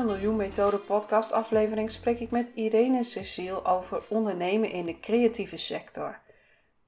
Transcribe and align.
Deze 0.00 0.12
Miljoen 0.12 0.36
Methode 0.36 0.78
podcast 0.78 1.32
aflevering 1.32 1.90
spreek 1.90 2.20
ik 2.20 2.30
met 2.30 2.52
Irene 2.54 3.04
Cecile 3.04 3.64
over 3.64 4.02
ondernemen 4.08 4.70
in 4.70 4.84
de 4.84 5.00
creatieve 5.00 5.56
sector. 5.56 6.18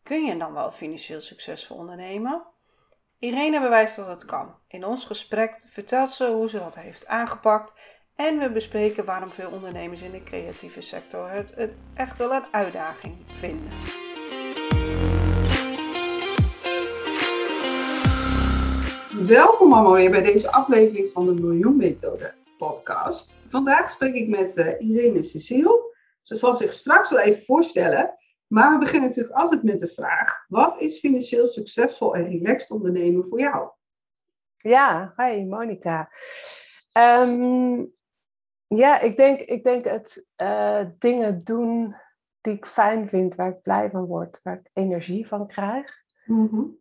Kun 0.03 0.25
je 0.25 0.37
dan 0.37 0.53
wel 0.53 0.73
financieel 0.73 1.21
succesvol 1.21 1.77
ondernemen? 1.77 2.43
Irene 3.19 3.61
bewijst 3.61 3.97
dat 3.97 4.07
het 4.07 4.25
kan. 4.25 4.55
In 4.69 4.85
ons 4.85 5.05
gesprek 5.05 5.63
vertelt 5.67 6.11
ze 6.11 6.27
hoe 6.27 6.49
ze 6.49 6.59
dat 6.59 6.75
heeft 6.75 7.07
aangepakt 7.07 7.75
en 8.17 8.39
we 8.39 8.51
bespreken 8.51 9.05
waarom 9.05 9.33
veel 9.33 9.51
ondernemers 9.51 10.01
in 10.01 10.11
de 10.11 10.23
creatieve 10.23 10.81
sector 10.81 11.31
het 11.31 11.55
echt 11.95 12.19
wel 12.19 12.33
een 12.33 12.47
uitdaging 12.51 13.15
vinden. 13.27 13.73
Welkom 19.27 19.73
allemaal 19.73 19.93
weer 19.95 20.11
bij 20.11 20.23
deze 20.23 20.53
aflevering 20.53 21.13
van 21.13 21.27
de 21.27 21.43
Miljoen 21.43 21.77
Methode 21.77 22.41
podcast. 22.67 23.37
Vandaag 23.49 23.91
spreek 23.91 24.15
ik 24.15 24.29
met 24.29 24.57
uh, 24.57 24.81
Irene 24.81 25.23
Cecile. 25.23 25.95
Ze 26.21 26.37
zal 26.37 26.55
zich 26.55 26.73
straks 26.73 27.11
wel 27.11 27.19
even 27.19 27.45
voorstellen. 27.45 28.15
Maar 28.47 28.73
we 28.73 28.79
beginnen 28.79 29.09
natuurlijk 29.09 29.35
altijd 29.35 29.63
met 29.63 29.81
de 29.81 29.89
vraag: 29.89 30.45
wat 30.49 30.81
is 30.81 30.99
financieel 30.99 31.47
succesvol 31.47 32.15
en 32.15 32.29
relaxed 32.29 32.71
ondernemen 32.71 33.29
voor 33.29 33.41
jou? 33.41 33.71
Ja, 34.57 35.15
hi 35.17 35.45
Monika. 35.45 36.11
Ehm, 36.93 37.85
ja, 38.67 39.01
ik 39.01 39.17
denk, 39.17 39.41
ik 39.41 39.65
denk 39.65 39.85
het 39.85 40.27
uh, 40.37 40.85
dingen 40.99 41.45
doen 41.45 41.97
die 42.41 42.55
ik 42.55 42.67
fijn 42.67 43.09
vind, 43.09 43.35
waar 43.35 43.51
ik 43.51 43.63
blij 43.63 43.91
van 43.91 44.05
word, 44.05 44.41
waar 44.43 44.59
ik 44.59 44.71
energie 44.73 45.27
van 45.27 45.47
krijg. 45.47 46.03
Mm 46.25 46.81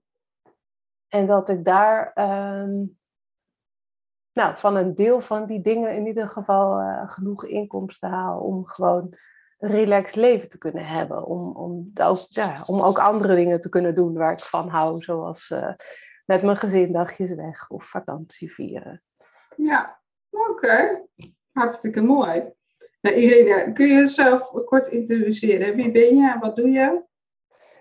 En 1.07 1.27
dat 1.27 1.49
ik 1.49 1.65
daar 1.65 2.11
ehm, 2.13 2.83
nou, 4.33 4.57
van 4.57 4.75
een 4.75 4.95
deel 4.95 5.21
van 5.21 5.45
die 5.45 5.61
dingen 5.61 5.95
in 5.95 6.05
ieder 6.05 6.29
geval 6.29 6.79
uh, 6.79 7.11
genoeg 7.11 7.45
inkomsten 7.45 8.09
haal 8.09 8.39
om 8.39 8.65
gewoon 8.65 9.15
een 9.59 9.69
relaxed 9.69 10.15
leven 10.15 10.49
te 10.49 10.57
kunnen 10.57 10.85
hebben. 10.85 11.25
Om, 11.25 11.55
om, 11.55 11.91
ook, 12.01 12.25
ja, 12.29 12.63
om 12.65 12.81
ook 12.81 12.99
andere 12.99 13.35
dingen 13.35 13.59
te 13.59 13.69
kunnen 13.69 13.95
doen 13.95 14.13
waar 14.13 14.31
ik 14.31 14.39
van 14.39 14.69
hou, 14.69 15.01
zoals 15.01 15.49
uh, 15.49 15.73
met 16.25 16.41
mijn 16.41 16.57
gezin 16.57 16.91
dagjes 16.91 17.33
weg 17.33 17.69
of 17.69 17.85
vakantie 17.85 18.53
vieren. 18.53 19.03
Ja, 19.55 19.99
oké. 20.29 21.01
Hartstikke 21.51 22.01
mooi. 22.01 22.43
Nou, 23.01 23.15
Irene, 23.15 23.73
kun 23.73 23.87
je 23.87 23.93
jezelf 23.93 24.51
kort 24.65 24.87
introduceren? 24.87 25.75
Wie 25.75 25.91
ben 25.91 26.15
je 26.15 26.31
en 26.31 26.39
wat 26.39 26.55
doe 26.55 26.69
je? 26.69 27.03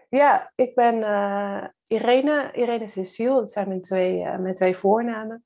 Ja, 0.09 0.53
ik 0.55 0.75
ben 0.75 0.95
uh, 0.97 1.65
Irene, 1.87 2.51
Irene 2.53 2.89
Cecile, 2.89 3.35
dat 3.35 3.53
zijn 3.53 3.69
mijn 3.69 3.83
twee, 3.83 4.39
mijn 4.39 4.55
twee 4.55 4.77
voornamen. 4.77 5.45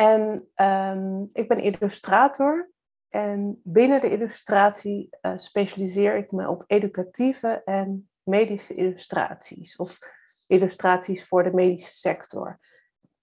En 0.00 0.48
ehm, 0.54 1.22
ik 1.32 1.48
ben 1.48 1.62
illustrator. 1.62 2.70
En 3.08 3.60
binnen 3.64 4.00
de 4.00 4.10
illustratie 4.10 5.08
uh, 5.22 5.32
specialiseer 5.36 6.16
ik 6.16 6.30
me 6.32 6.48
op 6.48 6.64
educatieve 6.66 7.62
en 7.64 8.10
medische 8.22 8.74
illustraties. 8.74 9.76
Of 9.76 9.98
illustraties 10.46 11.24
voor 11.26 11.42
de 11.42 11.52
medische 11.52 11.96
sector. 11.96 12.58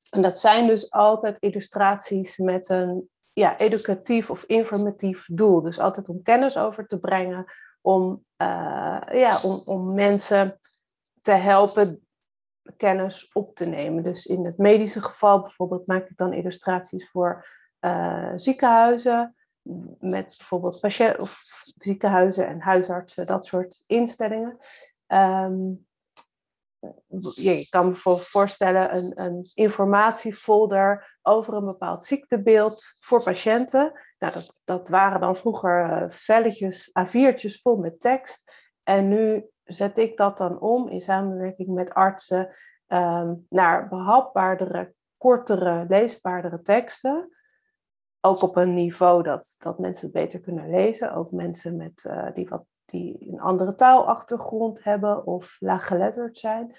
En 0.09 0.21
dat 0.21 0.39
zijn 0.39 0.67
dus 0.67 0.91
altijd 0.91 1.39
illustraties 1.39 2.37
met 2.37 2.69
een 2.69 3.09
ja, 3.33 3.57
educatief 3.57 4.29
of 4.29 4.43
informatief 4.43 5.27
doel. 5.31 5.61
Dus 5.61 5.79
altijd 5.79 6.09
om 6.09 6.21
kennis 6.21 6.57
over 6.57 6.87
te 6.87 6.99
brengen, 6.99 7.45
om, 7.81 8.25
uh, 8.41 9.01
ja, 9.11 9.39
om, 9.43 9.61
om 9.65 9.93
mensen 9.93 10.59
te 11.21 11.31
helpen 11.31 12.04
kennis 12.77 13.29
op 13.33 13.55
te 13.55 13.65
nemen. 13.65 14.03
Dus 14.03 14.25
in 14.25 14.45
het 14.45 14.57
medische 14.57 15.01
geval 15.01 15.41
bijvoorbeeld 15.41 15.87
maak 15.87 16.09
ik 16.09 16.17
dan 16.17 16.33
illustraties 16.33 17.09
voor 17.09 17.47
uh, 17.79 18.33
ziekenhuizen, 18.35 19.35
met 19.99 20.35
bijvoorbeeld 20.37 20.79
patiënten 20.79 21.19
of 21.19 21.41
ziekenhuizen 21.77 22.47
en 22.47 22.61
huisartsen, 22.61 23.25
dat 23.25 23.45
soort 23.45 23.83
instellingen. 23.87 24.57
Um, 25.07 25.85
je 27.35 27.67
kan 27.69 27.89
bijvoorbeeld 27.89 28.27
voorstellen 28.27 28.95
een, 28.95 29.11
een 29.15 29.51
informatiefolder 29.53 31.17
over 31.21 31.53
een 31.53 31.65
bepaald 31.65 32.05
ziektebeeld 32.05 32.83
voor 32.99 33.23
patiënten. 33.23 33.91
Nou, 34.19 34.33
dat, 34.33 34.61
dat 34.65 34.89
waren 34.89 35.19
dan 35.19 35.35
vroeger 35.35 35.89
uh, 35.89 36.09
velletjes, 36.09 36.89
A4'tjes 36.89 37.61
vol 37.61 37.75
met 37.75 37.99
tekst. 37.99 38.51
En 38.83 39.07
nu 39.07 39.45
zet 39.65 39.97
ik 39.97 40.17
dat 40.17 40.37
dan 40.37 40.59
om 40.59 40.87
in 40.87 41.01
samenwerking 41.01 41.67
met 41.67 41.93
artsen 41.93 42.55
um, 42.87 43.45
naar 43.49 43.87
behapbaardere, 43.87 44.93
kortere, 45.17 45.85
leesbaardere 45.87 46.61
teksten. 46.61 47.29
Ook 48.21 48.41
op 48.41 48.55
een 48.55 48.73
niveau 48.73 49.23
dat, 49.23 49.55
dat 49.57 49.79
mensen 49.79 50.05
het 50.05 50.15
beter 50.15 50.39
kunnen 50.39 50.69
lezen. 50.69 51.13
Ook 51.13 51.31
mensen 51.31 51.75
met, 51.75 52.05
uh, 52.07 52.27
die, 52.33 52.47
wat, 52.49 52.65
die 52.85 53.31
een 53.31 53.39
andere 53.39 53.75
taalachtergrond 53.75 54.83
hebben 54.83 55.25
of 55.25 55.57
laaggeletterd 55.59 56.37
zijn. 56.37 56.75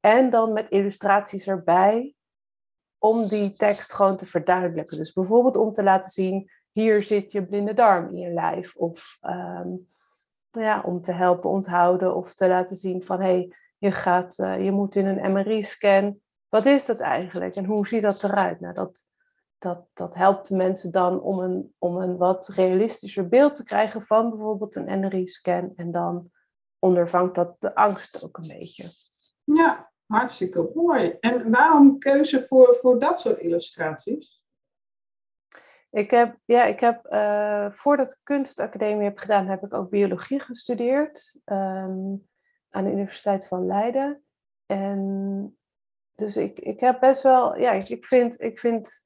En 0.00 0.30
dan 0.30 0.52
met 0.52 0.70
illustraties 0.70 1.46
erbij 1.46 2.14
om 2.98 3.26
die 3.26 3.52
tekst 3.52 3.92
gewoon 3.92 4.16
te 4.16 4.26
verduidelijken. 4.26 4.96
Dus 4.96 5.12
bijvoorbeeld 5.12 5.56
om 5.56 5.72
te 5.72 5.82
laten 5.82 6.10
zien, 6.10 6.50
hier 6.72 7.02
zit 7.02 7.32
je 7.32 7.46
blinde 7.46 7.72
darm 7.72 8.08
in 8.08 8.16
je 8.16 8.30
lijf. 8.30 8.76
Of 8.76 9.18
um, 9.22 9.86
ja, 10.50 10.82
om 10.84 11.00
te 11.00 11.12
helpen 11.12 11.50
onthouden 11.50 12.14
of 12.14 12.34
te 12.34 12.48
laten 12.48 12.76
zien 12.76 13.02
van 13.02 13.20
hé, 13.20 13.26
hey, 13.26 13.52
je, 13.78 13.90
gaat, 13.90 14.38
uh, 14.38 14.64
je 14.64 14.70
moet 14.70 14.94
in 14.94 15.06
een 15.06 15.32
MRI-scan. 15.32 16.20
Wat 16.48 16.66
is 16.66 16.84
dat 16.84 17.00
eigenlijk 17.00 17.56
en 17.56 17.64
hoe 17.64 17.86
ziet 17.86 18.02
dat 18.02 18.24
eruit? 18.24 18.60
Nou, 18.60 18.74
dat, 18.74 19.08
dat, 19.58 19.86
dat 19.92 20.14
helpt 20.14 20.50
mensen 20.50 20.92
dan 20.92 21.20
om 21.20 21.38
een, 21.38 21.74
om 21.78 21.96
een 21.96 22.16
wat 22.16 22.48
realistischer 22.48 23.28
beeld 23.28 23.54
te 23.54 23.64
krijgen 23.64 24.02
van 24.02 24.30
bijvoorbeeld 24.30 24.74
een 24.74 25.00
MRI-scan. 25.00 25.72
En 25.76 25.90
dan 25.90 26.30
ondervangt 26.78 27.34
dat 27.34 27.56
de 27.58 27.74
angst 27.74 28.24
ook 28.24 28.36
een 28.36 28.58
beetje. 28.58 28.84
Ja, 29.44 29.90
hartstikke 30.06 30.70
mooi. 30.74 31.16
En 31.20 31.50
waarom 31.50 31.98
keuze 31.98 32.46
voor, 32.46 32.76
voor 32.80 33.00
dat 33.00 33.20
soort 33.20 33.38
illustraties? 33.38 34.37
Ik 35.90 36.10
heb, 36.10 36.36
ja, 36.44 36.64
ik 36.64 36.80
heb 36.80 37.06
uh, 37.10 37.70
voordat 37.70 38.12
ik 38.12 38.18
kunstacademie 38.22 39.04
heb 39.04 39.18
gedaan, 39.18 39.46
heb 39.46 39.64
ik 39.64 39.74
ook 39.74 39.90
biologie 39.90 40.40
gestudeerd 40.40 41.40
um, 41.44 42.28
aan 42.70 42.84
de 42.84 42.90
Universiteit 42.90 43.46
van 43.46 43.66
Leiden. 43.66 44.22
En 44.66 45.58
dus 46.14 46.36
ik, 46.36 46.58
ik 46.58 46.80
heb 46.80 47.00
best 47.00 47.22
wel, 47.22 47.56
ja, 47.56 47.72
ik, 47.72 48.06
vind, 48.06 48.40
ik 48.40 48.58
vind 48.58 49.02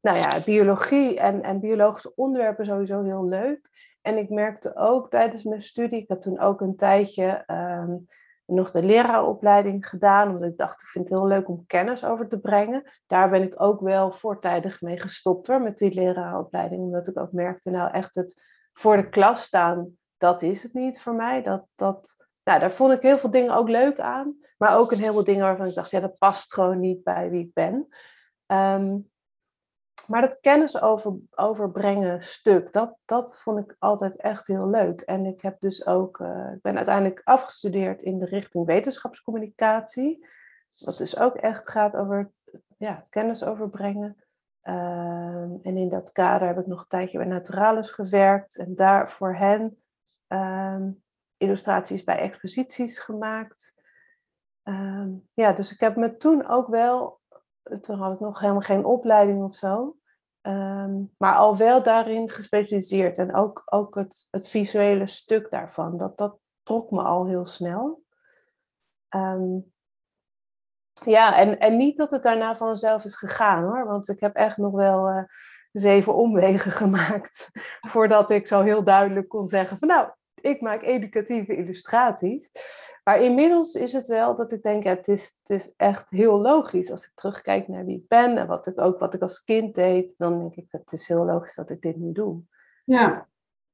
nou 0.00 0.18
ja, 0.18 0.44
biologie 0.44 1.20
en, 1.20 1.42
en 1.42 1.60
biologische 1.60 2.14
onderwerpen 2.14 2.66
sowieso 2.66 3.02
heel 3.02 3.24
leuk. 3.24 3.68
En 4.02 4.18
ik 4.18 4.28
merkte 4.28 4.76
ook 4.76 5.10
tijdens 5.10 5.42
mijn 5.42 5.62
studie, 5.62 6.02
ik 6.02 6.08
heb 6.08 6.20
toen 6.20 6.38
ook 6.38 6.60
een 6.60 6.76
tijdje 6.76 7.44
um, 7.46 8.06
nog 8.48 8.70
de 8.70 8.82
leraaropleiding 8.82 9.88
gedaan, 9.88 10.28
omdat 10.28 10.50
ik 10.50 10.56
dacht, 10.56 10.82
ik 10.82 10.88
vind 10.88 11.08
het 11.08 11.18
heel 11.18 11.28
leuk 11.28 11.48
om 11.48 11.66
kennis 11.66 12.04
over 12.04 12.28
te 12.28 12.40
brengen. 12.40 12.82
Daar 13.06 13.30
ben 13.30 13.42
ik 13.42 13.62
ook 13.62 13.80
wel 13.80 14.12
voortijdig 14.12 14.80
mee 14.80 15.00
gestopt 15.00 15.46
hoor, 15.46 15.62
met 15.62 15.78
die 15.78 15.94
leraaropleiding, 15.94 16.82
omdat 16.82 17.08
ik 17.08 17.18
ook 17.18 17.32
merkte, 17.32 17.70
nou 17.70 17.90
echt 17.90 18.14
het 18.14 18.42
voor 18.72 18.96
de 18.96 19.08
klas 19.08 19.42
staan, 19.42 19.96
dat 20.16 20.42
is 20.42 20.62
het 20.62 20.72
niet 20.72 21.00
voor 21.00 21.14
mij. 21.14 21.42
Dat, 21.42 21.66
dat, 21.74 22.26
nou, 22.44 22.60
daar 22.60 22.72
vond 22.72 22.92
ik 22.92 23.02
heel 23.02 23.18
veel 23.18 23.30
dingen 23.30 23.54
ook 23.54 23.68
leuk 23.68 24.00
aan, 24.00 24.36
maar 24.58 24.78
ook 24.78 24.92
een 24.92 25.00
heleboel 25.00 25.24
dingen 25.24 25.44
waarvan 25.44 25.66
ik 25.66 25.74
dacht, 25.74 25.90
ja, 25.90 26.00
dat 26.00 26.18
past 26.18 26.54
gewoon 26.54 26.80
niet 26.80 27.02
bij 27.02 27.30
wie 27.30 27.44
ik 27.44 27.52
ben. 27.52 27.88
Um, 28.46 29.10
maar 30.08 30.20
dat 30.20 30.40
kennis 30.40 30.80
over, 30.80 31.16
overbrengen 31.30 32.22
stuk, 32.22 32.72
dat, 32.72 32.96
dat 33.04 33.40
vond 33.40 33.58
ik 33.58 33.76
altijd 33.78 34.16
echt 34.16 34.46
heel 34.46 34.68
leuk. 34.68 35.00
En 35.00 35.24
ik 35.24 35.42
heb 35.42 35.60
dus 35.60 35.86
ook, 35.86 36.18
uh, 36.18 36.52
ik 36.54 36.62
ben 36.62 36.76
uiteindelijk 36.76 37.20
afgestudeerd 37.24 38.02
in 38.02 38.18
de 38.18 38.24
richting 38.24 38.66
wetenschapscommunicatie. 38.66 40.26
Wat 40.78 40.98
dus 40.98 41.18
ook 41.18 41.34
echt 41.34 41.68
gaat 41.70 41.96
over 41.96 42.30
ja, 42.76 43.02
kennis 43.10 43.44
overbrengen. 43.44 44.16
Uh, 44.62 45.42
en 45.42 45.76
in 45.76 45.88
dat 45.88 46.12
kader 46.12 46.48
heb 46.48 46.58
ik 46.58 46.66
nog 46.66 46.80
een 46.80 46.88
tijdje 46.88 47.18
bij 47.18 47.26
Naturalis 47.26 47.90
gewerkt. 47.90 48.56
En 48.56 48.74
daar 48.74 49.10
voor 49.10 49.34
hen 49.34 49.82
uh, 50.28 50.86
illustraties 51.36 52.04
bij 52.04 52.18
exposities 52.18 52.98
gemaakt. 52.98 53.82
Ehm, 54.62 55.10
ja, 55.34 55.52
dus 55.52 55.72
ik 55.72 55.80
heb 55.80 55.96
me 55.96 56.16
toen 56.16 56.46
ook 56.46 56.68
wel 56.68 57.17
toen 57.80 57.98
had 57.98 58.12
ik 58.12 58.20
nog 58.20 58.40
helemaal 58.40 58.60
geen 58.60 58.84
opleiding 58.84 59.44
of 59.44 59.54
zo. 59.54 59.96
Ehm, 60.40 61.02
maar 61.18 61.34
al 61.34 61.56
wel 61.56 61.82
daarin 61.82 62.30
gespecialiseerd. 62.30 63.18
En 63.18 63.34
ook, 63.34 63.62
ook 63.64 63.94
het, 63.94 64.28
het 64.30 64.48
visuele 64.48 65.06
stuk 65.06 65.50
daarvan, 65.50 65.96
dat, 65.96 66.18
dat 66.18 66.38
trok 66.62 66.90
me 66.90 67.02
al 67.02 67.26
heel 67.26 67.44
snel. 67.44 68.02
Ehm, 69.08 69.58
ja, 71.04 71.36
en, 71.36 71.58
en 71.58 71.76
niet 71.76 71.96
dat 71.96 72.10
het 72.10 72.22
daarna 72.22 72.54
vanzelf 72.56 73.04
is 73.04 73.16
gegaan 73.16 73.62
hoor. 73.62 73.86
Want 73.86 74.08
ik 74.08 74.20
heb 74.20 74.34
echt 74.34 74.56
nog 74.56 74.72
wel 74.72 75.10
uh, 75.10 75.22
zeven 75.72 76.14
omwegen 76.14 76.72
gemaakt. 76.82 77.50
voordat 77.80 78.30
ik 78.30 78.46
zo 78.46 78.62
heel 78.62 78.84
duidelijk 78.84 79.28
kon 79.28 79.48
zeggen: 79.48 79.78
van 79.78 79.88
nou, 79.88 80.08
ik 80.40 80.60
maak 80.60 80.82
educatieve 80.82 81.56
illustraties. 81.56 82.50
Maar 83.04 83.22
inmiddels 83.22 83.74
is 83.74 83.92
het 83.92 84.06
wel 84.06 84.36
dat 84.36 84.52
ik 84.52 84.62
denk: 84.62 84.82
ja, 84.82 84.94
het, 84.94 85.08
is, 85.08 85.38
het 85.42 85.60
is 85.60 85.74
echt 85.76 86.06
heel 86.10 86.40
logisch. 86.40 86.90
Als 86.90 87.06
ik 87.06 87.12
terugkijk 87.14 87.68
naar 87.68 87.84
wie 87.84 87.96
ik 87.96 88.08
ben 88.08 88.38
en 88.38 88.46
wat 88.46 88.66
ik 88.66 88.80
ook 88.80 88.98
wat 88.98 89.14
ik 89.14 89.22
als 89.22 89.44
kind 89.44 89.74
deed, 89.74 90.14
dan 90.16 90.38
denk 90.38 90.54
ik: 90.54 90.66
het 90.70 90.92
is 90.92 91.08
heel 91.08 91.24
logisch 91.24 91.54
dat 91.54 91.70
ik 91.70 91.80
dit 91.80 91.96
nu 91.96 92.12
doe. 92.12 92.42
Ja. 92.84 93.28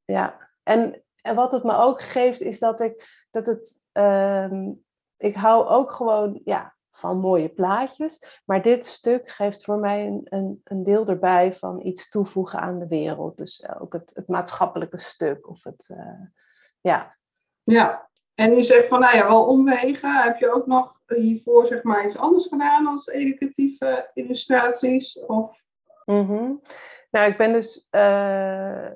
Ja, 0.05 0.51
en, 0.63 1.03
en 1.21 1.35
wat 1.35 1.53
het 1.53 1.65
me 1.65 1.77
ook 1.77 2.01
geeft, 2.01 2.41
is 2.41 2.59
dat 2.59 2.81
ik 2.81 3.27
dat 3.31 3.47
het. 3.47 3.87
Ehm, 3.93 4.73
ik 5.17 5.35
hou 5.35 5.67
ook 5.67 5.93
gewoon, 5.93 6.41
ja, 6.45 6.75
van 6.97 7.19
mooie 7.19 7.49
plaatjes. 7.49 8.41
Maar 8.45 8.63
dit 8.63 8.87
stuk 8.87 9.29
geeft 9.29 9.65
voor 9.65 9.79
mij 9.79 10.07
een, 10.07 10.21
een, 10.25 10.61
een 10.65 10.83
deel 10.83 11.07
erbij 11.07 11.55
van 11.55 11.81
iets 11.87 12.09
toevoegen 12.09 12.61
aan 12.61 12.79
de 12.79 12.87
wereld. 12.87 13.37
Dus 13.37 13.61
eh, 13.61 13.83
ook 13.83 13.93
het, 13.93 14.11
het 14.15 14.29
maatschappelijke 14.29 14.99
stuk. 14.99 15.49
Of 15.49 15.65
het, 15.65 15.89
uh, 15.93 16.21
ja. 16.85 17.17
Ja, 17.63 18.09
en 18.35 18.57
je 18.57 18.63
zegt 18.63 18.89
van, 18.89 19.01
nou 19.01 19.17
ja, 19.17 19.27
wel 19.29 19.47
omwegen. 19.47 20.23
Heb 20.23 20.39
je 20.39 20.53
ook 20.53 20.67
nog 20.67 21.01
hiervoor 21.07 21.67
zeg 21.67 21.83
maar 21.83 22.07
iets 22.07 22.17
anders 22.17 22.47
gedaan 22.47 22.87
als 22.87 23.07
educatieve 23.07 24.11
illustraties? 24.15 25.19
Of... 25.27 25.63
Mm 26.05 26.61
Nou, 27.11 27.31
ik 27.31 27.37
ben 27.37 27.53
dus... 27.53 27.89
Uh, 27.91 28.91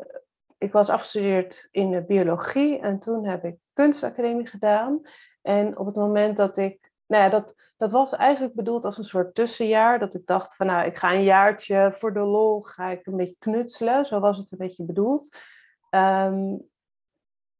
ik 0.59 0.73
was 0.73 0.89
afgestudeerd 0.89 1.69
in 1.71 1.91
de 1.91 2.03
biologie 2.03 2.79
en 2.79 2.99
toen 2.99 3.27
heb 3.27 3.45
ik 3.45 3.57
kunstacademie 3.73 4.47
gedaan. 4.47 5.01
En 5.43 5.79
op 5.79 5.87
het 5.87 5.95
moment 5.95 6.37
dat 6.37 6.57
ik 6.57 6.91
nou 7.07 7.23
ja, 7.23 7.29
dat, 7.29 7.55
dat 7.77 7.93
was 7.93 8.13
eigenlijk 8.13 8.55
bedoeld 8.55 8.85
als 8.85 8.99
een 8.99 9.05
soort 9.05 9.35
tussenjaar. 9.35 9.99
Dat 9.99 10.15
ik 10.15 10.27
dacht 10.27 10.57
van 10.57 10.67
nou, 10.67 10.87
ik 10.87 10.97
ga 10.97 11.13
een 11.13 11.23
jaartje 11.23 11.93
voor 11.93 12.13
de 12.13 12.21
lol, 12.21 12.63
ga 12.63 12.89
ik 12.89 13.07
een 13.07 13.17
beetje 13.17 13.37
knutselen. 13.39 14.07
Zo 14.07 14.21
was 14.21 14.39
het 14.39 14.53
een 14.53 14.59
beetje 14.59 14.85
bedoeld. 14.85 15.37
Ehm, 15.91 16.57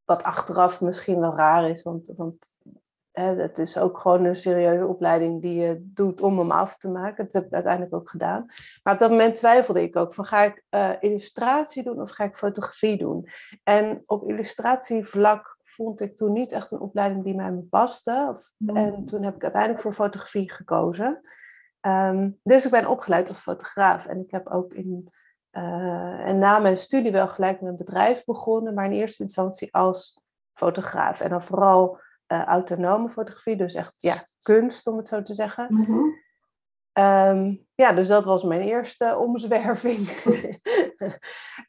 wat 0.09 0.23
achteraf 0.23 0.81
misschien 0.81 1.21
wel 1.21 1.37
raar 1.37 1.71
is, 1.71 1.83
want, 1.83 2.13
want 2.17 2.59
hè, 3.13 3.35
het 3.35 3.59
is 3.59 3.79
ook 3.79 3.99
gewoon 3.99 4.25
een 4.25 4.37
serieuze 4.37 4.87
opleiding 4.87 5.43
die 5.43 5.61
je 5.61 5.77
doet 5.81 6.21
om 6.21 6.39
hem 6.39 6.51
af 6.51 6.77
te 6.77 6.89
maken. 6.89 7.25
Dat 7.25 7.33
heb 7.33 7.47
ik 7.47 7.53
uiteindelijk 7.53 7.95
ook 7.95 8.11
gedaan. 8.11 8.47
Maar 8.83 8.95
op 8.95 9.01
dat 9.01 9.11
moment 9.11 9.35
twijfelde 9.35 9.83
ik 9.83 9.97
ook 9.97 10.15
van 10.15 10.25
ga 10.25 10.43
ik 10.43 10.65
uh, 10.71 10.91
illustratie 11.01 11.83
doen 11.83 12.01
of 12.01 12.11
ga 12.11 12.25
ik 12.25 12.37
fotografie 12.37 12.99
doen? 12.99 13.29
En 13.63 14.03
op 14.07 14.29
illustratievlak 14.29 15.59
vond 15.65 16.01
ik 16.01 16.17
toen 16.17 16.33
niet 16.33 16.53
echt 16.53 16.71
een 16.71 16.81
opleiding 16.81 17.25
die 17.25 17.35
mij 17.35 17.65
paste. 17.71 18.27
Of, 18.31 18.51
En 18.67 19.05
toen 19.05 19.23
heb 19.23 19.35
ik 19.35 19.43
uiteindelijk 19.43 19.83
voor 19.83 19.93
fotografie 19.93 20.53
gekozen. 20.53 21.21
Ehm, 21.81 22.31
dus 22.43 22.65
ik 22.65 22.71
ben 22.71 22.87
opgeleid 22.87 23.29
als 23.29 23.41
fotograaf. 23.41 24.07
En 24.07 24.21
ik 24.21 24.31
heb 24.31 24.49
ook 24.49 24.75
in, 24.75 25.13
uh, 25.59 26.27
en 26.27 26.39
na 26.39 26.59
mijn 26.59 26.77
studie 26.77 27.13
wel 27.13 27.29
gelijk 27.29 27.61
met 27.61 27.71
een 27.71 27.77
bedrijf 27.77 28.25
begonnen, 28.25 28.75
maar 28.75 28.85
in 28.85 28.93
eerste 28.93 29.23
instantie 29.23 29.75
als 29.75 30.21
fotograaf. 30.55 31.21
En 31.21 31.31
dan 31.31 31.43
vooral 31.43 32.01
uh, 32.33 32.45
autonome 32.45 33.11
fotografie, 33.11 33.57
dus 33.57 33.75
echt 33.75 33.95
ja, 33.97 34.15
kunst 34.43 34.87
om 34.87 34.97
het 34.97 35.09
zo 35.09 35.23
te 35.23 35.35
zeggen. 35.35 35.67
Mhm. 35.71 36.01
Ehm, 36.93 37.55
ja, 37.75 37.93
dus 37.93 38.09
dat 38.09 38.25
was 38.25 38.43
mijn 38.43 38.61
eerste 38.61 39.17
omzwerving. 39.27 40.09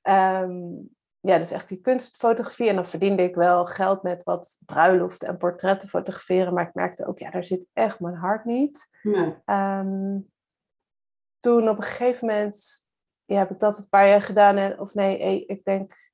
um, 0.03 0.89
ja, 1.29 1.37
dus 1.37 1.51
echt 1.51 1.67
die 1.67 1.81
kunstfotografie. 1.81 2.69
En 2.69 2.75
dan 2.75 2.85
verdiende 2.85 3.23
ik 3.23 3.35
wel 3.35 3.65
geld 3.65 4.03
met 4.03 4.23
wat 4.23 4.61
bruiloften 4.65 5.27
en 5.27 5.37
portretten 5.37 5.89
fotograferen. 5.89 6.53
Maar 6.53 6.67
ik 6.67 6.73
merkte 6.73 7.07
ook, 7.07 7.19
ja, 7.19 7.29
daar 7.29 7.43
zit 7.43 7.67
echt 7.73 7.99
mijn 7.99 8.15
hart 8.15 8.45
niet. 8.45 8.89
Nee. 9.03 9.35
Ehm, 9.45 10.19
toen 11.39 11.69
op 11.69 11.77
een 11.77 11.83
gegeven 11.83 12.27
moment 12.27 12.87
ja, 13.29 13.37
heb 13.37 13.51
ik 13.51 13.59
dat 13.59 13.77
een 13.77 13.89
paar 13.89 14.07
jaar 14.07 14.21
gedaan. 14.21 14.57
En, 14.57 14.79
of 14.79 14.93
nee, 14.93 15.45
ik 15.45 15.63
denk, 15.63 16.11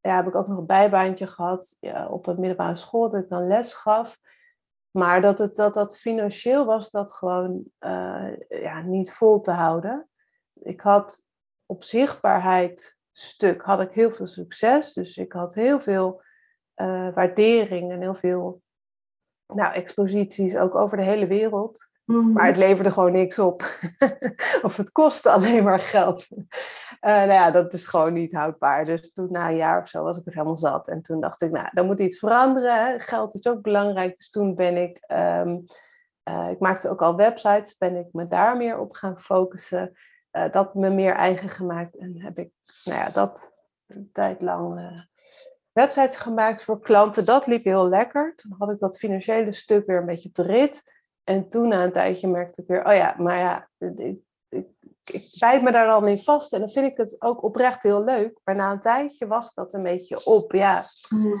ja, 0.00 0.16
heb 0.16 0.26
ik 0.26 0.34
ook 0.34 0.46
nog 0.46 0.58
een 0.58 0.66
bijbaantje 0.66 1.26
gehad 1.26 1.78
op 2.08 2.26
een 2.26 2.40
middelbare 2.40 2.76
school. 2.76 3.08
Dat 3.08 3.22
ik 3.22 3.28
dan 3.28 3.46
les 3.46 3.74
gaf. 3.74 4.18
Maar 4.90 5.20
dat 5.20 5.38
het, 5.38 5.56
dat, 5.56 5.74
dat 5.74 5.98
financieel 5.98 6.64
was 6.64 6.90
dat 6.90 7.12
gewoon 7.12 7.64
uh, 7.80 8.36
ja, 8.48 8.80
niet 8.82 9.12
vol 9.12 9.40
te 9.40 9.50
houden. 9.50 10.08
Ik 10.62 10.80
had 10.80 11.28
op 11.66 11.82
zichtbaarheid 11.82 12.98
stuk 13.12 13.62
had 13.62 13.80
ik 13.80 13.92
heel 13.92 14.10
veel 14.10 14.26
succes. 14.26 14.92
Dus 14.92 15.16
ik 15.16 15.32
had 15.32 15.54
heel 15.54 15.80
veel 15.80 16.22
uh, 16.76 17.14
waardering 17.14 17.92
en 17.92 18.00
heel 18.00 18.14
veel 18.14 18.62
nou, 19.46 19.74
exposities 19.74 20.56
ook 20.56 20.74
over 20.74 20.96
de 20.96 21.02
hele 21.02 21.26
wereld. 21.26 21.88
Maar 22.04 22.46
het 22.46 22.56
leverde 22.56 22.90
gewoon 22.90 23.12
niks 23.12 23.38
op. 23.38 23.62
of 24.62 24.76
het 24.76 24.92
kostte 24.92 25.30
alleen 25.30 25.64
maar 25.64 25.80
geld. 25.80 26.26
Uh, 26.30 26.46
nou 27.00 27.32
ja, 27.32 27.50
dat 27.50 27.72
is 27.72 27.86
gewoon 27.86 28.12
niet 28.12 28.32
houdbaar. 28.32 28.84
Dus 28.84 29.12
toen 29.12 29.28
na 29.30 29.48
een 29.48 29.56
jaar 29.56 29.80
of 29.80 29.88
zo 29.88 30.02
was 30.02 30.18
ik 30.18 30.24
het 30.24 30.34
helemaal 30.34 30.56
zat. 30.56 30.88
En 30.88 31.02
toen 31.02 31.20
dacht 31.20 31.42
ik, 31.42 31.50
nou, 31.50 31.68
dan 31.72 31.86
moet 31.86 32.00
iets 32.00 32.18
veranderen. 32.18 33.00
Geld 33.00 33.34
is 33.34 33.46
ook 33.46 33.62
belangrijk. 33.62 34.16
Dus 34.16 34.30
toen 34.30 34.54
ben 34.54 34.76
ik, 34.76 35.04
um, 35.12 35.64
uh, 36.28 36.50
ik 36.50 36.58
maakte 36.58 36.88
ook 36.88 37.02
al 37.02 37.16
websites, 37.16 37.76
ben 37.76 37.96
ik 37.96 38.06
me 38.12 38.26
daar 38.26 38.56
meer 38.56 38.78
op 38.78 38.92
gaan 38.92 39.18
focussen. 39.18 39.92
Uh, 40.32 40.50
dat 40.52 40.74
me 40.74 40.90
meer 40.90 41.14
eigen 41.14 41.48
gemaakt. 41.48 41.96
En 41.96 42.20
heb 42.20 42.38
ik 42.38 42.50
nou 42.84 42.98
ja, 42.98 43.10
dat 43.10 43.52
een 43.86 44.10
tijd 44.12 44.42
lang 44.42 44.80
websites 45.72 46.16
gemaakt 46.16 46.62
voor 46.62 46.80
klanten. 46.80 47.24
Dat 47.24 47.46
liep 47.46 47.64
heel 47.64 47.88
lekker. 47.88 48.34
Toen 48.36 48.54
had 48.58 48.70
ik 48.70 48.78
dat 48.78 48.98
financiële 48.98 49.52
stuk 49.52 49.86
weer 49.86 49.98
een 49.98 50.06
beetje 50.06 50.28
op 50.28 50.34
de 50.34 50.42
rit. 50.42 50.93
En 51.24 51.48
toen 51.48 51.68
na 51.68 51.84
een 51.84 51.92
tijdje 51.92 52.28
merkte 52.28 52.62
ik 52.62 52.68
weer, 52.68 52.86
oh 52.86 52.94
ja, 52.94 53.14
maar 53.18 53.38
ja, 53.38 53.68
ik, 53.78 54.18
ik, 54.48 54.66
ik 55.04 55.36
bijt 55.38 55.62
me 55.62 55.72
daar 55.72 55.88
al 55.88 56.06
in 56.06 56.18
vast. 56.18 56.52
En 56.52 56.60
dan 56.60 56.70
vind 56.70 56.90
ik 56.90 56.96
het 56.96 57.16
ook 57.18 57.42
oprecht 57.42 57.82
heel 57.82 58.04
leuk. 58.04 58.40
Maar 58.44 58.54
na 58.54 58.72
een 58.72 58.80
tijdje 58.80 59.26
was 59.26 59.54
dat 59.54 59.74
een 59.74 59.82
beetje 59.82 60.24
op. 60.24 60.52
Ja, 60.52 60.84
hmm. 61.08 61.36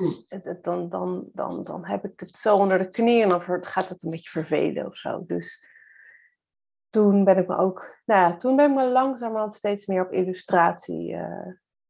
dan, 0.62 0.88
dan, 0.88 1.28
dan, 1.32 1.64
dan 1.64 1.84
heb 1.84 2.04
ik 2.04 2.20
het 2.20 2.38
zo 2.38 2.56
onder 2.56 2.78
de 2.78 2.90
knie 2.90 3.22
en 3.22 3.28
dan 3.28 3.42
gaat 3.64 3.88
het 3.88 4.02
een 4.02 4.10
beetje 4.10 4.30
vervelen 4.30 4.86
of 4.86 4.96
zo. 4.96 5.24
Dus 5.26 5.72
toen 6.90 7.24
ben 7.24 7.38
ik 7.38 7.48
me 7.48 7.56
ook, 7.56 7.98
nou 8.04 8.20
ja, 8.20 8.36
toen 8.36 8.56
ben 8.56 8.70
ik 8.70 8.76
me 8.76 8.88
langzamerhand 8.88 9.54
steeds 9.54 9.86
meer 9.86 10.04
op 10.04 10.12
illustratie 10.12 11.12
uh, 11.12 11.46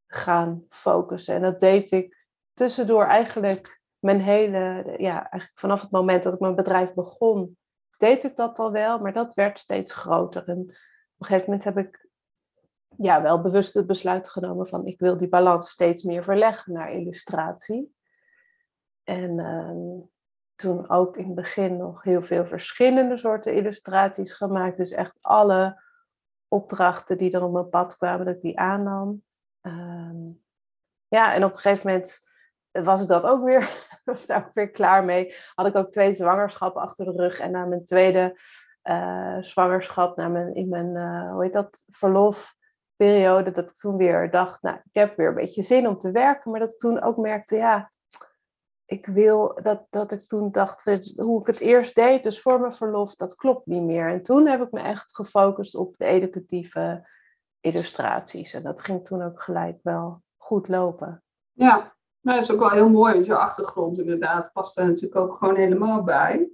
gaan 0.07 0.65
focussen. 0.69 1.35
En 1.35 1.43
dat 1.43 1.61
deed 1.61 1.91
ik 1.91 2.27
tussendoor 2.55 3.05
eigenlijk 3.05 3.81
mijn 3.99 4.21
hele, 4.21 4.95
ja, 4.99 5.31
eigenlijk 5.31 5.53
vanaf 5.55 5.81
het 5.81 5.91
moment 5.91 6.23
dat 6.23 6.33
ik 6.33 6.41
mijn 6.41 6.55
bedrijf 6.55 6.95
begon, 6.95 7.57
deed 7.97 8.25
ik 8.25 8.37
dat 8.37 8.59
al 8.59 8.73
wel, 8.73 8.99
maar 8.99 9.13
dat 9.13 9.35
werd 9.35 9.59
steeds 9.59 9.95
groter. 9.95 10.49
En 10.49 10.59
op 10.61 10.69
een 11.19 11.27
gegeven 11.27 11.45
moment 11.45 11.65
heb 11.65 11.79
ik 11.79 12.09
ja, 12.97 13.23
wel 13.23 13.41
bewust 13.41 13.75
het 13.75 13.87
besluit 13.87 14.29
genomen 14.29 14.67
van 14.67 14.87
ik 14.87 14.99
wil 14.99 15.17
die 15.17 15.29
balans 15.29 15.71
steeds 15.71 16.03
meer 16.03 16.25
verleggen 16.25 16.73
naar 16.73 16.93
illustratie. 16.93 17.95
En 19.03 19.39
uh, 19.39 20.03
toen 20.55 20.91
ook 20.91 21.17
in 21.17 21.27
het 21.27 21.35
begin 21.35 21.77
nog 21.77 22.03
heel 22.03 22.23
veel 22.23 22.47
verschillende 22.47 23.17
soorten 23.17 23.55
illustraties 23.55 24.33
gemaakt. 24.33 24.77
Dus 24.77 24.91
echt 24.91 25.17
alle 25.21 25.83
opdrachten 26.49 27.19
die 27.19 27.33
er 27.33 27.43
op 27.43 27.53
mijn 27.53 27.69
pad 27.69 27.97
kwamen, 27.97 28.27
dat 28.27 28.35
ik 28.35 28.41
die 28.41 28.59
aannam. 28.59 29.23
Ehm, 29.61 30.31
ja, 31.09 31.35
en 31.35 31.45
op 31.45 31.53
een 31.53 31.59
gegeven 31.59 31.87
moment 31.87 32.29
was 32.83 33.03
ik 33.03 33.09
dat 33.09 33.25
ook 33.25 33.45
weer, 33.45 33.89
was 34.05 34.27
daar 34.27 34.47
ook 34.47 34.55
weer 34.55 34.71
klaar 34.71 35.05
mee. 35.05 35.35
Had 35.55 35.67
ik 35.67 35.77
ook 35.77 35.91
twee 35.91 36.15
zwangerschappen 36.15 36.83
achter 36.83 37.05
de 37.05 37.13
rug. 37.13 37.39
En 37.39 37.51
na 37.51 37.65
mijn 37.65 37.85
tweede 37.85 38.41
uh, 38.85 39.37
zwangerschap, 39.41 40.17
na 40.17 40.29
mijn, 40.29 40.55
in 40.55 40.69
mijn, 40.69 40.95
uh, 40.95 41.31
hoe 41.33 41.43
heet 41.43 41.53
dat, 41.53 41.87
verlofperiode, 41.91 43.51
dat 43.51 43.71
ik 43.71 43.77
toen 43.77 43.97
weer 43.97 44.31
dacht, 44.31 44.63
nou, 44.63 44.77
ik 44.77 44.95
heb 44.95 45.17
weer 45.17 45.29
een 45.29 45.35
beetje 45.35 45.63
zin 45.63 45.89
om 45.89 45.99
te 45.99 46.11
werken. 46.11 46.51
Maar 46.51 46.61
dat 46.61 46.73
ik 46.73 46.79
toen 46.79 47.03
ook 47.03 47.17
merkte, 47.17 47.57
ja, 47.57 47.93
ik 48.85 49.07
wil 49.07 49.61
dat, 49.63 49.87
dat 49.91 50.13
ik 50.13 50.27
toen 50.27 50.53
dacht, 50.53 50.85
hoe 51.17 51.41
ik 51.41 51.47
het 51.47 51.61
eerst 51.61 51.95
deed, 51.95 52.23
dus 52.23 52.41
voor 52.41 52.61
mijn 52.61 52.75
verlof, 52.75 53.15
dat 53.15 53.35
klopt 53.35 53.67
niet 53.67 53.83
meer. 53.83 54.09
En 54.09 54.23
toen 54.23 54.47
heb 54.47 54.63
ik 54.63 54.71
me 54.71 54.81
echt 54.81 55.15
gefocust 55.15 55.75
op 55.75 55.97
de 55.97 56.05
educatieve 56.05 57.09
illustraties. 57.61 58.53
En 58.53 58.63
dat 58.63 58.83
ging 58.83 59.05
toen 59.05 59.23
ook 59.23 59.43
gelijk 59.43 59.79
wel 59.83 60.23
goed 60.37 60.69
lopen. 60.69 61.23
Ja, 61.53 61.95
nou, 62.25 62.39
dat 62.39 62.49
is 62.49 62.55
ook 62.55 62.61
wel 62.61 62.71
heel 62.71 62.89
mooi, 62.89 63.15
want 63.15 63.27
je 63.27 63.37
achtergrond 63.37 63.99
inderdaad 63.99 64.51
past 64.53 64.77
daar 64.77 64.87
natuurlijk 64.87 65.17
ook 65.17 65.37
gewoon 65.37 65.57
helemaal 65.57 66.03
bij. 66.03 66.49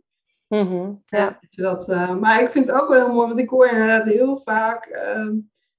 Mm 0.48 1.02
ja. 1.06 1.38
dat, 1.50 1.88
uh, 1.88 2.16
maar 2.16 2.42
ik 2.42 2.50
vind 2.50 2.66
het 2.66 2.76
ook 2.76 2.88
wel 2.88 3.04
heel 3.04 3.14
mooi, 3.14 3.26
want 3.26 3.40
ik 3.40 3.48
hoor 3.48 3.68
inderdaad 3.68 4.04
heel 4.04 4.40
vaak. 4.44 4.86
Uh, 4.86 5.32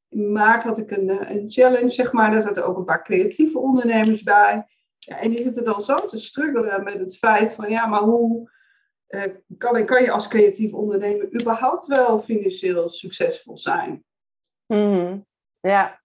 in 0.09 0.31
maart 0.31 0.63
had 0.63 0.77
ik 0.77 0.91
een, 0.91 1.09
eh, 1.09 1.29
een 1.29 1.49
challenge, 1.49 1.89
zeg 1.89 2.11
maar. 2.11 2.31
Daar 2.31 2.41
zaten 2.41 2.65
ook 2.65 2.77
een 2.77 2.85
paar 2.85 3.03
creatieve 3.03 3.59
ondernemers 3.59 4.23
bij. 4.23 4.65
Ja, 4.97 5.19
en 5.19 5.29
die 5.29 5.41
zitten 5.41 5.63
dan 5.63 5.81
zo 5.81 6.05
te 6.05 6.17
struggelen 6.17 6.83
met 6.83 6.99
het 6.99 7.17
feit 7.17 7.53
van, 7.53 7.69
ja, 7.69 7.85
maar 7.85 8.01
hoe 8.01 8.51
uh, 9.09 9.23
kan, 9.57 9.85
kan 9.85 10.03
je 10.03 10.11
als 10.11 10.27
creatief 10.27 10.73
ondernemer 10.73 11.33
überhaupt 11.41 11.85
wel 11.85 12.19
financieel 12.19 12.89
succesvol 12.89 13.57
zijn? 13.57 14.03
Mm 14.67 15.25
Ja, 15.59 16.00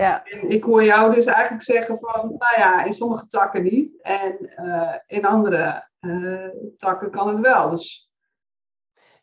ja. 0.00 0.24
En 0.24 0.50
ik 0.50 0.64
hoor 0.64 0.84
jou 0.84 1.14
dus 1.14 1.24
eigenlijk 1.24 1.62
zeggen 1.64 1.98
van, 1.98 2.34
nou 2.38 2.58
ja, 2.58 2.84
in 2.84 2.94
sommige 2.94 3.26
takken 3.26 3.62
niet. 3.62 4.02
En 4.02 4.52
uh, 4.56 4.94
in 5.06 5.24
andere 5.24 5.88
uh, 6.00 6.48
takken 6.76 7.10
kan 7.10 7.28
het 7.28 7.38
wel. 7.40 7.70
Dus... 7.70 8.10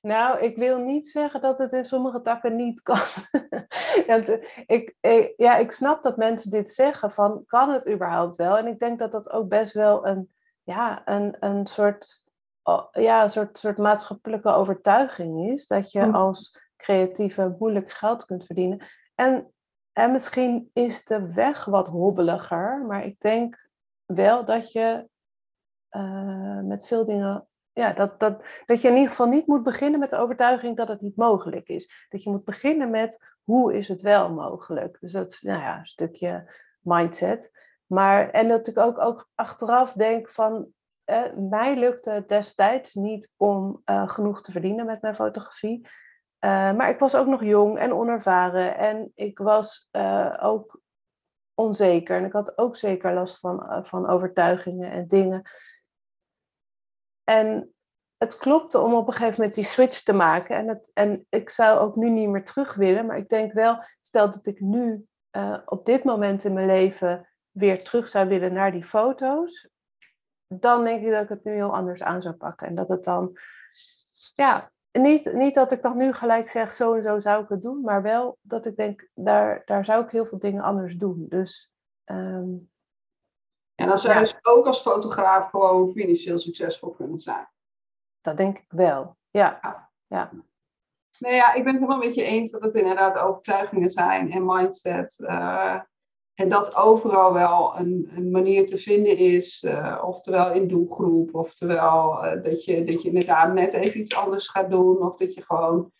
Nou, 0.01 0.39
ik 0.39 0.55
wil 0.55 0.77
niet 0.79 1.07
zeggen 1.07 1.41
dat 1.41 1.57
het 1.57 1.71
in 1.71 1.85
sommige 1.85 2.21
takken 2.21 2.55
niet 2.55 2.81
kan. 2.81 2.99
Want, 4.07 4.29
ik, 4.65 4.95
ik, 5.01 5.33
ja, 5.37 5.55
ik 5.55 5.71
snap 5.71 6.03
dat 6.03 6.17
mensen 6.17 6.51
dit 6.51 6.71
zeggen 6.71 7.11
van, 7.11 7.43
kan 7.45 7.69
het 7.69 7.89
überhaupt 7.89 8.35
wel? 8.35 8.57
En 8.57 8.67
ik 8.67 8.79
denk 8.79 8.99
dat 8.99 9.11
dat 9.11 9.31
ook 9.31 9.47
best 9.47 9.73
wel 9.73 10.07
een, 10.07 10.31
ja, 10.63 11.01
een, 11.05 11.35
een 11.39 11.67
soort, 11.67 12.31
ja, 12.91 13.23
een 13.23 13.29
soort, 13.29 13.57
soort 13.57 13.77
maatschappelijke 13.77 14.49
overtuiging 14.49 15.51
is. 15.51 15.67
Dat 15.67 15.91
je 15.91 16.11
als 16.11 16.59
creatieve 16.77 17.55
moeilijk 17.59 17.91
geld 17.91 18.25
kunt 18.25 18.45
verdienen. 18.45 18.85
En 19.15 19.52
en 19.93 20.11
misschien 20.11 20.69
is 20.73 21.05
de 21.05 21.33
weg 21.33 21.65
wat 21.65 21.87
hobbeliger, 21.87 22.85
maar 22.85 23.05
ik 23.05 23.19
denk 23.19 23.69
wel 24.05 24.45
dat 24.45 24.71
je 24.71 25.07
uh, 25.91 26.59
met 26.59 26.87
veel 26.87 27.05
dingen. 27.05 27.47
Ja, 27.71 27.93
dat, 27.93 28.19
dat, 28.19 28.43
dat 28.65 28.81
je 28.81 28.87
in 28.87 28.93
ieder 28.93 29.09
geval 29.09 29.27
niet 29.27 29.47
moet 29.47 29.63
beginnen 29.63 29.99
met 29.99 30.09
de 30.09 30.17
overtuiging 30.17 30.77
dat 30.77 30.87
het 30.87 31.01
niet 31.01 31.15
mogelijk 31.15 31.67
is. 31.67 32.07
Dat 32.09 32.23
je 32.23 32.29
moet 32.29 32.43
beginnen 32.43 32.89
met 32.89 33.35
hoe 33.43 33.73
is 33.73 33.87
het 33.87 34.01
wel 34.01 34.29
mogelijk. 34.29 34.97
Dus 34.99 35.11
dat 35.11 35.31
is 35.31 35.41
nou 35.41 35.59
ja, 35.59 35.79
een 35.79 35.85
stukje 35.85 36.53
mindset. 36.81 37.51
Maar, 37.85 38.29
en 38.29 38.47
dat 38.47 38.67
ik 38.67 38.77
ook, 38.77 38.99
ook 38.99 39.29
achteraf 39.35 39.93
denk 39.93 40.29
van, 40.29 40.73
eh, 41.03 41.33
mij 41.35 41.77
lukte 41.77 42.09
het 42.09 42.29
destijds 42.29 42.93
niet 42.93 43.33
om 43.37 43.81
uh, 43.85 44.09
genoeg 44.09 44.41
te 44.41 44.51
verdienen 44.51 44.85
met 44.85 45.01
mijn 45.01 45.15
fotografie. 45.15 45.87
Uh, 46.43 46.49
maar 46.73 46.89
ik 46.89 46.99
was 46.99 47.15
ook 47.15 47.27
nog 47.27 47.43
jong 47.43 47.77
en 47.77 47.93
onervaren 47.93 48.77
en 48.77 49.11
ik 49.15 49.37
was 49.37 49.89
uh, 49.91 50.37
ook 50.41 50.81
onzeker. 51.53 52.17
En 52.17 52.25
ik 52.25 52.31
had 52.31 52.57
ook 52.57 52.75
zeker 52.75 53.13
last 53.13 53.39
van, 53.39 53.65
uh, 53.69 53.83
van 53.83 54.09
overtuigingen 54.09 54.91
en 54.91 55.07
dingen. 55.07 55.41
En 57.23 57.73
het 58.17 58.37
klopte 58.37 58.79
om 58.79 58.93
op 58.93 59.07
een 59.07 59.13
gegeven 59.13 59.35
moment 59.37 59.55
die 59.55 59.63
switch 59.63 60.01
te 60.01 60.13
maken. 60.13 60.55
En, 60.55 60.67
het, 60.67 60.91
en 60.93 61.25
ik 61.29 61.49
zou 61.49 61.79
ook 61.79 61.95
nu 61.95 62.09
niet 62.09 62.29
meer 62.29 62.45
terug 62.45 62.73
willen. 62.73 63.05
Maar 63.05 63.17
ik 63.17 63.29
denk 63.29 63.53
wel, 63.53 63.83
stel 64.01 64.31
dat 64.31 64.45
ik 64.45 64.59
nu 64.59 65.07
op 65.65 65.85
dit 65.85 66.03
moment 66.03 66.43
in 66.43 66.53
mijn 66.53 66.67
leven 66.67 67.29
weer 67.51 67.83
terug 67.83 68.07
zou 68.07 68.27
willen 68.27 68.53
naar 68.53 68.71
die 68.71 68.83
foto's. 68.83 69.69
Dan 70.47 70.83
denk 70.83 71.03
ik 71.03 71.11
dat 71.11 71.23
ik 71.23 71.29
het 71.29 71.43
nu 71.43 71.53
heel 71.53 71.75
anders 71.75 72.03
aan 72.03 72.21
zou 72.21 72.35
pakken. 72.35 72.67
En 72.67 72.75
dat 72.75 72.87
het 72.87 73.03
dan, 73.03 73.37
ja, 74.33 74.69
niet, 75.01 75.33
niet 75.33 75.53
dat 75.53 75.71
ik 75.71 75.81
dan 75.81 75.97
nu 75.97 76.13
gelijk 76.13 76.49
zeg, 76.49 76.73
zo 76.73 76.93
en 76.93 77.03
zo 77.03 77.19
zou 77.19 77.43
ik 77.43 77.49
het 77.49 77.61
doen, 77.61 77.81
maar 77.81 78.01
wel 78.01 78.37
dat 78.41 78.65
ik 78.65 78.75
denk, 78.75 79.09
daar, 79.13 79.61
daar 79.65 79.85
zou 79.85 80.03
ik 80.03 80.09
heel 80.09 80.25
veel 80.25 80.39
dingen 80.39 80.63
anders 80.63 80.95
doen. 80.95 81.25
Dus, 81.29 81.71
um, 82.05 82.71
en 83.75 83.87
dan 83.87 83.97
zou 83.97 84.13
je 84.13 84.19
dus 84.19 84.35
ook 84.41 84.65
als 84.65 84.81
fotograaf 84.81 85.49
gewoon 85.49 85.91
financieel 85.91 86.39
succesvol 86.39 86.91
kunnen 86.91 87.19
zijn. 87.19 87.47
Dat 88.21 88.37
denk 88.37 88.57
ik 88.57 88.71
wel, 88.71 89.17
ja. 89.29 89.59
ja. 89.61 89.89
ja. 90.07 90.31
Nee, 91.19 91.35
ja, 91.35 91.53
ik 91.53 91.63
ben 91.63 91.73
het 91.73 91.81
helemaal 91.81 92.05
met 92.05 92.15
je 92.15 92.23
eens 92.23 92.51
dat 92.51 92.61
het 92.61 92.75
inderdaad 92.75 93.17
overtuigingen 93.17 93.89
zijn 93.89 94.31
en 94.31 94.45
mindset. 94.45 95.19
Uh, 95.19 95.81
en 96.33 96.49
dat 96.49 96.75
overal 96.75 97.33
wel 97.33 97.73
een, 97.77 98.11
een 98.15 98.31
manier 98.31 98.67
te 98.67 98.77
vinden 98.77 99.17
is, 99.17 99.63
uh, 99.63 100.03
oftewel 100.05 100.53
in 100.53 100.67
doelgroep, 100.67 101.35
oftewel 101.35 102.25
uh, 102.25 102.43
dat, 102.43 102.65
je, 102.65 102.83
dat 102.83 103.01
je 103.01 103.07
inderdaad 103.07 103.53
net 103.53 103.73
even 103.73 103.99
iets 103.99 104.15
anders 104.15 104.47
gaat 104.47 104.69
doen, 104.69 105.01
of 105.01 105.17
dat 105.17 105.33
je 105.33 105.41
gewoon 105.41 105.91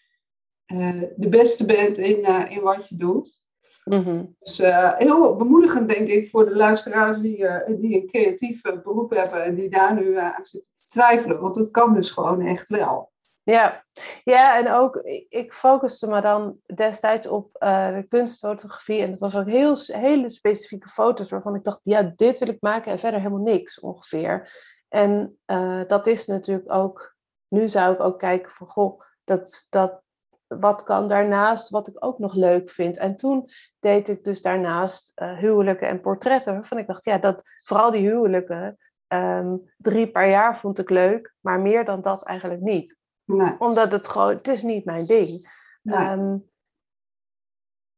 uh, 0.74 1.04
de 1.16 1.30
beste 1.30 1.66
bent 1.66 1.98
in, 1.98 2.50
in 2.50 2.62
wat 2.62 2.90
je 2.90 2.96
doet. 2.96 3.42
Mm-hmm. 3.84 4.36
Dus 4.40 4.58
heel 4.98 5.36
bemoedigend, 5.36 5.90
denk 5.90 6.10
ik, 6.10 6.30
voor 6.30 6.46
de 6.46 6.56
luisteraars 6.56 7.22
die, 7.22 7.46
die 7.80 8.02
een 8.02 8.08
creatief 8.08 8.62
beroep 8.62 9.10
hebben 9.10 9.44
en 9.44 9.56
die 9.56 9.70
daar 9.70 9.96
nu 9.96 10.18
aan 10.18 10.46
zitten 10.46 10.72
te 10.76 10.84
twijfelen, 10.88 11.40
want 11.40 11.56
het 11.56 11.72
kan 11.72 11.94
dus 11.94 12.10
gewoon 12.10 12.42
echt 12.42 12.70
wel. 12.70 13.13
Ja. 13.44 13.84
ja, 14.24 14.58
en 14.58 14.72
ook 14.72 14.96
ik 15.30 15.54
focuste 15.54 16.08
me 16.08 16.22
dan 16.22 16.58
destijds 16.76 17.28
op 17.28 17.52
de 17.60 18.06
kunstfotografie. 18.10 19.02
En 19.02 19.10
dat 19.10 19.20
was 19.20 19.38
ook 19.38 19.48
heel, 19.48 19.76
hele 19.86 20.30
specifieke 20.30 20.90
foto's 20.90 21.30
waarvan 21.30 21.56
ik 21.56 21.64
dacht, 21.64 21.80
ja, 21.84 22.12
dit 22.16 22.40
wil 22.40 22.48
ik 22.48 22.62
maken 22.62 22.92
en 22.92 23.00
verder 23.00 23.20
helemaal 23.20 23.44
niks 23.44 23.80
ongeveer. 23.80 24.52
En 24.94 25.38
uh, 25.46 25.82
dat 25.88 26.08
is 26.08 26.28
natuurlijk 26.28 26.74
ook, 26.74 27.16
nu 27.48 27.68
zou 27.68 27.94
ik 27.94 28.00
ook 28.00 28.20
kijken 28.20 28.52
van, 28.52 28.68
goh, 28.68 29.02
dat, 29.24 29.68
dat, 29.70 30.02
wat 30.48 30.84
kan 30.84 31.08
daarnaast, 31.08 31.70
wat 31.70 31.88
ik 31.88 32.06
ook 32.06 32.20
nog 32.20 32.34
leuk 32.34 32.70
vind. 32.70 32.98
En 32.98 33.16
toen 33.16 33.50
deed 33.80 34.10
ik 34.10 34.24
dus 34.24 34.42
daarnaast 34.42 35.12
uh, 35.22 35.38
huwelijken 35.38 35.88
en 35.88 36.02
portretten, 36.02 36.54
waarvan 36.54 36.78
ik 36.78 36.88
dacht, 36.88 37.06
ja, 37.06 37.18
dat, 37.18 37.42
vooral 37.62 37.92
die 37.92 38.08
huwelijken, 38.08 38.78
um, 39.08 39.74
drie 39.78 40.12
per 40.12 40.30
jaar 40.30 40.58
vond 40.58 40.80
ik 40.80 40.90
leuk, 40.90 41.34
maar 41.40 41.60
meer 41.60 41.86
dan 41.86 42.02
dat 42.02 42.24
eigenlijk 42.24 42.62
niet. 42.62 42.98
Nee. 43.26 43.56
Omdat 43.60 43.92
het 43.92 44.08
gewoon, 44.08 44.34
het 44.34 44.48
is 44.48 44.62
niet 44.62 44.86
mijn 44.86 45.06
ding. 45.06 45.52
Nee. 45.82 46.10
Um, 46.10 46.52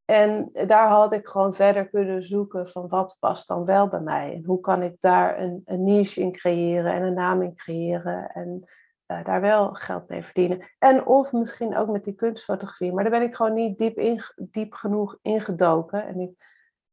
en 0.06 0.50
daar 0.68 0.88
had 0.88 1.12
ik 1.12 1.28
gewoon 1.28 1.54
verder 1.54 1.90
kunnen 1.90 2.24
zoeken 2.24 2.68
van 2.68 2.88
wat 2.88 3.18
past 3.20 3.48
dan 3.48 3.66
wel 3.66 3.88
bij 3.88 4.00
mij. 4.00 4.34
En 4.34 4.46
hoe 4.46 4.60
kan 4.60 4.82
ik 4.84 4.96
daar 5.00 5.40
een, 5.40 5.62
een 5.66 5.84
niche 5.84 6.22
in 6.22 6.32
creëren 6.32 6.94
en 6.94 7.04
een 7.04 7.14
naam 7.14 7.42
in 7.42 7.56
creëren. 7.56 8.32
En 8.32 8.70
uh, 9.08 9.24
daar 9.24 9.42
wel 9.42 9.74
geld 9.74 10.10
mee 10.10 10.24
verdienen. 10.24 10.70
En 10.80 11.06
of 11.06 11.32
misschien 11.32 11.78
ook 11.78 11.90
met 11.90 12.04
die 12.04 12.16
kunstfotografie. 12.16 12.94
Maar 12.94 13.04
daar 13.04 13.20
ben 13.20 13.28
ik 13.28 13.36
gewoon 13.36 13.54
niet 13.54 13.78
diep, 13.78 13.98
in, 13.98 14.24
diep 14.36 14.74
genoeg 14.74 15.18
ingedoken. 15.22 16.08
En 16.08 16.20
ik, 16.20 16.32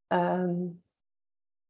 um, 0.08 0.84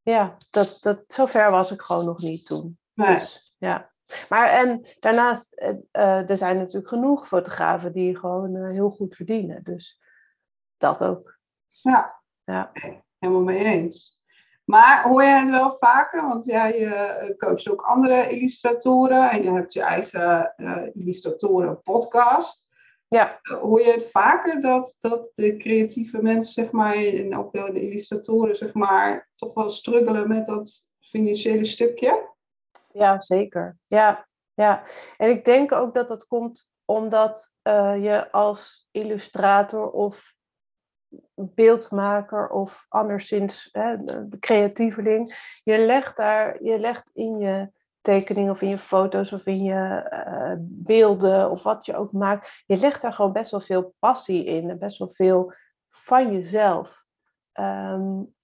ja, 0.03 0.37
dat, 0.51 0.79
dat, 0.81 1.05
zover 1.07 1.51
was 1.51 1.73
ik 1.73 1.81
gewoon 1.81 2.05
nog 2.05 2.19
niet 2.19 2.47
toen. 2.47 2.79
Nee. 2.95 3.19
Dus, 3.19 3.57
ja. 3.59 3.92
Maar 4.29 4.49
en 4.49 4.87
daarnaast, 5.01 5.63
uh, 5.93 6.31
er 6.31 6.37
zijn 6.37 6.57
natuurlijk 6.57 6.89
genoeg 6.89 7.27
fotografen 7.27 7.93
die 7.93 8.19
gewoon 8.19 8.55
uh, 8.55 8.71
heel 8.71 8.91
goed 8.91 9.17
verdienen. 9.17 9.63
Dus 9.63 10.01
dat 10.77 11.05
ook. 11.05 11.39
Ja, 11.69 12.21
ja. 12.45 12.73
helemaal 13.19 13.43
mee 13.43 13.65
eens. 13.65 14.21
Maar 14.65 15.03
hoor 15.09 15.23
jij 15.23 15.41
het 15.41 15.51
wel 15.51 15.77
vaker? 15.79 16.23
Want 16.23 16.45
jij 16.45 16.81
uh, 16.81 17.37
coacht 17.37 17.69
ook 17.69 17.83
andere 17.83 18.29
illustratoren 18.29 19.31
en 19.31 19.43
je 19.43 19.51
hebt 19.51 19.73
je 19.73 19.83
eigen 19.83 20.55
illustratoren 20.95 21.83
podcast. 21.83 22.65
Ja. 23.09 23.41
hoor 23.43 23.81
je 23.81 23.93
het 23.93 24.11
vaker 24.11 24.61
dat, 24.61 24.97
dat 25.01 25.31
de 25.35 25.57
creatieve 25.57 26.23
mensen, 26.23 26.53
zeg 26.53 26.73
maar, 26.73 26.95
en 26.95 27.37
ook 27.37 27.53
de 27.53 27.81
illustratoren, 27.81 28.57
zeg 28.57 28.73
maar, 28.73 29.29
toch 29.37 29.55
wel 29.55 29.71
struggelen 29.71 30.29
met 30.29 30.47
dat 30.47 30.93
financiële 31.01 31.65
stukje? 31.65 32.32
Ja, 32.93 33.21
zeker. 33.21 33.77
Ja, 33.87 34.27
ja. 34.55 34.83
En 35.17 35.29
ik 35.29 35.45
denk 35.45 35.73
ook 35.73 35.95
dat 35.95 36.09
dat 36.09 36.27
komt 36.27 36.73
omdat 36.85 37.59
uh, 37.63 38.03
je 38.03 38.33
als 38.33 38.89
illustrator 38.91 39.91
of 39.91 40.35
beeldmaker 41.35 42.49
of 42.49 42.87
anderszins 42.89 43.69
hè, 43.73 43.97
creatieveling, 44.39 45.59
je 45.63 45.79
legt 45.79 46.17
daar, 46.17 46.63
je 46.63 46.79
legt 46.79 47.11
in 47.15 47.37
je 47.39 47.71
tekening 48.01 48.51
of 48.51 48.63
in 48.63 48.69
je 48.69 48.79
foto's 48.79 49.33
of 49.33 49.47
in 49.47 49.63
je 49.63 50.11
uh, 50.27 50.55
beelden 50.61 51.51
of 51.51 51.63
wat 51.63 51.87
je 51.87 51.97
ook 51.97 52.13
maakt, 52.13 52.63
je 52.67 52.77
legt 52.77 53.03
daar 53.03 53.13
gewoon 53.13 53.33
best 53.33 53.51
wel 53.51 53.61
veel 53.61 53.95
passie 53.99 54.45
in 54.45 54.71
en 54.71 54.79
best 54.79 54.99
wel 54.99 55.09
veel 55.09 55.53
van 55.89 56.33
jezelf. 56.33 57.05
Um, 57.61 58.35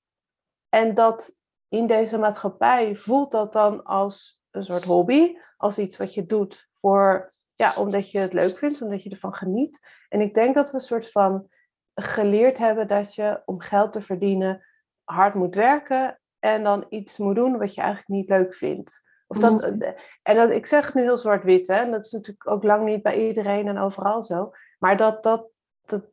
en 0.69 0.95
dat 0.95 1.37
in 1.69 1.87
deze 1.87 2.19
maatschappij 2.19 2.97
voelt 2.97 3.31
dat 3.31 3.53
dan 3.53 3.85
als 3.85 4.38
een 4.51 4.65
soort 4.65 4.85
hobby, 4.85 5.37
als 5.57 5.79
iets 5.79 5.97
wat 5.97 6.15
je 6.15 6.27
doet 6.27 6.69
voor, 6.71 7.33
ja, 7.55 7.75
omdat 7.77 8.11
je 8.11 8.19
het 8.19 8.33
leuk 8.33 8.59
vindt, 8.59 8.83
omdat 8.83 9.03
je 9.03 9.11
ervan 9.11 9.35
geniet. 9.35 9.87
En 10.09 10.21
ik 10.21 10.35
denk 10.35 10.55
dat 10.55 10.71
we 10.71 10.75
een 10.75 10.81
soort 10.81 11.11
van 11.11 11.49
geleerd 11.95 12.59
hebben 12.59 12.87
dat 12.87 13.15
je 13.15 13.43
om 13.45 13.61
geld 13.61 13.93
te 13.93 14.01
verdienen 14.01 14.65
hard 15.05 15.35
moet 15.35 15.55
werken 15.55 16.21
en 16.39 16.63
dan 16.63 16.87
iets 16.89 17.17
moet 17.17 17.35
doen 17.35 17.59
wat 17.59 17.75
je 17.75 17.81
eigenlijk 17.81 18.11
niet 18.11 18.29
leuk 18.29 18.55
vindt. 18.55 19.07
Of 19.27 19.39
dat, 19.39 19.53
mhm. 19.53 19.93
En 20.23 20.37
dat, 20.37 20.51
ik 20.51 20.67
zeg 20.67 20.95
nu 20.95 21.03
heel 21.03 21.19
zwart-wit, 21.19 21.69
en 21.69 21.91
dat 21.91 22.05
is 22.05 22.13
natuurlijk 22.13 22.51
ook 22.51 22.63
lang 22.63 22.85
niet 22.85 23.03
bij 23.03 23.29
iedereen 23.29 23.69
en 23.69 23.79
overal 23.79 24.23
zo. 24.23 24.53
Maar 24.79 24.97
dat 24.97 25.23
dat, 25.23 25.49
dat 25.85 26.05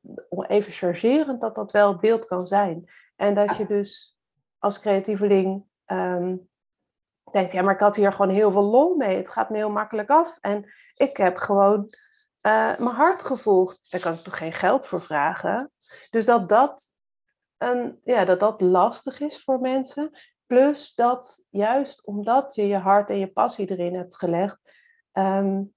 even 0.47 0.71
chargerend, 0.71 1.41
dat 1.41 1.55
dat 1.55 1.71
wel 1.71 1.91
het 1.91 1.99
beeld 1.99 2.25
kan 2.25 2.47
zijn. 2.47 2.89
En 3.15 3.35
dat 3.35 3.57
je 3.57 3.65
dus 3.65 4.19
als 4.59 4.79
creatieveling 4.79 5.65
um, 5.85 6.49
denkt, 7.31 7.51
ja, 7.51 7.61
maar 7.61 7.73
ik 7.73 7.79
had 7.79 7.95
hier 7.95 8.11
gewoon 8.11 8.35
heel 8.35 8.51
veel 8.51 8.63
lol 8.63 8.95
mee. 8.95 9.17
Het 9.17 9.29
gaat 9.29 9.49
me 9.49 9.57
heel 9.57 9.69
makkelijk 9.69 10.09
af. 10.09 10.37
En 10.41 10.73
ik 10.93 11.17
heb 11.17 11.37
gewoon 11.37 11.79
uh, 12.41 12.77
mijn 12.77 12.95
hart 12.95 13.23
gevolgd. 13.23 13.91
Daar 13.91 14.01
kan 14.01 14.13
ik 14.13 14.19
toch 14.19 14.37
geen 14.37 14.53
geld 14.53 14.85
voor 14.85 15.01
vragen. 15.01 15.71
Dus 16.09 16.25
dat 16.25 16.49
dat, 16.49 16.95
een, 17.57 17.99
ja, 18.03 18.25
dat 18.25 18.39
dat 18.39 18.61
lastig 18.61 19.19
is 19.19 19.43
voor 19.43 19.59
mensen. 19.59 20.11
Plus 20.45 20.93
dat 20.93 21.43
juist 21.49 22.05
omdat 22.05 22.55
je 22.55 22.67
je 22.67 22.77
hart 22.77 23.09
en 23.09 23.19
je 23.19 23.31
passie 23.31 23.69
erin 23.69 23.95
hebt 23.95 24.15
gelegd, 24.15 24.57
um, 25.13 25.73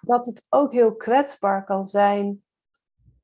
dat 0.00 0.26
het 0.26 0.46
ook 0.48 0.72
heel 0.72 0.96
kwetsbaar 0.96 1.64
kan 1.64 1.84
zijn 1.84 2.44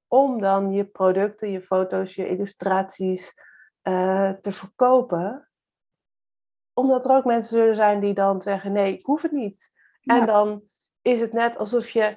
om 0.07 0.41
dan 0.41 0.73
je 0.73 0.85
producten, 0.85 1.51
je 1.51 1.63
foto's, 1.63 2.15
je 2.15 2.29
illustraties 2.29 3.35
eh, 3.83 4.31
te 4.31 4.53
verkopen. 4.53 5.49
Omdat 6.83 7.05
er 7.05 7.17
ook 7.17 7.25
mensen 7.25 7.57
zullen 7.57 7.77
zijn 7.77 8.01
die 8.01 8.15
dan 8.15 8.43
zeggen: 8.43 8.73
nee, 8.73 8.93
ik 8.93 9.07
hoef 9.07 9.23
het 9.23 9.33
niet. 9.33 9.73
En 10.03 10.27
dan 10.27 10.63
is 11.03 11.21
het 11.21 11.33
net 11.33 11.59
alsof 11.59 11.91
je. 11.91 12.17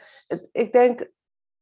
Ik 0.51 0.71
denk 0.71 1.09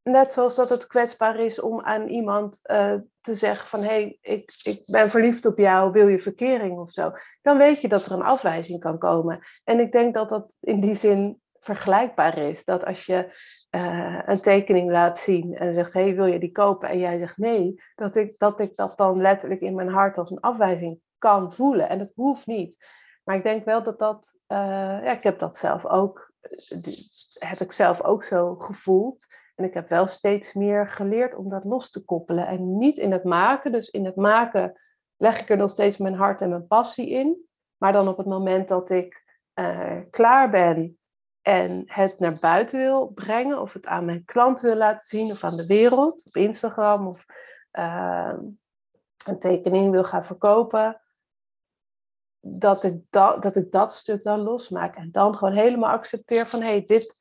net 0.04 0.34
zoals 0.34 0.56
dat 0.56 0.70
het 0.70 0.88
kwetsbaar 0.88 1.40
is 1.40 1.62
om 1.62 1.82
aan 1.82 2.08
iemand 2.08 2.60
uh, 2.72 2.94
te 3.22 3.34
zeggen 3.34 3.68
van 3.68 3.80
hé, 3.80 3.88
hey, 3.88 4.18
ik, 4.22 4.54
ik 4.64 4.82
ben 4.86 5.10
verliefd 5.10 5.46
op 5.46 5.58
jou, 5.58 5.92
wil 5.92 6.08
je 6.08 6.20
verkering 6.20 6.80
of 6.80 6.92
zo. 6.92 7.12
Dan 7.42 7.58
weet 7.58 7.82
je 7.82 7.88
dat 7.88 8.06
er 8.06 8.12
een 8.12 8.22
afwijzing 8.22 8.80
kan 8.80 8.98
komen. 8.98 9.40
En 9.64 9.80
ik 9.80 9.92
denk 9.92 10.14
dat 10.14 10.30
dat 10.30 10.58
in 10.60 10.80
die 10.80 10.96
zin 10.96 11.42
vergelijkbaar 11.60 12.38
is. 12.38 12.66
Dat 12.66 12.86
als 12.86 13.06
je 13.06 13.32
uh, 13.76 14.20
een 14.26 14.42
tekening 14.42 14.92
laat 14.92 15.18
zien 15.20 15.56
en 15.56 15.74
zegt 15.74 15.94
hé, 15.94 16.02
hey, 16.02 16.16
wil 16.16 16.26
je 16.26 16.40
die 16.40 16.52
kopen? 16.52 16.90
En 16.90 17.00
jij 17.00 17.18
zegt 17.18 17.38
nee, 17.38 17.82
dat 17.96 18.16
ik, 18.16 18.36
dat 18.38 18.60
ik 18.60 18.76
dat 18.76 18.98
dan 18.98 19.22
letterlijk 19.22 19.62
in 19.62 19.76
mijn 19.76 19.90
hart 19.90 20.18
als 20.18 20.32
een 20.32 20.40
afwijzing 20.40 21.00
kan 21.24 21.54
voelen. 21.54 21.90
En 21.90 21.98
dat 21.98 22.12
hoeft 22.16 22.48
niet. 22.48 22.86
Maar 23.24 23.36
ik 23.36 23.44
denk 23.44 23.66
wel 23.66 23.84
dat 23.84 24.00
dat, 24.00 24.40
uh, 24.48 24.58
ja, 25.04 25.12
ik 25.12 25.24
heb 25.24 25.40
dat 25.40 25.58
zelf 25.58 25.86
ook, 25.86 26.34
heb 27.34 27.60
ik 27.60 27.72
zelf 27.72 28.02
ook 28.02 28.24
zo 28.24 28.56
gevoeld. 28.56 29.26
En 29.56 29.66
ik 29.66 29.74
heb 29.74 29.90
wel 29.90 30.08
steeds 30.08 30.54
meer 30.54 30.88
geleerd 30.88 31.36
om 31.36 31.50
dat 31.50 31.64
los 31.64 31.90
te 31.90 32.06
koppelen. 32.06 32.48
En 32.48 32.78
niet 32.78 32.98
in 32.98 33.12
het 33.12 33.24
maken. 33.24 33.72
Dus 33.72 33.90
in 33.90 34.06
het 34.06 34.16
maken 34.16 34.82
leg 35.18 35.42
ik 35.42 35.50
er 35.50 35.58
nog 35.58 35.70
steeds 35.70 35.98
mijn 35.98 36.16
hart 36.16 36.42
en 36.42 36.50
mijn 36.50 36.68
passie 36.68 37.10
in. 37.10 37.48
Maar 37.78 37.94
dan 37.94 38.08
op 38.08 38.18
het 38.18 38.28
moment 38.28 38.68
dat 38.68 38.90
ik 38.90 39.24
uh, 39.60 40.00
klaar 40.10 40.50
ben 40.50 40.98
en 41.42 41.84
het 41.86 42.20
naar 42.20 42.40
buiten 42.40 42.80
wil 42.80 43.08
brengen, 43.08 43.62
of 43.62 43.74
het 43.74 43.86
aan 43.86 44.06
mijn 44.06 44.26
klant 44.26 44.62
wil 44.62 44.76
laten 44.76 45.08
zien, 45.08 45.32
of 45.32 45.44
aan 45.44 45.56
de 45.56 45.66
wereld, 45.66 46.26
op 46.28 46.36
Instagram, 46.36 47.08
of 47.08 47.26
een 49.26 49.40
tekening 49.40 49.92
wil 49.92 50.04
gaan 50.04 50.24
verkopen, 50.24 51.03
dat 52.46 52.84
ik, 52.84 53.02
dat, 53.10 53.42
dat 53.42 53.56
ik 53.56 53.72
dat 53.72 53.94
stuk 53.94 54.24
dan 54.24 54.40
losmaak. 54.40 54.96
En 54.96 55.10
dan 55.12 55.36
gewoon 55.36 55.54
helemaal 55.54 55.92
accepteer 55.92 56.46
van, 56.46 56.62
hé, 56.62 56.70
hey, 56.70 56.86
dit, 56.88 57.18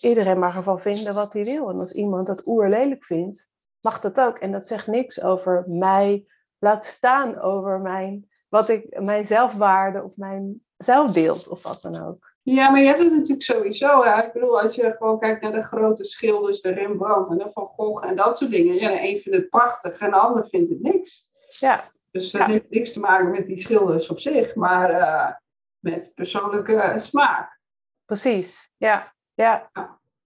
iedereen 0.00 0.38
mag 0.38 0.56
ervan 0.56 0.80
vinden 0.80 1.14
wat 1.14 1.32
hij 1.32 1.44
wil. 1.44 1.68
En 1.68 1.78
als 1.78 1.92
iemand 1.92 2.26
dat 2.26 2.46
oerlelijk 2.46 3.04
vindt, 3.04 3.50
mag 3.80 4.00
dat 4.00 4.20
ook. 4.20 4.38
En 4.38 4.52
dat 4.52 4.66
zegt 4.66 4.86
niks 4.86 5.22
over 5.22 5.64
mij, 5.68 6.26
laat 6.58 6.84
staan 6.84 7.40
over 7.40 7.80
mijn, 7.80 8.28
wat 8.48 8.68
ik, 8.68 9.00
mijn 9.00 9.26
zelfwaarde 9.26 10.02
of 10.02 10.16
mijn 10.16 10.62
zelfbeeld 10.76 11.48
of 11.48 11.62
wat 11.62 11.80
dan 11.80 12.06
ook. 12.06 12.32
Ja, 12.42 12.70
maar 12.70 12.80
je 12.80 12.86
hebt 12.86 12.98
het 12.98 13.12
natuurlijk 13.12 13.42
sowieso. 13.42 14.02
Ik 14.02 14.32
bedoel, 14.32 14.60
als 14.60 14.74
je 14.74 14.94
gewoon 14.98 15.18
kijkt 15.18 15.42
naar 15.42 15.52
de 15.52 15.62
grote 15.62 16.04
schilders, 16.04 16.60
de 16.60 16.72
Rembrandt 16.72 17.30
en 17.30 17.38
de 17.38 17.50
Van 17.52 17.66
Gogh 17.66 18.06
en 18.06 18.16
dat 18.16 18.38
soort 18.38 18.50
dingen. 18.50 18.74
Ja, 18.74 18.88
de 18.88 19.08
een 19.08 19.20
vindt 19.20 19.38
het 19.38 19.48
prachtig 19.48 19.98
en 19.98 20.10
de 20.10 20.16
ander 20.16 20.48
vindt 20.48 20.68
het 20.68 20.80
niks. 20.80 21.26
Ja. 21.58 21.92
Dus 22.14 22.30
dat 22.30 22.46
heeft 22.46 22.70
niks 22.70 22.92
te 22.92 23.00
maken 23.00 23.30
met 23.30 23.46
die 23.46 23.58
schilders 23.58 24.08
op 24.08 24.18
zich, 24.18 24.54
maar 24.54 24.90
uh, 24.90 25.30
met 25.78 26.12
persoonlijke 26.14 26.94
smaak. 26.96 27.58
Precies, 28.04 28.72
ja. 28.76 29.14
Ja. 29.32 29.70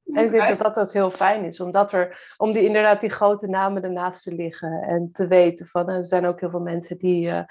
En 0.05 0.25
ik 0.25 0.31
denk 0.31 0.49
dat 0.49 0.75
dat 0.75 0.87
ook 0.87 0.93
heel 0.93 1.11
fijn 1.11 1.45
is, 1.45 1.61
omdat 1.61 1.93
er, 1.93 2.35
om 2.37 2.53
die, 2.53 2.65
inderdaad 2.65 3.01
die 3.01 3.11
grote 3.11 3.47
namen 3.47 3.83
ernaast 3.83 4.23
te 4.23 4.35
liggen 4.35 4.83
en 4.83 5.13
te 5.13 5.27
weten 5.27 5.67
van, 5.67 5.89
er 5.89 6.07
zijn 6.07 6.27
ook 6.27 6.41
heel 6.41 6.51
veel 6.51 6.61
mensen 6.61 6.99
die 6.99 7.27
uh, 7.27 7.43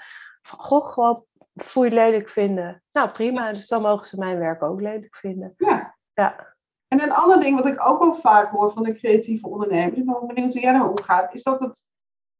van, 0.42 0.58
goh, 0.58 0.86
gewoon 0.86 1.24
foei 1.54 1.90
lelijk 1.90 2.28
vinden. 2.28 2.82
Nou, 2.92 3.10
prima, 3.10 3.52
dus 3.52 3.68
dan 3.68 3.82
mogen 3.82 4.06
ze 4.06 4.18
mijn 4.18 4.38
werk 4.38 4.62
ook 4.62 4.80
lelijk 4.80 5.16
vinden. 5.16 5.54
Ja. 5.56 5.96
ja. 6.12 6.54
En 6.88 7.02
een 7.02 7.12
ander 7.12 7.40
ding 7.40 7.56
wat 7.56 7.66
ik 7.66 7.88
ook 7.88 8.02
wel 8.02 8.14
vaak 8.14 8.50
hoor 8.50 8.72
van 8.72 8.82
de 8.82 8.94
creatieve 8.94 9.48
ondernemers, 9.48 9.96
ik 9.96 10.06
ben 10.06 10.26
benieuwd 10.26 10.52
hoe 10.52 10.62
jij 10.62 10.72
daarmee 10.72 10.90
omgaat, 10.90 11.34
is 11.34 11.42
dat 11.42 11.60
het 11.60 11.96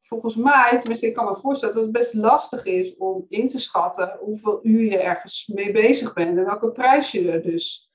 volgens 0.09 0.37
mij, 0.37 0.79
tenminste 0.79 1.07
ik 1.07 1.15
kan 1.15 1.25
me 1.25 1.37
voorstellen 1.37 1.75
dat 1.75 1.85
het 1.85 1.93
best 1.93 2.15
lastig 2.15 2.65
is 2.65 2.97
om 2.97 3.27
in 3.29 3.49
te 3.49 3.59
schatten 3.59 4.17
hoeveel 4.21 4.61
uur 4.63 4.83
je 4.83 4.99
ergens 4.99 5.47
mee 5.47 5.73
bezig 5.73 6.13
bent 6.13 6.39
en 6.39 6.45
welke 6.45 6.71
prijs 6.71 7.11
je 7.11 7.31
er 7.31 7.43
dus 7.43 7.91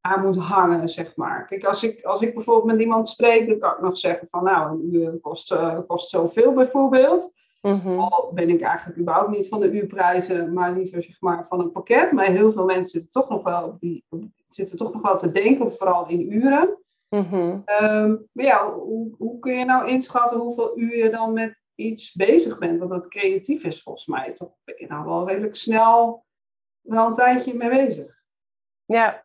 aan 0.00 0.24
moet 0.24 0.36
hangen, 0.36 0.88
zeg 0.88 1.16
maar. 1.16 1.46
Kijk, 1.46 1.64
als 1.64 1.82
ik, 1.82 2.02
als 2.02 2.20
ik 2.20 2.34
bijvoorbeeld 2.34 2.66
met 2.66 2.80
iemand 2.80 3.08
spreek, 3.08 3.48
dan 3.48 3.58
kan 3.58 3.72
ik 3.72 3.80
nog 3.80 3.98
zeggen 3.98 4.28
van, 4.30 4.44
nou, 4.44 4.70
een 4.70 4.94
uur 4.94 5.20
kost, 5.20 5.52
uh, 5.52 5.78
kost 5.86 6.08
zoveel 6.08 6.52
bijvoorbeeld. 6.52 7.32
Mm 7.60 7.98
Al 7.98 8.30
ben 8.34 8.48
ik 8.48 8.60
eigenlijk 8.60 8.98
überhaupt 8.98 9.30
niet 9.30 9.48
van 9.48 9.60
de 9.60 9.70
uurprijzen, 9.70 10.52
maar 10.52 10.72
liever 10.72 11.02
zeg 11.02 11.20
maar 11.20 11.46
van 11.48 11.60
een 11.60 11.72
pakket. 11.72 12.12
Maar 12.12 12.26
heel 12.26 12.52
veel 12.52 12.64
mensen 12.64 13.00
zitten 13.00 13.10
toch 13.10 13.28
nog 13.28 13.42
wel, 13.42 13.76
die, 13.80 14.04
zitten 14.48 14.76
toch 14.76 14.92
nog 14.92 15.02
wel 15.02 15.18
te 15.18 15.32
denken, 15.32 15.72
vooral 15.72 16.08
in 16.08 16.32
uren. 16.32 16.83
Mm 17.14 17.62
maar 18.32 18.44
ja, 18.44 18.72
hoe, 18.72 19.14
hoe 19.18 19.38
kun 19.38 19.58
je 19.58 19.64
nou 19.64 19.88
inschatten 19.88 20.38
hoeveel 20.38 20.78
uur 20.78 20.96
je 20.96 21.10
dan 21.10 21.32
met 21.32 21.62
iets 21.74 22.12
bezig 22.12 22.58
bent? 22.58 22.78
Want 22.78 22.90
dat 22.90 23.08
creatief 23.08 23.64
is 23.64 23.82
volgens 23.82 24.06
mij 24.06 24.32
toch 24.32 24.52
ben 24.64 24.74
je 24.78 24.86
nou 24.86 25.04
wel 25.04 25.28
redelijk 25.28 25.56
snel 25.56 26.24
wel 26.80 27.06
een 27.06 27.14
tijdje 27.14 27.54
mee 27.54 27.68
bezig. 27.68 28.22
Ja, 28.84 29.24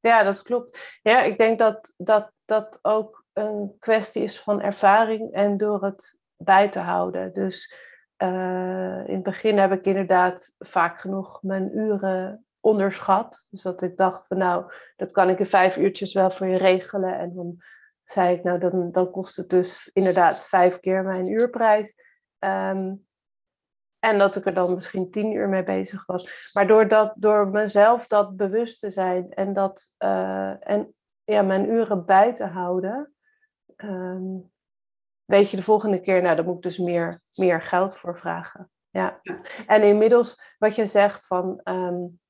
ja, 0.00 0.22
dat 0.22 0.42
klopt. 0.42 0.98
Ja, 1.02 1.22
ik 1.22 1.38
denk 1.38 1.58
dat 1.58 1.94
dat, 1.96 2.32
dat 2.44 2.78
ook 2.82 3.24
een 3.32 3.76
kwestie 3.78 4.22
is 4.22 4.40
van 4.40 4.60
ervaring 4.60 5.32
en 5.32 5.56
door 5.56 5.84
het 5.84 6.20
bij 6.36 6.68
te 6.68 6.78
houden. 6.78 7.32
Dus 7.32 7.74
uh, 8.18 9.08
in 9.08 9.14
het 9.14 9.22
begin 9.22 9.58
heb 9.58 9.72
ik 9.72 9.84
inderdaad 9.84 10.54
vaak 10.58 11.00
genoeg 11.00 11.42
mijn 11.42 11.78
uren 11.78 12.46
onderschat. 12.64 13.46
Dus 13.50 13.62
dat 13.62 13.82
ik 13.82 13.96
dacht 13.96 14.26
van 14.26 14.38
nou, 14.38 14.72
dat 14.96 15.12
kan 15.12 15.28
ik 15.28 15.38
in 15.38 15.46
vijf 15.46 15.76
uurtjes 15.76 16.12
wel 16.12 16.30
voor 16.30 16.46
je 16.46 16.56
regelen. 16.56 17.18
En 17.18 17.34
dan 17.34 17.56
zei 18.04 18.36
ik 18.36 18.42
nou, 18.42 18.58
dan, 18.58 18.92
dan 18.92 19.10
kost 19.10 19.36
het 19.36 19.50
dus 19.50 19.90
inderdaad 19.92 20.42
vijf 20.42 20.80
keer 20.80 21.02
mijn 21.02 21.26
uurprijs. 21.26 21.94
Um, 22.38 23.06
en 23.98 24.18
dat 24.18 24.36
ik 24.36 24.46
er 24.46 24.54
dan 24.54 24.74
misschien 24.74 25.10
tien 25.10 25.32
uur 25.32 25.48
mee 25.48 25.64
bezig 25.64 26.06
was. 26.06 26.50
Maar 26.52 26.66
door, 26.66 26.88
dat, 26.88 27.12
door 27.16 27.48
mezelf 27.48 28.06
dat 28.06 28.36
bewust 28.36 28.80
te 28.80 28.90
zijn 28.90 29.32
en, 29.32 29.52
dat, 29.52 29.94
uh, 29.98 30.70
en 30.70 30.94
ja, 31.24 31.42
mijn 31.42 31.68
uren 31.70 32.04
bij 32.04 32.34
te 32.34 32.44
houden, 32.44 33.14
um, 33.76 34.52
weet 35.24 35.50
je 35.50 35.56
de 35.56 35.62
volgende 35.62 36.00
keer, 36.00 36.22
nou, 36.22 36.36
daar 36.36 36.44
moet 36.44 36.56
ik 36.56 36.62
dus 36.62 36.78
meer, 36.78 37.20
meer 37.34 37.62
geld 37.62 37.96
voor 37.96 38.18
vragen. 38.18 38.70
Ja. 38.90 39.20
En 39.66 39.82
inmiddels, 39.82 40.54
wat 40.58 40.74
je 40.74 40.86
zegt 40.86 41.26
van, 41.26 41.60
um, 41.64 42.20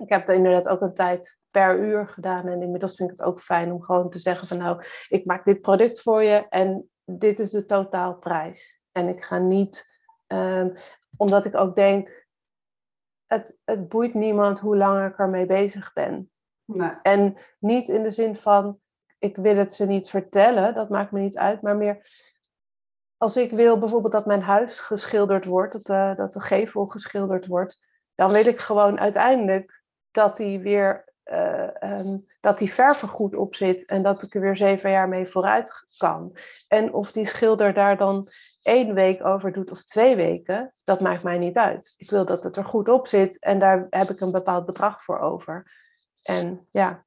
ik 0.00 0.08
heb 0.08 0.28
er 0.28 0.34
inderdaad 0.34 0.68
ook 0.68 0.80
een 0.80 0.94
tijd 0.94 1.42
per 1.50 1.78
uur 1.78 2.08
gedaan. 2.08 2.46
En 2.46 2.62
inmiddels 2.62 2.96
vind 2.96 3.10
ik 3.10 3.18
het 3.18 3.26
ook 3.26 3.40
fijn 3.40 3.72
om 3.72 3.82
gewoon 3.82 4.10
te 4.10 4.18
zeggen 4.18 4.48
van, 4.48 4.58
nou, 4.58 4.82
ik 5.08 5.24
maak 5.24 5.44
dit 5.44 5.60
product 5.60 6.00
voor 6.00 6.22
je 6.22 6.46
en 6.48 6.90
dit 7.04 7.38
is 7.38 7.50
de 7.50 7.66
totaalprijs. 7.66 8.82
En 8.92 9.08
ik 9.08 9.24
ga 9.24 9.38
niet 9.38 9.90
Um, 10.32 10.74
omdat 11.16 11.44
ik 11.44 11.56
ook 11.56 11.74
denk, 11.74 12.26
het, 13.26 13.60
het 13.64 13.88
boeit 13.88 14.14
niemand 14.14 14.60
hoe 14.60 14.76
lang 14.76 15.10
ik 15.10 15.18
ermee 15.18 15.46
bezig 15.46 15.92
ben. 15.92 16.30
Nee. 16.64 16.92
En 17.02 17.36
niet 17.58 17.88
in 17.88 18.02
de 18.02 18.10
zin 18.10 18.36
van, 18.36 18.78
ik 19.18 19.36
wil 19.36 19.56
het 19.56 19.72
ze 19.72 19.86
niet 19.86 20.10
vertellen, 20.10 20.74
dat 20.74 20.88
maakt 20.88 21.10
me 21.10 21.20
niet 21.20 21.38
uit, 21.38 21.62
maar 21.62 21.76
meer 21.76 22.06
als 23.16 23.36
ik 23.36 23.50
wil 23.50 23.78
bijvoorbeeld 23.78 24.12
dat 24.12 24.26
mijn 24.26 24.42
huis 24.42 24.80
geschilderd 24.80 25.44
wordt, 25.44 25.86
dat 25.86 26.16
dat 26.16 26.32
de 26.32 26.40
gevel 26.40 26.86
geschilderd 26.86 27.46
wordt, 27.46 27.86
dan 28.14 28.32
wil 28.32 28.46
ik 28.46 28.60
gewoon 28.60 29.00
uiteindelijk 29.00 29.81
dat 30.12 30.36
die 30.36 30.58
weer 30.58 31.12
uh, 31.24 31.68
um, 31.80 32.26
dat 32.40 32.58
die 32.58 32.72
verf 32.72 33.02
er 33.02 33.08
goed 33.08 33.34
op 33.34 33.54
zit 33.54 33.86
en 33.86 34.02
dat 34.02 34.22
ik 34.22 34.34
er 34.34 34.40
weer 34.40 34.56
zeven 34.56 34.90
jaar 34.90 35.08
mee 35.08 35.26
vooruit 35.26 35.84
kan. 35.96 36.36
En 36.68 36.92
of 36.92 37.12
die 37.12 37.26
schilder 37.26 37.74
daar 37.74 37.96
dan 37.96 38.28
één 38.62 38.94
week 38.94 39.24
over 39.24 39.52
doet 39.52 39.70
of 39.70 39.84
twee 39.84 40.16
weken, 40.16 40.74
dat 40.84 41.00
maakt 41.00 41.22
mij 41.22 41.38
niet 41.38 41.56
uit. 41.56 41.94
Ik 41.96 42.10
wil 42.10 42.24
dat 42.24 42.44
het 42.44 42.56
er 42.56 42.64
goed 42.64 42.88
op 42.88 43.06
zit 43.06 43.40
en 43.40 43.58
daar 43.58 43.86
heb 43.90 44.10
ik 44.10 44.20
een 44.20 44.32
bepaald 44.32 44.66
bedrag 44.66 45.04
voor 45.04 45.18
over. 45.18 45.72
En 46.22 46.68
ja, 46.70 47.04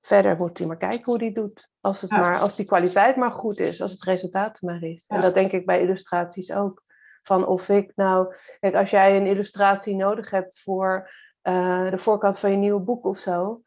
verder 0.00 0.36
moet 0.36 0.58
hij 0.58 0.66
maar 0.66 0.76
kijken 0.76 1.04
hoe 1.04 1.18
die 1.18 1.34
doet. 1.34 1.68
Als, 1.80 2.00
het 2.00 2.10
maar, 2.10 2.38
als 2.38 2.56
die 2.56 2.66
kwaliteit 2.66 3.16
maar 3.16 3.32
goed 3.32 3.58
is, 3.58 3.82
als 3.82 3.92
het 3.92 4.02
resultaat 4.02 4.60
maar 4.60 4.82
is. 4.82 5.04
Ja. 5.06 5.16
En 5.16 5.22
dat 5.22 5.34
denk 5.34 5.52
ik 5.52 5.66
bij 5.66 5.80
illustraties 5.80 6.52
ook. 6.52 6.84
Van 7.22 7.46
of 7.46 7.68
ik 7.68 7.92
nou, 7.94 8.34
kijk, 8.60 8.74
als 8.74 8.90
jij 8.90 9.16
een 9.16 9.26
illustratie 9.26 9.96
nodig 9.96 10.30
hebt 10.30 10.60
voor 10.60 11.10
uh, 11.48 11.90
de 11.90 11.98
voorkant 11.98 12.38
van 12.38 12.50
je 12.50 12.56
nieuwe 12.56 12.80
boek 12.80 13.04
of 13.04 13.18
zo, 13.18 13.62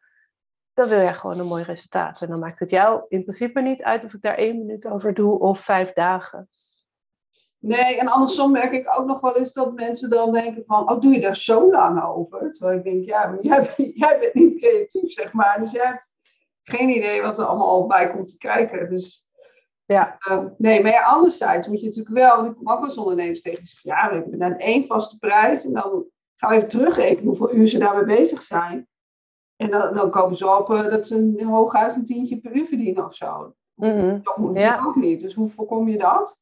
dan 0.73 0.89
wil 0.89 0.99
jij 0.99 1.13
gewoon 1.13 1.39
een 1.39 1.45
mooi 1.45 1.63
resultaat. 1.63 2.21
En 2.21 2.27
dan 2.27 2.39
maakt 2.39 2.59
het 2.59 2.69
jou 2.69 3.01
in 3.07 3.21
principe 3.21 3.61
niet 3.61 3.83
uit 3.83 4.03
of 4.03 4.13
ik 4.13 4.21
daar 4.21 4.37
één 4.37 4.57
minuut 4.57 4.87
over 4.87 5.13
doe 5.13 5.39
of 5.39 5.59
vijf 5.59 5.93
dagen. 5.93 6.49
Nee, 7.59 7.99
en 7.99 8.07
andersom 8.07 8.51
merk 8.51 8.71
ik 8.71 8.99
ook 8.99 9.05
nog 9.05 9.19
wel 9.19 9.37
eens 9.37 9.53
dat 9.53 9.73
mensen 9.73 10.09
dan 10.09 10.33
denken 10.33 10.65
van, 10.65 10.91
oh, 10.91 11.01
doe 11.01 11.13
je 11.13 11.19
daar 11.19 11.35
zo 11.35 11.71
lang 11.71 12.03
over? 12.03 12.51
Terwijl 12.51 12.77
ik 12.77 12.83
denk, 12.83 13.05
ja, 13.05 13.27
maar 13.27 13.41
jij, 13.41 13.73
jij 13.93 14.19
bent 14.19 14.33
niet 14.33 14.59
creatief, 14.59 15.11
zeg 15.11 15.33
maar. 15.33 15.59
Dus 15.59 15.71
jij 15.71 15.85
hebt 15.85 16.13
geen 16.63 16.89
idee 16.89 17.21
wat 17.21 17.39
er 17.39 17.45
allemaal 17.45 17.87
bij 17.87 18.11
komt 18.11 18.29
te 18.29 18.37
kijken. 18.37 18.89
Dus 18.89 19.27
ja. 19.85 20.17
Uh, 20.29 20.45
nee, 20.57 20.81
maar 20.81 20.91
ja, 20.91 21.03
anderzijds 21.03 21.67
moet 21.67 21.79
je 21.79 21.85
natuurlijk 21.85 22.15
wel, 22.15 22.35
want 22.35 22.47
ik 22.47 22.55
kom 22.55 22.69
ook 22.69 22.83
als 22.83 22.97
ondernemers 22.97 23.41
tegen, 23.41 23.63
ja, 23.81 24.11
ik 24.11 24.29
ben 24.29 24.39
dan 24.39 24.57
één 24.57 24.85
vaste 24.85 25.17
prijs 25.17 25.65
en 25.65 25.73
dan 25.73 26.05
we 26.39 26.55
even 26.55 26.67
terugrekenen 26.67 27.23
hoeveel 27.27 27.53
uur 27.53 27.67
ze 27.67 27.77
daarmee 27.77 28.17
bezig 28.17 28.43
zijn. 28.43 28.87
En 29.55 29.69
dan, 29.69 29.93
dan 29.93 30.09
komen 30.11 30.37
ze 30.37 30.49
op 30.57 30.69
uh, 30.69 30.83
dat 30.89 31.07
ze 31.07 31.15
een, 31.15 31.43
hooguit 31.43 31.95
een 31.95 32.05
tientje 32.05 32.37
per 32.39 32.55
uur 32.55 32.65
verdienen 32.67 33.05
of 33.05 33.15
zo. 33.15 33.55
Mhm. 33.73 34.19
Dat 34.23 34.37
moet 34.37 34.57
Ja. 34.57 34.61
natuurlijk 34.69 34.87
ook 34.87 35.03
niet. 35.03 35.21
Dus 35.21 35.33
hoe 35.33 35.49
voorkom 35.49 35.87
je 35.87 35.97
dat? 35.97 36.37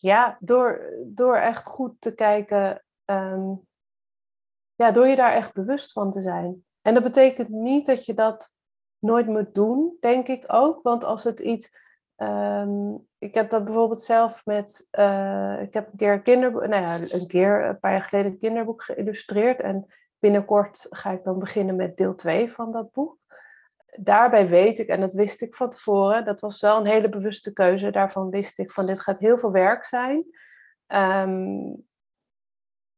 Ja, 0.00 0.36
door, 0.40 0.94
door 1.06 1.36
echt 1.36 1.66
goed 1.66 2.00
te 2.00 2.14
kijken, 2.14 2.84
ehm, 3.04 3.54
ja, 4.74 4.90
door 4.90 5.06
je 5.06 5.16
daar 5.16 5.32
echt 5.32 5.52
bewust 5.52 5.92
van 5.92 6.12
te 6.12 6.20
zijn. 6.20 6.64
En 6.82 6.94
dat 6.94 7.02
betekent 7.02 7.48
niet 7.48 7.86
dat 7.86 8.04
je 8.06 8.14
dat 8.14 8.54
nooit 8.98 9.26
moet 9.26 9.54
doen, 9.54 9.96
denk 10.00 10.26
ik 10.28 10.44
ook. 10.46 10.82
Want 10.82 11.04
als 11.04 11.24
het 11.24 11.40
iets. 11.40 11.78
Ehm, 12.20 12.94
ik 13.18 13.34
heb 13.34 13.50
dat 13.50 13.64
bijvoorbeeld 13.64 14.02
zelf 14.02 14.46
met. 14.46 14.88
eh, 14.90 15.62
ik 15.62 15.74
heb 15.74 15.86
een 15.86 15.96
keer 15.96 16.20
een. 16.24 16.52
Nou 16.52 16.82
ja, 16.82 16.98
een 17.08 17.26
keer, 17.26 17.64
een 17.64 17.78
paar 17.78 17.92
jaar 17.92 18.02
geleden, 18.02 18.32
een 18.32 18.38
kinderboek 18.38 18.82
geïllustreerd. 18.82 19.60
En 19.60 19.86
binnenkort 20.18 20.86
ga 20.90 21.10
ik 21.10 21.24
dan 21.24 21.38
beginnen 21.38 21.76
met 21.76 21.96
deel 21.96 22.14
2 22.14 22.52
van 22.52 22.72
dat 22.72 22.92
boek. 22.92 23.18
Daarbij 23.96 24.48
weet 24.48 24.78
ik, 24.78 24.88
en 24.88 25.00
dat 25.00 25.12
wist 25.12 25.42
ik 25.42 25.54
van 25.54 25.70
tevoren, 25.70 26.24
dat 26.24 26.40
was 26.40 26.60
wel 26.60 26.78
een 26.78 26.86
hele 26.86 27.08
bewuste 27.08 27.52
keuze. 27.52 27.90
Daarvan 27.90 28.30
wist 28.30 28.58
ik 28.58 28.72
van 28.72 28.86
dit 28.86 29.00
gaat 29.00 29.18
heel 29.18 29.38
veel 29.38 29.52
werk 29.52 29.84
zijn. 29.84 30.24
Ehm, 30.86 31.74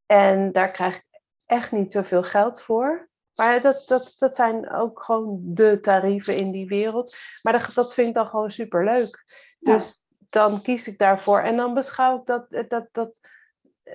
en 0.07 0.53
daar 0.53 0.71
krijg 0.71 0.97
ik 0.97 1.21
echt 1.47 1.73
niet 1.73 1.93
zoveel 1.93 2.23
geld 2.23 2.63
voor. 2.63 3.09
Maar 3.35 3.61
dat, 3.61 3.83
dat, 3.87 4.15
dat 4.19 4.35
zijn 4.35 4.71
ook 4.71 5.03
gewoon 5.03 5.41
de 5.43 5.81
tarieven 5.81 6.37
in 6.37 6.51
die 6.51 6.67
wereld. 6.67 7.17
Maar 7.43 7.53
dat, 7.53 7.71
dat 7.75 7.95
vind 7.95 8.09
ik 8.09 8.15
dan 8.15 8.27
gewoon 8.27 8.51
superleuk. 8.51 9.25
Ja. 9.59 9.77
Dus 9.77 10.05
dan 10.31 10.63
kies 10.63 10.89
ik 10.89 10.99
daarvoor. 10.99 11.41
En 11.41 11.57
dan 11.57 11.75
beschouw 11.75 12.19
ik 12.19 12.27
dat, 12.27 12.65
dat, 12.69 12.89
dat 12.93 13.19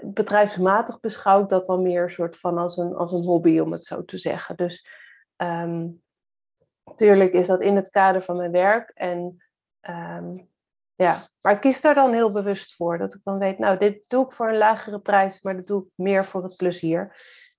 bedrijfsmatig 0.02 1.00
beschouw 1.00 1.44
ik 1.44 1.50
dat 1.50 1.68
wel 1.68 1.82
meer 1.82 2.10
soort 2.10 2.38
van 2.38 2.58
als 2.58 2.78
een, 2.78 2.96
als 2.96 3.12
een 3.12 3.24
hobby, 3.24 3.60
om 3.60 3.72
het 3.72 3.86
zo 3.86 4.06
te 4.06 4.18
zeggen. 4.18 4.56
Dus 4.56 4.88
ehm 5.36 5.88
natuurlijk 6.88 7.34
is 7.34 7.48
dat 7.48 7.62
in 7.62 7.76
het 7.76 7.90
kader 7.90 8.22
van 8.22 8.38
mijn 8.38 8.52
werk. 8.52 8.92
En 8.94 9.44
ehm, 9.80 10.38
ja, 10.96 11.28
maar 11.42 11.54
ik 11.54 11.60
kies 11.60 11.82
daar 11.82 11.96
dan 11.96 12.14
heel 12.14 12.32
bewust 12.32 12.76
voor. 12.76 12.98
Dat 12.98 13.14
ik 13.14 13.22
dan 13.24 13.38
weet, 13.38 13.58
nou, 13.58 13.78
dit 13.78 14.02
doe 14.08 14.26
ik 14.26 14.32
voor 14.32 14.50
een 14.50 14.58
lagere 14.58 15.00
prijs, 15.00 15.42
maar 15.42 15.56
dat 15.56 15.68
doe 15.68 15.84
ik 15.84 15.90
meer 15.96 16.26
voor 16.26 16.44
het 16.44 16.56
plezier. 16.56 17.16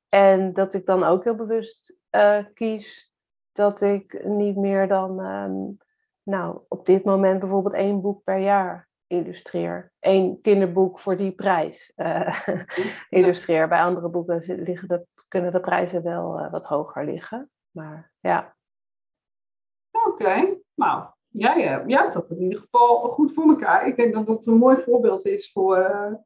En 0.09 0.53
dat 0.53 0.75
ik 0.75 0.87
dan 0.87 1.05
ook 1.05 1.25
heel 1.25 1.35
bewust 1.35 1.99
eh, 2.11 2.44
kies 2.55 3.14
dat 3.53 3.81
ik 3.81 4.25
niet 4.25 4.57
meer 4.57 4.88
dan, 4.88 5.21
ehm, 5.21 5.87
nou, 6.23 6.61
op 6.68 6.87
dit 6.87 7.05
moment 7.05 7.40
bijvoorbeeld 7.40 7.75
één 7.75 8.01
boek 8.01 8.25
per 8.25 8.38
jaar 8.38 8.88
illustreer. 9.09 9.92
Eén 10.01 10.40
kinderboek 10.40 10.99
voor 10.99 11.16
die 11.16 11.33
prijs 11.33 11.92
eh, 11.97 12.40
illustreer. 13.18 13.68
Bij 13.68 13.81
andere 13.81 14.09
boeken 14.09 14.62
liggen 14.64 14.88
de, 14.88 15.07
kunnen 15.29 15.53
de 15.53 15.61
prijzen 15.61 16.03
wel 16.03 16.38
eh, 16.38 16.51
wat 16.51 16.64
hoger 16.64 17.05
liggen. 17.05 17.51
Maar 17.71 18.12
ja. 18.21 18.57
Oké, 20.07 20.57
nou, 20.75 21.05
jij, 21.29 21.66
eh, 21.66 21.87
jij 21.87 22.03
hebt 22.03 22.12
dat 22.12 22.31
in 22.31 22.42
ieder 22.42 22.59
geval 22.59 23.09
goed 23.09 23.33
voor 23.35 23.49
elkaar. 23.49 23.87
Ik 23.87 23.97
denk 23.97 24.14
dat 24.14 24.27
dat 24.27 24.47
een 24.47 24.59
mooi 24.59 24.77
voorbeeld 24.77 25.27
is 25.27 25.53
voor, 25.53 26.21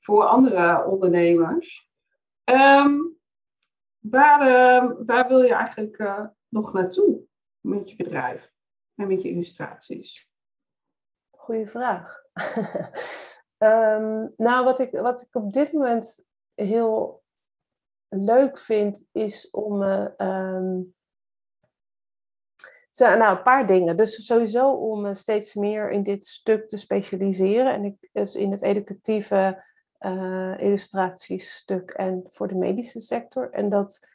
voor 0.00 0.24
andere 0.24 0.84
ondernemers. 0.84 1.90
Ehm, 2.44 2.98
waar, 3.98 4.40
eh, 4.40 4.90
waar 5.06 5.28
wil 5.28 5.42
je 5.42 5.54
eigenlijk 5.54 5.98
eh, 5.98 6.26
nog 6.48 6.72
naartoe 6.72 7.20
met 7.60 7.90
je 7.90 7.96
bedrijf 7.96 8.52
en 8.94 9.06
met 9.06 9.22
je 9.22 9.28
illustraties? 9.28 10.30
Goeie 11.30 11.66
vraag. 11.66 12.20
Ehm, 13.62 14.26
nou, 14.36 14.64
wat 14.64 14.80
ik, 14.80 14.90
wat 14.90 15.22
ik 15.22 15.34
op 15.34 15.52
dit 15.52 15.72
moment 15.72 16.24
heel 16.54 17.22
leuk 18.08 18.58
vind, 18.58 19.08
is 19.12 19.50
om. 19.50 19.82
eh, 19.82 20.06
ehm, 20.16 20.80
zo, 22.90 23.16
nou, 23.16 23.36
een 23.36 23.42
paar 23.42 23.66
dingen. 23.66 23.96
Dus 23.96 24.26
sowieso 24.26 24.70
om 24.72 25.00
me 25.02 25.14
steeds 25.14 25.54
meer 25.54 25.90
in 25.90 26.02
dit 26.02 26.24
stuk 26.24 26.68
te 26.68 26.76
specialiseren. 26.76 27.72
En 27.72 27.84
ik, 27.84 28.08
dus 28.12 28.34
in 28.34 28.50
het 28.50 28.62
educatieve 28.62 29.64
eh 30.02 30.54
illustratiestuk 30.58 31.90
en 31.90 32.26
voor 32.30 32.48
de 32.48 32.54
medische 32.54 33.00
sector. 33.00 33.50
En 33.50 33.68
dat, 33.68 34.08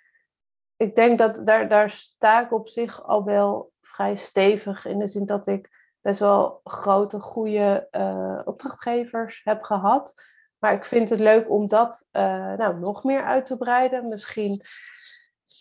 ik 0.76 0.96
denk 0.96 1.18
dat 1.18 1.46
daar, 1.46 1.68
daar 1.68 1.90
sta 1.90 2.44
ik 2.46 2.52
op 2.52 2.68
zich 2.68 3.04
al 3.04 3.24
wel 3.24 3.72
vrij 3.82 4.16
stevig. 4.16 4.86
In 4.86 5.00
de 5.00 5.08
zin 5.08 5.26
dat 5.26 5.48
ik 5.48 5.96
best 6.02 6.20
wel 6.20 6.62
grote, 6.64 7.20
goede 7.20 7.88
eh, 7.92 8.42
opdrachtgevers 8.46 9.42
heb 9.44 9.62
gehad. 9.62 10.22
Maar 10.58 10.74
ik 10.74 10.86
vind 10.86 11.10
het 11.10 11.20
leuk 11.20 11.50
om 11.50 11.68
dat 11.68 12.08
eh, 12.12 12.54
nou, 12.54 12.80
nog 12.80 13.04
meer 13.04 13.24
uit 13.24 13.46
te 13.46 13.58
breiden. 13.58 14.10
Misschien 14.10 14.62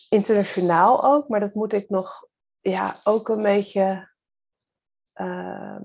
internationaal 0.09 1.03
ook, 1.03 1.27
maar 1.27 1.39
dat 1.39 1.53
moet 1.53 1.73
ik 1.73 1.89
nog 1.89 2.27
ja, 2.59 2.99
ook 3.03 3.29
een 3.29 3.41
beetje 3.41 4.09
ehm, 5.13 5.83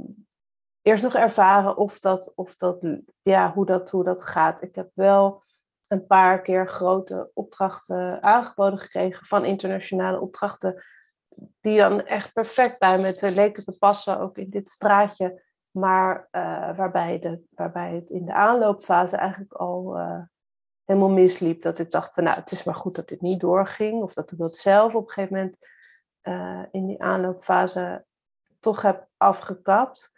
eerst 0.83 1.03
nog 1.03 1.15
ervaren 1.15 1.77
of 1.77 1.99
dat, 1.99 2.33
of 2.35 2.57
dat, 2.57 2.87
ja, 3.23 3.53
hoe, 3.53 3.67
dat, 3.67 3.91
hoe 3.91 4.05
dat 4.05 4.23
gaat. 4.23 4.63
Ik 4.63 4.75
heb 4.75 4.91
wel 4.95 5.43
een 5.89 6.07
paar 6.07 6.43
keer 6.43 6.69
grote 6.69 7.31
opdrachten 7.35 8.23
aangeboden 8.23 8.79
gekregen 8.79 9.27
van 9.27 9.45
internationale 9.45 10.21
opdrachten 10.21 10.85
die 11.61 11.77
dan 11.79 12.07
echt 12.07 12.33
perfect 12.33 12.79
bij 12.79 12.99
me 12.99 13.31
leken 13.31 13.65
te 13.65 13.79
passen, 13.79 14.19
ook 14.19 14.39
in 14.39 14.51
dit 14.51 14.69
straatje. 14.69 15.43
Maar 15.71 16.29
eh, 16.31 16.77
waarbij, 16.77 17.19
de, 17.19 17.43
waarbij 17.51 17.95
het 17.95 18.11
in 18.11 18.25
de 18.25 18.33
aanloopfase 18.33 19.17
eigenlijk 19.17 19.53
al 19.53 19.99
eh, 19.99 20.21
helemaal 20.85 21.11
misliep. 21.11 21.63
Dat 21.63 21.79
ik 21.79 21.91
dacht 21.91 22.15
van 22.15 22.25
nou, 22.25 22.37
het 22.37 22.51
is 22.51 22.65
maar 22.65 22.75
goed 22.75 22.95
dat 22.95 23.09
dit 23.09 23.21
niet 23.21 23.41
doorging. 23.41 24.03
Of 24.03 24.15
dat 24.15 24.33
ik 24.33 24.39
dat 24.39 24.57
zelf 24.57 24.95
op 24.95 25.07
een 25.07 25.13
gegeven 25.13 25.37
moment 25.37 25.57
eh, 26.21 26.63
in 26.71 26.87
die 26.87 27.03
aanloopfase 27.03 28.05
toch 28.61 28.83
heb 28.83 29.09
afgekapt. 29.17 30.13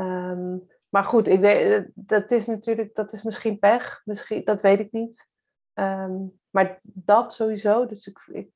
Ehm, 0.00 0.56
maar 0.88 1.04
goed, 1.04 1.26
ik 1.26 1.40
denk, 1.40 1.86
dat 1.94 2.30
is 2.30 2.46
natuurlijk, 2.46 2.94
dat 2.94 3.12
is 3.12 3.22
misschien 3.22 3.58
pech. 3.58 4.02
Misschien, 4.04 4.44
dat 4.44 4.62
weet 4.62 4.78
ik 4.78 4.92
niet. 4.92 5.28
Ehm, 5.72 6.26
maar 6.50 6.80
dat 6.82 7.32
sowieso. 7.32 7.86
Dus 7.86 8.06
ik, 8.06 8.18
ik 8.32 8.50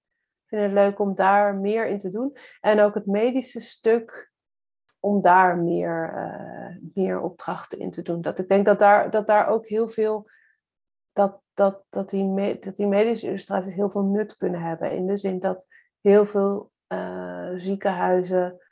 vind 0.46 0.62
het 0.62 0.72
leuk 0.72 0.98
om 0.98 1.14
daar 1.14 1.54
meer 1.54 1.86
in 1.86 1.98
te 1.98 2.08
doen. 2.08 2.36
En 2.60 2.80
ook 2.80 2.94
het 2.94 3.06
medische 3.06 3.60
stuk, 3.60 4.32
om 5.00 5.20
daar 5.20 5.58
meer, 5.58 6.12
eh, 6.14 6.76
meer 6.94 7.20
opdrachten 7.20 7.78
in 7.78 7.90
te 7.90 8.02
doen. 8.02 8.20
Dat 8.20 8.38
ik 8.38 8.48
denk 8.48 8.64
dat 8.64 8.78
daar, 8.78 9.10
dat 9.10 9.26
daar 9.26 9.48
ook 9.48 9.66
heel 9.66 9.88
veel, 9.88 10.30
dat, 11.12 11.40
dat, 11.54 11.84
dat, 11.88 12.10
die 12.10 12.24
me, 12.24 12.58
dat 12.58 12.76
die 12.76 12.86
medische 12.86 13.26
illustraties 13.26 13.74
heel 13.74 13.90
veel 13.90 14.04
nut 14.04 14.36
kunnen 14.36 14.60
hebben. 14.60 14.90
In 14.90 15.06
de 15.06 15.16
zin 15.16 15.40
dat 15.40 15.66
heel 16.00 16.24
veel 16.24 16.70
eh, 16.86 17.52
ziekenhuizen 17.56 18.63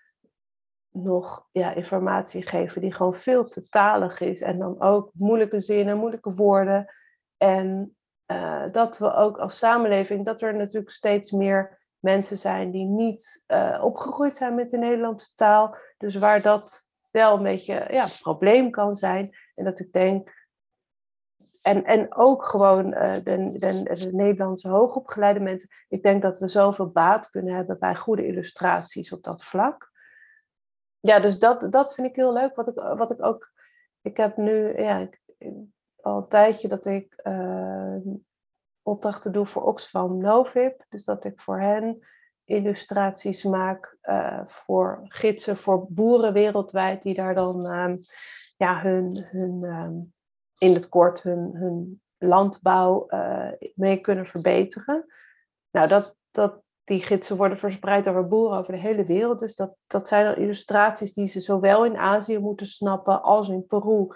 nog 0.92 1.48
ja, 1.52 1.74
informatie 1.74 2.46
geven 2.46 2.81
die 2.81 2.94
gewoon 2.94 3.14
veel 3.14 3.44
te 3.44 3.68
talig 3.68 4.20
is. 4.20 4.40
En 4.40 4.59
dan 4.59 4.81
ook 4.81 5.11
moeilijke 5.14 5.61
zinnen, 5.61 5.96
moeilijke 5.96 6.35
woorden. 6.35 6.94
En 7.37 7.96
uh, 8.26 8.64
dat 8.72 8.98
we 8.98 9.14
ook 9.14 9.38
als 9.38 9.59
samenleving, 9.59 10.24
dat 10.24 10.42
er 10.42 10.55
natuurlijk 10.55 10.92
steeds 10.92 11.31
meer 11.31 11.81
mensen 11.98 12.37
zijn 12.37 12.70
die 12.70 12.85
niet 12.85 13.44
uh, 13.48 13.81
opgegroeid 13.85 14.37
zijn 14.37 14.55
met 14.55 14.70
de 14.70 14.78
Nederlandse 14.78 15.35
taal. 15.35 15.76
Dus 15.98 16.14
waar 16.14 16.42
dat 16.42 16.87
wel 17.11 17.37
een 17.37 17.42
beetje 17.42 17.87
ja, 17.90 18.05
een 18.05 18.18
probleem 18.20 18.70
kan 18.70 18.96
zijn. 18.96 19.37
En 19.55 19.64
dat 19.64 19.81
ik 19.81 19.92
denk. 19.92 20.40
En, 21.62 21.85
en 21.85 22.14
ook 22.14 22.46
gewoon 22.46 22.87
uh, 22.87 23.14
de, 23.14 23.59
de, 23.59 23.83
de 23.83 24.09
Nederlandse 24.12 24.68
hoogopgeleide 24.68 25.40
mensen. 25.40 25.68
Ik 25.88 26.02
denk 26.02 26.22
dat 26.22 26.38
we 26.38 26.48
zoveel 26.48 26.90
baat 26.90 27.31
kunnen 27.31 27.55
hebben 27.55 27.78
bij 27.78 27.96
goede 27.96 28.26
illustraties 28.26 29.12
op 29.12 29.22
dat 29.22 29.44
vlak. 29.44 29.91
Ja, 31.03 31.21
dus 31.21 31.38
dat, 31.38 31.73
dat 31.73 31.95
vind 31.95 32.07
ik 32.07 32.17
heel 32.17 32.33
leuk. 32.33 32.55
Wat 32.55 32.69
ik, 32.69 32.75
wat 32.75 33.11
ik 33.11 33.25
ook. 33.25 33.53
Ik 34.01 34.17
heb 34.17 34.37
nu 34.37 34.79
ja, 34.79 34.99
ik, 34.99 35.21
al 36.01 36.17
een 36.17 36.29
tijdje 36.29 36.69
dat 36.69 36.87
ik 36.87 37.21
uh, 37.25 37.97
opdrachten 38.83 39.33
doe 39.33 39.47
voor 39.47 39.62
Oxfam 39.62 40.19
Novib. 40.19 40.85
Dus 40.88 41.05
dat 41.05 41.25
ik 41.25 41.41
voor 41.41 41.61
hen 41.61 42.07
illustraties 42.45 43.43
maak 43.43 43.97
uh, 44.03 44.45
voor 44.45 45.01
gidsen 45.05 45.57
voor 45.57 45.87
boeren 45.88 46.33
wereldwijd 46.33 47.03
die 47.03 47.15
daar 47.15 47.35
dan 47.35 47.67
um, 47.67 48.01
ja, 48.57 48.81
hun, 48.81 49.27
hun 49.31 49.62
um, 49.62 50.12
in 50.59 50.75
het 50.75 50.88
kort 50.88 51.23
hun, 51.23 51.51
hun 51.55 52.03
landbouw 52.19 53.07
uh, 53.09 53.53
mee 53.75 54.01
kunnen 54.01 54.27
verbeteren. 54.27 55.07
Nou, 55.71 55.88
dat, 55.88 56.17
dat, 56.31 56.62
die 56.85 57.03
gidsen 57.03 57.37
worden 57.37 57.59
verspreid 57.59 58.09
over 58.09 58.29
boeren 58.29 58.59
over 58.59 58.73
de 58.73 58.79
hele 58.79 59.05
wereld. 59.05 59.38
Dus 59.38 59.55
dat, 59.55 59.75
dat 59.87 60.09
zijn 60.09 60.25
dan 60.25 60.35
illustraties 60.35 61.12
die 61.12 61.27
ze 61.27 61.40
zowel 61.40 61.85
in 61.85 61.97
Azië 61.97 62.38
moeten 62.38 62.66
snappen 62.66 63.23
als 63.23 63.49
in 63.49 63.66
Peru 63.66 64.07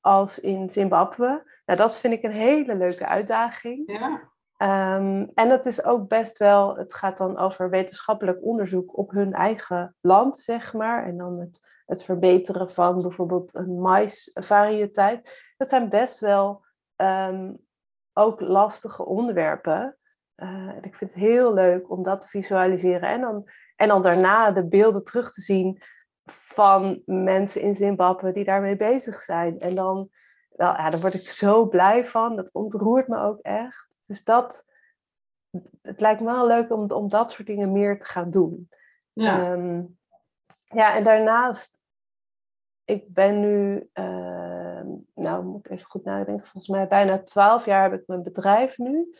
als 0.00 0.38
in 0.38 0.70
Zimbabwe. 0.70 1.58
Nou, 1.66 1.78
dat 1.78 1.96
vind 1.96 2.14
ik 2.14 2.22
een 2.22 2.30
hele 2.30 2.74
leuke 2.74 3.06
uitdaging. 3.06 3.82
Ja. 3.86 4.28
Um, 4.96 5.30
en 5.34 5.48
dat 5.48 5.66
is 5.66 5.84
ook 5.84 6.08
best 6.08 6.38
wel, 6.38 6.76
het 6.76 6.94
gaat 6.94 7.16
dan 7.16 7.38
over 7.38 7.70
wetenschappelijk 7.70 8.42
onderzoek 8.42 8.96
op 8.96 9.10
hun 9.10 9.32
eigen 9.32 9.96
land, 10.00 10.38
zeg 10.38 10.72
maar. 10.72 11.06
En 11.06 11.16
dan 11.16 11.40
het, 11.40 11.82
het 11.86 12.02
verbeteren 12.02 12.70
van 12.70 13.00
bijvoorbeeld 13.02 13.54
een 13.54 13.80
maisvariëteit. 13.80 15.52
Dat 15.56 15.68
zijn 15.68 15.88
best 15.88 16.20
wel 16.20 16.64
um, 16.96 17.58
ook 18.12 18.40
lastige 18.40 19.04
onderwerpen. 19.04 19.98
Uh, 20.42 20.48
en 20.48 20.82
ik 20.82 20.94
vind 20.96 21.14
het 21.14 21.22
heel 21.22 21.54
leuk 21.54 21.90
om 21.90 22.02
dat 22.02 22.20
te 22.20 22.28
visualiseren. 22.28 23.08
En 23.08 23.20
dan, 23.20 23.48
En 23.76 23.88
dan 23.88 24.02
daarna 24.02 24.50
de 24.50 24.66
beelden 24.66 25.04
terug 25.04 25.32
te 25.32 25.40
zien 25.40 25.82
van 26.24 27.02
mensen 27.06 27.60
in 27.60 27.74
Zimbabwe 27.74 28.32
die 28.32 28.44
daarmee 28.44 28.76
bezig 28.76 29.20
zijn. 29.20 29.58
En 29.58 29.74
dan, 29.74 30.08
wel, 30.48 30.72
ja, 30.76 30.90
daar 30.90 31.00
word 31.00 31.14
ik 31.14 31.28
zo 31.28 31.66
blij 31.66 32.06
van. 32.06 32.36
Dat 32.36 32.52
ontroert 32.52 33.08
me 33.08 33.18
ook 33.18 33.38
echt. 33.40 33.98
Dus 34.06 34.24
dat, 34.24 34.64
het 35.82 36.00
lijkt 36.00 36.20
me 36.20 36.26
wel 36.26 36.46
leuk 36.46 36.72
om, 36.72 36.90
om 36.90 37.08
dat 37.08 37.32
soort 37.32 37.46
dingen 37.46 37.72
meer 37.72 37.98
te 37.98 38.04
gaan 38.04 38.30
doen. 38.30 38.68
Ja, 39.12 39.52
ehm, 39.52 39.82
ja 40.64 40.94
en 40.94 41.04
daarnaast, 41.04 41.82
ik 42.84 43.12
ben 43.12 43.40
nu, 43.40 43.88
uh, 43.94 44.82
nou 45.14 45.44
moet 45.44 45.66
ik 45.66 45.72
even 45.72 45.90
goed 45.90 46.04
nadenken, 46.04 46.46
volgens 46.46 46.68
mij 46.68 46.88
bijna 46.88 47.22
twaalf 47.22 47.64
jaar 47.64 47.90
heb 47.90 48.00
ik 48.00 48.06
mijn 48.06 48.22
bedrijf 48.22 48.78
nu. 48.78 49.14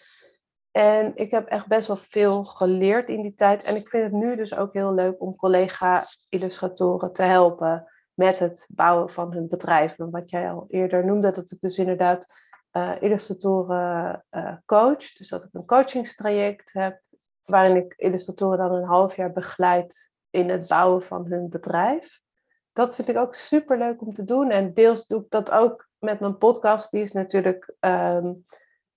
En 0.71 1.13
ik 1.15 1.31
heb 1.31 1.47
echt 1.47 1.67
best 1.67 1.87
wel 1.87 1.97
veel 1.97 2.45
geleerd 2.45 3.09
in 3.09 3.23
die 3.23 3.35
tijd. 3.35 3.63
En 3.63 3.77
ik 3.77 3.89
vind 3.89 4.05
het 4.05 4.13
nu 4.13 4.37
dus 4.37 4.57
ook 4.57 4.73
heel 4.73 4.95
leuk 4.95 5.21
om 5.21 5.37
collega-illustratoren 5.37 7.13
te 7.13 7.23
helpen 7.23 7.91
met 8.15 8.39
het 8.39 8.67
bouwen 8.69 9.11
van 9.11 9.33
hun 9.33 9.49
bedrijf. 9.49 9.99
En 9.99 10.11
wat 10.11 10.31
jij 10.31 10.51
al 10.51 10.67
eerder 10.69 11.05
noemde, 11.05 11.31
dat 11.31 11.51
ik 11.51 11.61
dus 11.61 11.79
inderdaad 11.79 12.35
uh, 12.73 12.93
illustratoren 13.01 14.25
uh, 14.31 14.53
coach. 14.67 15.13
Dus 15.13 15.29
dat 15.29 15.45
ik 15.45 15.49
een 15.53 15.65
coachingstraject 15.65 16.73
heb, 16.73 17.01
waarin 17.45 17.77
ik 17.77 17.95
illustratoren 17.97 18.59
dan 18.59 18.75
een 18.75 18.89
half 18.89 19.17
jaar 19.17 19.33
begeleid 19.33 20.13
in 20.31 20.51
het 20.51 20.69
bouwen 20.69 21.03
van 21.03 21.27
hun 21.27 21.49
bedrijf. 21.49 22.21
Dat 22.73 22.95
vind 22.95 23.09
ik 23.09 23.17
ook 23.17 23.35
super 23.35 23.79
leuk 23.79 24.01
om 24.01 24.13
te 24.13 24.25
doen. 24.25 24.51
En 24.51 24.75
deels 24.75 25.07
doe 25.07 25.21
ik 25.21 25.31
dat 25.31 25.51
ook 25.51 25.89
met 25.99 26.21
mijn 26.21 26.39
podcast. 26.39 26.91
Die 26.91 27.03
is 27.03 27.13
natuurlijk 27.13 27.75
ehm, 27.81 28.33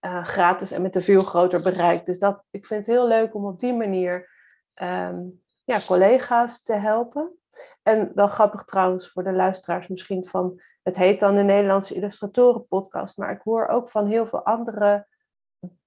uh, 0.06 0.24
gratis 0.24 0.72
en 0.72 0.82
met 0.82 0.96
een 0.96 1.02
veel 1.02 1.22
groter 1.22 1.62
bereik. 1.62 2.06
Dus 2.06 2.20
dat, 2.20 2.44
ik 2.52 2.66
vind 2.66 2.86
het 2.86 2.96
heel 2.96 3.08
leuk 3.08 3.36
om 3.36 3.46
op 3.46 3.60
die 3.60 3.74
manier 3.74 4.30
ehm, 4.74 5.22
ja, 5.64 5.80
collega's 5.86 6.62
te 6.62 6.74
helpen. 6.74 7.38
En 7.84 8.12
wel 8.16 8.28
grappig 8.28 8.64
trouwens 8.64 9.12
voor 9.12 9.24
de 9.24 9.32
luisteraars 9.32 9.88
misschien 9.88 10.26
van, 10.26 10.62
het 10.82 10.98
heet 10.98 11.20
dan 11.20 11.36
de 11.36 11.44
Nederlandse 11.44 11.96
Illustratoren 11.96 12.68
Podcast, 12.68 13.18
maar 13.18 13.32
ik 13.32 13.42
hoor 13.42 13.68
ook 13.68 13.90
van 13.90 14.08
heel 14.08 14.26
veel 14.26 14.46
andere 14.46 15.08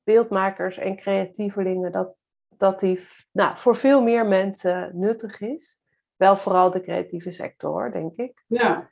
beeldmakers 0.04 0.78
en 0.78 0.96
creatievelingen 0.96 1.92
dat, 1.92 2.14
dat 2.48 2.80
die 2.80 3.00
nou, 3.32 3.56
voor 3.56 3.76
veel 3.76 4.02
meer 4.02 4.26
mensen 4.26 4.90
nuttig 4.98 5.40
is. 5.40 5.80
Wel 6.16 6.36
vooral 6.36 6.70
de 6.70 6.80
creatieve 6.80 7.30
sector, 7.30 7.90
denk 7.90 8.12
ik. 8.16 8.44
Ja. 8.46 8.90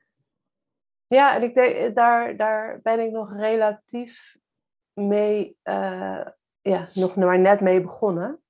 Ja, 1.07 1.35
en 1.35 1.43
ik 1.43 1.55
denk, 1.55 1.95
daar, 1.95 2.37
daar 2.37 2.81
ben 2.83 3.01
ik 3.01 3.11
nog 3.11 3.37
relatief 3.37 4.43
mee, 4.95 5.59
uh, 5.65 6.27
ja, 6.61 6.89
nog 6.95 7.17
maar 7.17 7.39
net 7.39 7.61
mee 7.61 7.81
begonnen. 7.81 8.43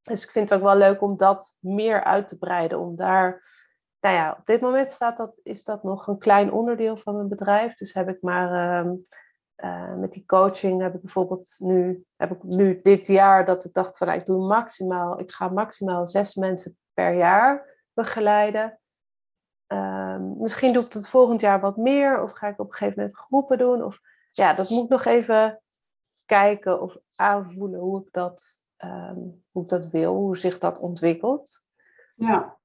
Dus 0.00 0.24
ik 0.24 0.30
vind 0.30 0.48
het 0.48 0.58
ook 0.58 0.64
wel 0.64 0.76
leuk 0.76 1.02
om 1.02 1.16
dat 1.16 1.56
meer 1.60 2.04
uit 2.04 2.28
te 2.28 2.38
breiden. 2.38 2.78
Om 2.78 2.96
daar, 2.96 3.42
nou 4.00 4.14
ja, 4.14 4.36
op 4.38 4.46
dit 4.46 4.60
moment 4.60 4.90
staat 4.90 5.16
dat, 5.16 5.40
is 5.42 5.64
dat 5.64 5.82
nog 5.82 6.06
een 6.06 6.18
klein 6.18 6.52
onderdeel 6.52 6.96
van 6.96 7.16
mijn 7.16 7.28
bedrijf. 7.28 7.74
Dus 7.74 7.92
heb 7.92 8.08
ik 8.08 8.22
maar 8.22 8.84
uh, 8.84 8.92
uh, 9.56 9.94
met 9.94 10.12
die 10.12 10.26
coaching 10.26 10.82
heb 10.82 10.94
ik 10.94 11.00
bijvoorbeeld 11.00 11.54
nu, 11.58 12.04
heb 12.16 12.30
ik 12.30 12.42
nu 12.42 12.80
dit 12.82 13.06
jaar 13.06 13.44
dat 13.44 13.64
ik 13.64 13.72
dacht 13.72 13.96
van 13.96 14.06
nou, 14.06 14.20
ik 14.20 14.26
doe 14.26 14.46
maximaal, 14.46 15.20
ik 15.20 15.32
ga 15.32 15.48
maximaal 15.48 16.08
zes 16.08 16.34
mensen 16.34 16.76
per 16.94 17.14
jaar 17.14 17.78
begeleiden. 17.92 18.80
Ehm, 19.66 20.38
misschien 20.38 20.72
doe 20.72 20.84
ik 20.84 20.92
dat 20.92 21.08
volgend 21.08 21.40
jaar 21.40 21.60
wat 21.60 21.76
meer, 21.76 22.22
of 22.22 22.32
ga 22.32 22.48
ik 22.48 22.58
op 22.58 22.66
een 22.66 22.72
gegeven 22.72 22.98
moment 22.98 23.18
groepen 23.18 23.58
doen. 23.58 23.84
Of 23.84 24.00
ja, 24.32 24.52
dat 24.52 24.70
moet 24.70 24.84
ik 24.84 24.90
nog 24.90 25.04
even 25.04 25.62
kijken 26.26 26.80
of 26.80 26.96
aanvoelen 27.14 27.80
hoe 27.80 28.00
ik 28.00 28.12
dat, 28.12 28.66
ehm, 28.76 29.20
hoe 29.50 29.62
ik 29.62 29.68
dat 29.68 29.86
wil, 29.86 30.14
hoe 30.14 30.36
zich 30.36 30.58
dat 30.58 30.78
ontwikkelt. 30.78 31.64
Ja. 32.14 32.60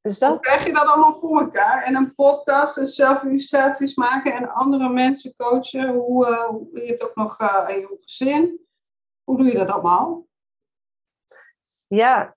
Dus 0.00 0.18
dat... 0.18 0.30
Hoe 0.30 0.40
krijg 0.40 0.66
je 0.66 0.72
dat 0.72 0.86
allemaal 0.86 1.18
voor 1.18 1.40
elkaar? 1.40 1.82
En 1.82 1.94
een 1.94 2.14
podcast 2.14 2.76
en 2.76 2.86
zelf 2.86 3.22
illustraties 3.22 3.94
maken 3.94 4.34
en 4.34 4.48
andere 4.48 4.88
mensen 4.88 5.34
coachen. 5.36 5.94
Hoe, 5.94 6.28
uh, 6.28 6.84
je 6.84 6.90
het 6.90 7.02
ook 7.02 7.14
nog 7.14 7.40
uh, 7.40 7.64
in 7.68 7.78
je 7.78 7.96
gezin. 8.00 8.66
Hoe 9.24 9.36
doe 9.36 9.46
je 9.46 9.58
dat 9.58 9.68
allemaal? 9.68 10.26
Ja, 11.86 12.34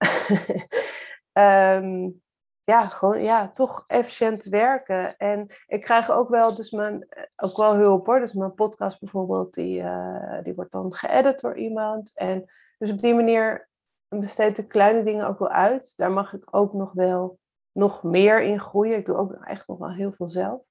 um, 1.34 2.21
ja, 2.62 2.82
gewoon, 2.82 3.22
ja, 3.24 3.52
toch 3.52 3.84
efficiënt 3.88 4.44
werken. 4.44 5.18
En 5.18 5.48
ik 5.68 5.82
krijg 5.82 6.12
ook 6.12 6.30
wel, 6.30 6.56
dus 6.56 6.72
mijn, 6.72 7.08
ook 7.36 7.58
wel 7.58 7.76
hulp 7.76 8.06
hoor. 8.06 8.20
Dus 8.20 8.34
mijn 8.34 8.54
podcast 8.54 9.00
bijvoorbeeld, 9.00 9.54
die, 9.54 9.82
uh, 9.82 10.38
die 10.44 10.54
wordt 10.54 10.72
dan 10.72 10.94
geëdit 10.94 11.40
door 11.40 11.58
iemand. 11.58 12.18
En 12.18 12.46
dus 12.78 12.92
op 12.92 13.02
die 13.02 13.14
manier 13.14 13.70
besteed 14.08 14.58
ik 14.58 14.68
kleine 14.68 15.04
dingen 15.04 15.28
ook 15.28 15.40
wel 15.40 15.50
uit. 15.50 15.98
Daar 15.98 16.12
mag 16.12 16.34
ik 16.34 16.56
ook 16.56 16.74
nog 16.74 16.92
wel 16.94 17.40
nog 17.72 18.04
meer 18.04 18.42
in 18.42 18.60
groeien. 18.60 18.98
Ik 18.98 19.06
doe 19.06 19.18
ook 19.18 19.34
echt 19.34 19.68
nog 19.68 19.78
wel 19.78 19.92
heel 19.92 20.12
veel 20.12 20.30
zelf. 20.30 20.62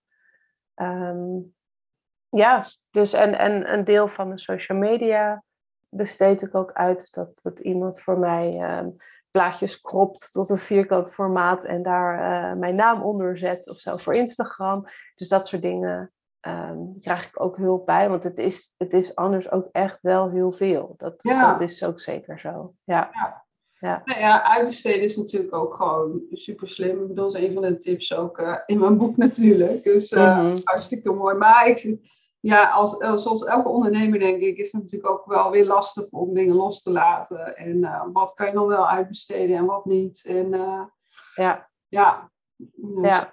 Um, 0.74 1.54
ja, 2.28 2.64
dus 2.90 3.12
en, 3.12 3.38
en 3.38 3.72
een 3.72 3.84
deel 3.84 4.08
van 4.08 4.30
de 4.30 4.38
social 4.38 4.78
media 4.78 5.42
besteed 5.88 6.42
ik 6.42 6.54
ook 6.54 6.72
uit. 6.72 7.00
Dus 7.00 7.10
dat, 7.10 7.40
dat 7.42 7.58
iemand 7.58 8.00
voor 8.00 8.18
mij 8.18 8.78
um, 8.78 8.96
plaatjes 9.30 9.80
kropt 9.80 10.32
tot 10.32 10.48
een 10.48 10.58
vierkant 10.58 11.12
formaat 11.12 11.64
en 11.64 11.82
daar 11.82 12.14
uh, 12.18 12.58
mijn 12.58 12.74
naam 12.74 13.02
onder 13.02 13.36
zet 13.36 13.68
of 13.68 13.78
zo 13.78 13.96
voor 13.96 14.14
Instagram. 14.14 14.86
Dus 15.14 15.28
dat 15.28 15.48
soort 15.48 15.62
dingen 15.62 16.12
um, 16.48 17.00
krijg 17.00 17.26
ik 17.26 17.40
ook 17.40 17.56
hulp 17.56 17.86
bij, 17.86 18.08
want 18.08 18.24
het 18.24 18.38
is, 18.38 18.74
het 18.78 18.92
is 18.92 19.14
anders 19.14 19.50
ook 19.50 19.68
echt 19.72 20.00
wel 20.00 20.30
heel 20.30 20.52
veel. 20.52 20.94
Dat, 20.96 21.14
ja. 21.16 21.52
dat 21.52 21.60
is 21.60 21.84
ook 21.84 22.00
zeker 22.00 22.40
zo. 22.40 22.74
Ja. 22.84 23.10
ja. 23.12 23.48
Ja. 23.80 24.02
Nou 24.04 24.20
ja, 24.20 24.42
uitbesteden 24.42 25.02
is 25.02 25.16
natuurlijk 25.16 25.54
ook 25.54 25.74
gewoon 25.74 26.22
super 26.30 26.68
slim. 26.68 27.02
Ik 27.02 27.08
bedoel, 27.08 27.32
dat 27.32 27.42
is 27.42 27.48
een 27.48 27.54
van 27.54 27.62
de 27.62 27.78
tips 27.78 28.14
ook 28.14 28.38
uh, 28.38 28.56
in 28.66 28.78
mijn 28.78 28.96
boek 28.96 29.16
natuurlijk. 29.16 29.82
Dus 29.82 30.12
uh, 30.12 30.38
mm 30.38 30.46
-hmm. 30.46 30.60
hartstikke 30.64 31.12
mooi. 31.12 31.34
Maar 31.34 31.68
ik, 31.68 31.98
ja, 32.40 32.70
als, 32.70 32.96
eh, 32.96 33.16
zoals 33.16 33.44
elke 33.44 33.68
ondernemer 33.68 34.18
denk 34.18 34.40
ik, 34.40 34.56
is 34.56 34.72
het 34.72 34.82
natuurlijk 34.82 35.12
ook 35.12 35.26
wel 35.26 35.50
weer 35.50 35.66
lastig 35.66 36.10
om 36.10 36.34
dingen 36.34 36.56
los 36.56 36.82
te 36.82 36.90
laten. 36.90 37.56
En 37.56 37.76
uh, 37.76 38.04
wat 38.12 38.34
kan 38.34 38.46
je 38.46 38.52
dan 38.52 38.66
wel 38.66 38.88
uitbesteden 38.88 39.56
en 39.56 39.64
wat 39.64 39.84
niet. 39.84 40.24
En 40.26 40.52
uh, 40.52 40.82
ja. 41.34 41.68
Ja. 41.88 42.30
Dus, 42.56 43.08
ja. 43.08 43.32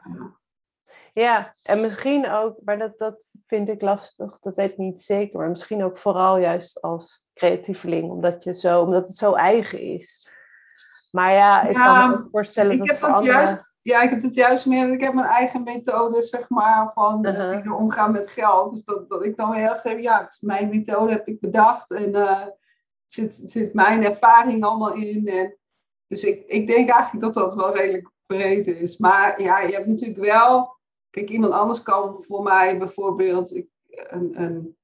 Ja, 1.14 1.56
en 1.64 1.82
misschien 1.82 2.30
ook, 2.30 2.56
maar 2.64 2.78
dat, 2.78 2.98
dat 2.98 3.32
vind 3.46 3.70
ik 3.70 3.82
lastig, 3.82 4.40
dat 4.40 4.56
weet 4.56 4.72
ik 4.72 4.78
niet 4.78 5.02
zeker, 5.02 5.40
maar 5.40 5.50
misschien 5.50 5.84
ook 5.84 5.98
vooral 5.98 6.38
juist 6.38 6.82
als 6.82 7.26
creatieveling, 7.34 8.12
omdat, 8.12 8.44
je 8.44 8.54
zo, 8.54 8.82
omdat 8.82 9.08
het 9.08 9.18
zo 9.18 9.34
eigen 9.34 9.80
is. 9.80 10.30
Maar 11.12 11.32
ja, 11.32 11.64
ik 11.64 11.76
kan 11.76 12.10
me 12.10 12.16
ook 12.16 12.28
voorstellen 12.32 12.78
dat 12.78 12.98
voor 12.98 13.10
anderen... 13.10 13.36
Juist, 13.36 13.67
ja, 13.88 14.02
ik 14.02 14.10
heb 14.10 14.22
het 14.22 14.36
juist 14.36 14.66
meer, 14.66 14.94
ik 14.94 15.02
heb 15.02 15.14
mijn 15.14 15.28
eigen 15.28 15.64
methode, 15.64 16.24
zeg 16.24 16.50
maar, 16.50 16.92
van 16.94 17.28
uh 17.28 17.34
-huh. 17.34 17.66
uh, 17.66 17.80
omgaan 17.80 18.12
met 18.12 18.30
geld. 18.30 18.70
Dus 18.72 18.84
dat, 18.84 19.10
dat 19.10 19.24
ik 19.24 19.36
dan 19.36 19.54
heel 19.54 19.76
geef, 19.76 20.02
ja, 20.02 20.22
het 20.22 20.32
is 20.32 20.40
mijn 20.40 20.70
methode, 20.70 21.12
heb 21.12 21.28
ik 21.28 21.40
bedacht. 21.40 21.92
En 21.92 22.10
uh, 22.10 22.40
het 22.40 22.54
zit, 23.06 23.42
zit 23.46 23.74
mijn 23.74 24.04
ervaring 24.04 24.64
allemaal 24.64 24.94
in. 24.94 25.28
En, 25.28 25.58
dus 26.08 26.24
ik, 26.24 26.44
ik 26.48 26.68
denk 26.68 26.90
eigenlijk 26.90 27.24
dat 27.26 27.34
dat 27.34 27.56
wel 27.56 27.76
redelijk 27.76 28.10
breed 28.26 28.68
is. 28.68 28.98
Maar 28.98 29.42
ja, 29.42 29.60
je 29.60 29.74
hebt 29.74 29.88
natuurlijk 29.88 30.20
wel, 30.20 30.78
kijk, 31.10 31.30
iemand 31.30 31.54
anders 31.54 31.82
kan 31.82 32.24
voor 32.24 32.44
mij 32.44 32.78
bijvoorbeeld 32.78 33.56
ik, 33.56 33.68
een, 33.88 34.42
een, 34.42 34.78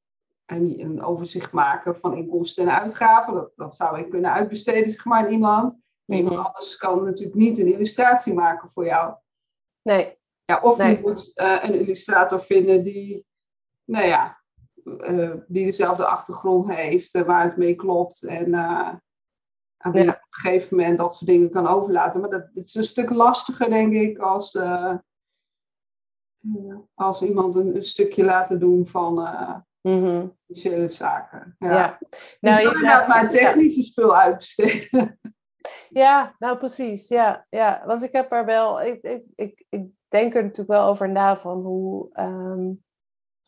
een, 0.46 0.80
een 0.80 1.04
overzicht 1.04 1.52
maken 1.52 1.96
van 1.96 2.18
inkomsten 2.18 2.68
en 2.68 2.80
uitgaven. 2.80 3.34
Dat, 3.34 3.54
dat 3.56 3.76
zou 3.76 4.00
ik 4.00 4.10
kunnen 4.10 4.32
uitbesteden, 4.32 4.90
zeg 4.90 5.06
maar, 5.06 5.26
aan 5.26 5.32
iemand. 5.32 5.82
Maar 6.06 6.18
iemand 6.18 6.36
mhm. 6.36 6.46
anders 6.46 6.78
kan 6.78 7.04
natuurlijk 7.04 7.38
niet 7.38 7.58
een 7.58 7.74
illustratie 7.74 8.34
maken 8.34 8.70
voor 8.72 8.86
jou. 8.86 9.16
Nee. 9.82 10.18
Ja, 10.46 10.60
of 10.62 10.78
je 10.78 11.00
moet 11.02 11.32
uh, 11.36 11.64
een 11.64 11.74
illustrator 11.74 12.42
vinden 12.42 12.84
die, 12.84 13.26
nou 13.84 14.06
ja, 14.06 14.42
uh, 14.86 15.34
die 15.48 15.66
dezelfde 15.66 16.06
achtergrond 16.06 16.76
heeft, 16.76 17.16
uh, 17.16 17.22
waar 17.22 17.44
het 17.44 17.58
mee 17.58 17.76
klopt. 17.76 18.24
En 18.24 18.56
aan 18.56 19.92
wie 19.92 20.04
ja. 20.04 20.10
op 20.10 20.16
een 20.16 20.28
gegeven 20.30 20.78
moment 20.78 20.98
dat 20.98 21.16
soort 21.16 21.30
dingen 21.30 21.50
kan 21.50 21.68
overlaten. 21.68 22.20
Maar 22.22 22.30
dat, 22.30 22.50
dat 22.54 22.66
is 22.66 22.76
een 22.76 22.84
stuk 22.84 23.10
lastiger, 23.10 23.70
denk 23.70 23.94
ik, 23.94 24.18
als, 24.18 24.60
als 26.94 27.22
iemand 27.22 27.56
een, 27.56 27.76
een, 27.76 27.84
stukje 27.84 28.24
laten 28.24 28.60
doen 28.60 28.88
van 28.88 29.14
mm 29.82 30.04
-hmm. 30.04 30.90
zaken. 30.90 31.56
Ja. 31.60 31.70
ja. 31.70 31.98
Dus 32.00 32.20
nou, 32.40 32.62
je 32.62 32.66
inderdaad 32.66 33.08
mijn 33.08 33.30
technische 33.30 33.84
spul 33.84 34.16
uitbesteden. 34.16 35.20
Ja, 35.90 36.36
nou 36.40 36.58
precies. 36.58 37.08
Ja, 37.08 37.46
ja. 37.50 37.84
want 37.86 38.04
ik 38.04 38.12
heb 38.12 38.32
er 38.32 38.46
wel, 38.46 38.82
ik, 38.82 39.02
ik, 39.02 39.24
ik, 39.36 39.66
ik 39.70 39.86
denk 40.08 40.36
er 40.36 40.44
natuurlijk 40.44 40.80
wel 40.80 40.88
over 40.88 41.10
na 41.10 41.40
van 41.40 41.62
hoe, 41.62 42.10
um, 42.20 42.84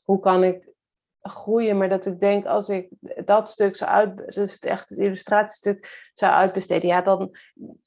hoe 0.04 0.20
kan 0.20 0.44
ik 0.44 0.74
groeien, 1.22 1.78
maar 1.78 1.90
dat 1.90 2.06
ik 2.06 2.20
denk 2.20 2.46
als 2.46 2.70
ik 2.70 2.90
dat 3.26 3.50
stuk 3.50 3.76
zou 3.76 3.92
uit, 3.92 4.18
dus 4.36 4.52
het 4.52 4.66
echt 4.66 4.90
het 4.90 4.98
illustratiestuk 4.98 6.10
zou 6.14 6.34
uitbesteden, 6.34 6.88
ja 6.88 7.02
dan 7.02 7.36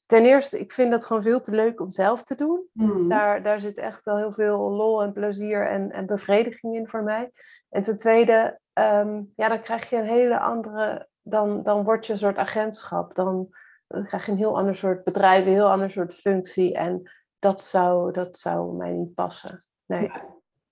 ten 0.05 0.25
eerste, 0.25 0.59
ik 0.59 0.71
vind 0.71 0.91
dat 0.91 1.05
gewoon 1.05 1.23
veel 1.23 1.41
te 1.41 1.51
leuk 1.51 1.81
om 1.81 1.91
zelf 1.91 2.23
te 2.23 2.35
doen. 2.35 2.67
Mm. 2.73 3.09
Daar, 3.09 3.43
daar 3.43 3.59
zit 3.59 3.77
echt 3.77 4.03
wel 4.03 4.17
heel 4.17 4.33
veel 4.33 4.57
lol 4.57 5.03
en 5.03 5.13
plezier 5.13 5.67
en, 5.67 5.91
en 5.91 6.05
bevrediging 6.05 6.75
in 6.75 6.87
voor 6.87 7.03
mij. 7.03 7.31
En 7.69 7.81
ten 7.81 7.97
tweede, 7.97 8.59
um, 8.73 9.33
ja 9.35 9.47
dan 9.47 9.61
krijg 9.61 9.89
je 9.89 9.95
een 9.95 10.07
hele 10.07 10.39
andere, 10.39 11.07
dan, 11.21 11.63
dan 11.63 11.83
word 11.83 12.05
je 12.05 12.13
een 12.13 12.19
soort 12.19 12.37
agentschap. 12.37 13.15
Dan, 13.15 13.49
dan 13.89 14.03
krijg 14.03 14.25
je 14.25 14.31
een 14.31 14.37
heel 14.37 14.57
ander 14.57 14.75
soort 14.75 15.03
bedrijf, 15.03 15.45
een 15.45 15.51
heel 15.51 15.71
ander 15.71 15.91
soort 15.91 16.13
functie. 16.13 16.73
En 16.73 17.11
dat 17.39 17.63
zou, 17.63 18.11
dat 18.11 18.37
zou 18.37 18.75
mij 18.75 18.91
niet 18.91 19.13
passen. 19.13 19.65
Nee. 19.85 20.11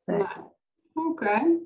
nee. 0.04 0.26
Oké. 0.94 1.60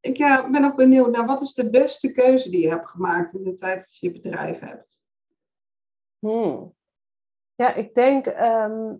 Ik 0.00 0.16
ja, 0.16 0.50
ben 0.50 0.64
ook 0.64 0.76
benieuwd 0.76 1.10
naar 1.10 1.26
wat 1.26 1.40
is 1.40 1.54
de 1.54 1.70
beste 1.70 2.12
keuze 2.12 2.50
die 2.50 2.60
je 2.60 2.68
hebt 2.68 2.88
gemaakt 2.88 3.32
in 3.32 3.44
de 3.44 3.54
tijd 3.54 3.80
dat 3.80 3.96
je 3.96 4.06
je 4.06 4.20
bedrijf 4.20 4.58
hebt? 4.58 5.02
Hmm. 6.18 6.74
Ja, 7.54 7.74
ik 7.74 7.94
denk 7.94 8.26
ehm, 8.26 8.96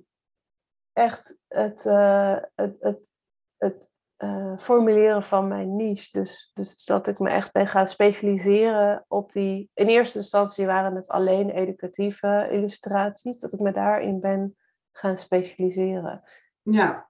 echt 0.92 1.42
het, 1.48 1.84
uh, 1.84 2.38
het, 2.54 2.76
het, 2.80 3.14
het 3.56 3.94
uh, 4.24 4.58
formuleren 4.58 5.22
van 5.22 5.48
mijn 5.48 5.76
niche. 5.76 6.08
Dus, 6.12 6.50
dus 6.54 6.84
dat 6.84 7.06
ik 7.06 7.18
me 7.18 7.30
echt 7.30 7.52
ben 7.52 7.66
gaan 7.66 7.88
specialiseren 7.88 9.04
op 9.08 9.32
die. 9.32 9.70
In 9.74 9.86
eerste 9.86 10.18
instantie 10.18 10.66
waren 10.66 10.94
het 10.94 11.08
alleen 11.08 11.50
educatieve 11.50 12.48
illustraties, 12.50 13.38
dat 13.38 13.52
ik 13.52 13.60
me 13.60 13.72
daarin 13.72 14.20
ben 14.20 14.56
gaan 14.92 15.18
specialiseren. 15.18 16.22
Ja. 16.62 17.08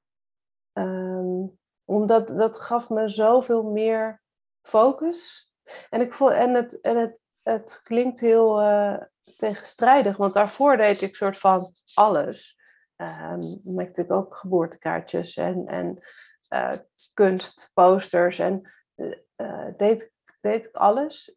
Um, 0.72 1.58
omdat 1.84 2.28
dat 2.28 2.60
gaf 2.60 2.90
me 2.90 3.08
zoveel 3.08 3.62
meer 3.62 4.22
focus. 4.62 5.50
En, 5.90 6.00
ik 6.00 6.12
voel, 6.12 6.32
en, 6.32 6.54
het, 6.54 6.80
en 6.80 6.96
het, 6.96 7.22
het 7.42 7.80
klinkt 7.82 8.20
heel 8.20 8.62
uh, 8.62 8.96
tegenstrijdig, 9.36 10.16
want 10.16 10.34
daarvoor 10.34 10.76
deed 10.76 11.00
ik 11.00 11.16
soort 11.16 11.38
van 11.38 11.72
alles. 11.94 12.58
Um, 12.96 13.60
maakte 13.64 14.02
ik 14.02 14.12
ook 14.12 14.34
geboortekaartjes 14.34 15.36
en, 15.36 15.66
en 15.66 15.98
uh, 16.50 16.78
kunstposters 17.20 18.38
en 18.38 18.70
uh, 18.96 19.66
deed, 19.76 20.12
deed 20.40 20.64
ik 20.64 20.74
alles. 20.74 21.36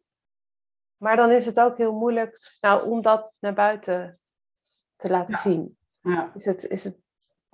Maar 0.96 1.16
dan 1.16 1.30
is 1.30 1.46
het 1.46 1.60
ook 1.60 1.76
heel 1.76 1.92
moeilijk 1.92 2.56
nou, 2.60 2.88
om 2.88 3.02
dat 3.02 3.32
naar 3.38 3.54
buiten 3.54 4.18
te 4.96 5.10
laten 5.10 5.36
zien. 5.36 5.78
Ja. 6.00 6.32
Is, 6.34 6.44
het, 6.44 6.64
is 6.64 6.84
het 6.84 6.98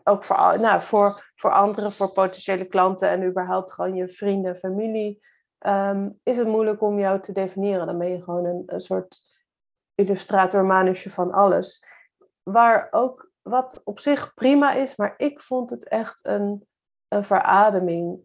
ook 0.05 0.25
voor, 0.25 0.37
nou, 0.37 0.83
voor, 0.83 1.33
voor 1.35 1.53
anderen, 1.53 1.93
voor 1.93 2.13
potentiële 2.13 2.65
klanten 2.65 3.09
en 3.09 3.25
überhaupt 3.25 3.73
gewoon 3.73 3.95
je 3.95 4.09
vrienden, 4.09 4.57
familie, 4.57 5.23
um, 5.67 6.21
is 6.23 6.37
het 6.37 6.47
moeilijk 6.47 6.83
om 6.83 6.99
jou 6.99 7.21
te 7.21 7.33
definiëren. 7.33 7.87
Dan 7.87 7.99
ben 7.99 8.11
je 8.11 8.23
gewoon 8.23 8.45
een, 8.45 8.63
een 8.67 8.81
soort 8.81 9.23
illustrator, 9.95 10.65
manusje 10.65 11.11
van 11.11 11.33
alles. 11.33 11.87
Waar 12.43 12.89
ook 12.91 13.31
wat 13.43 13.81
op 13.85 13.99
zich 13.99 14.35
prima 14.35 14.73
is, 14.73 14.97
maar 14.97 15.15
ik 15.17 15.41
vond 15.41 15.71
het 15.71 15.89
echt 15.89 16.25
een, 16.25 16.69
een 17.11 17.25
verademing 17.25 18.21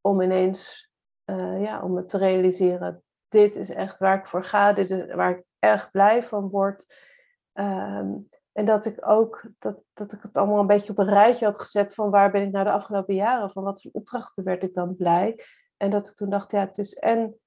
om 0.00 0.20
ineens 0.20 0.90
uh, 1.30 1.62
ja, 1.62 1.82
om 1.82 2.06
te 2.06 2.18
realiseren. 2.18 3.02
Dit 3.28 3.56
is 3.56 3.70
echt 3.70 3.98
waar 3.98 4.18
ik 4.18 4.26
voor 4.26 4.44
ga, 4.44 4.72
dit 4.72 5.14
waar 5.14 5.30
ik 5.30 5.44
erg 5.58 5.90
blij 5.90 6.22
van 6.22 6.48
word. 6.48 6.94
Um, 7.52 8.28
en 8.52 8.64
dat 8.64 8.86
ik 8.86 9.08
ook, 9.08 9.48
dat, 9.58 9.78
dat 9.92 10.12
ik 10.12 10.22
het 10.22 10.36
allemaal 10.36 10.60
een 10.60 10.66
beetje 10.66 10.92
op 10.92 10.98
een 10.98 11.08
rijtje 11.08 11.44
had 11.44 11.60
gezet 11.60 11.94
van 11.94 12.10
waar 12.10 12.30
ben 12.30 12.42
ik 12.42 12.52
nou 12.52 12.64
de 12.64 12.70
afgelopen 12.70 13.14
jaren, 13.14 13.50
van 13.50 13.62
wat 13.62 13.82
voor 13.82 13.90
opdrachten 13.94 14.44
werd 14.44 14.62
ik 14.62 14.74
dan 14.74 14.96
blij. 14.96 15.44
En 15.76 15.90
dat 15.90 16.08
ik 16.08 16.14
toen 16.14 16.30
dacht, 16.30 16.50
ja, 16.50 16.60
het 16.60 16.78
is 16.78 16.94
en, 16.94 17.38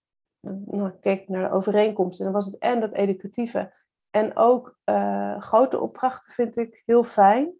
nou, 0.65 0.91
keek 1.01 1.27
naar 1.27 1.49
de 1.49 1.55
overeenkomsten, 1.55 2.25
en 2.25 2.31
dan 2.31 2.41
was 2.41 2.51
het 2.51 2.61
en 2.61 2.79
dat 2.79 2.93
educatieve. 2.93 3.73
En 4.09 4.37
ook 4.37 4.77
uh, 4.85 5.41
grote 5.41 5.79
opdrachten 5.79 6.33
vind 6.33 6.57
ik 6.57 6.81
heel 6.85 7.03
fijn. 7.03 7.53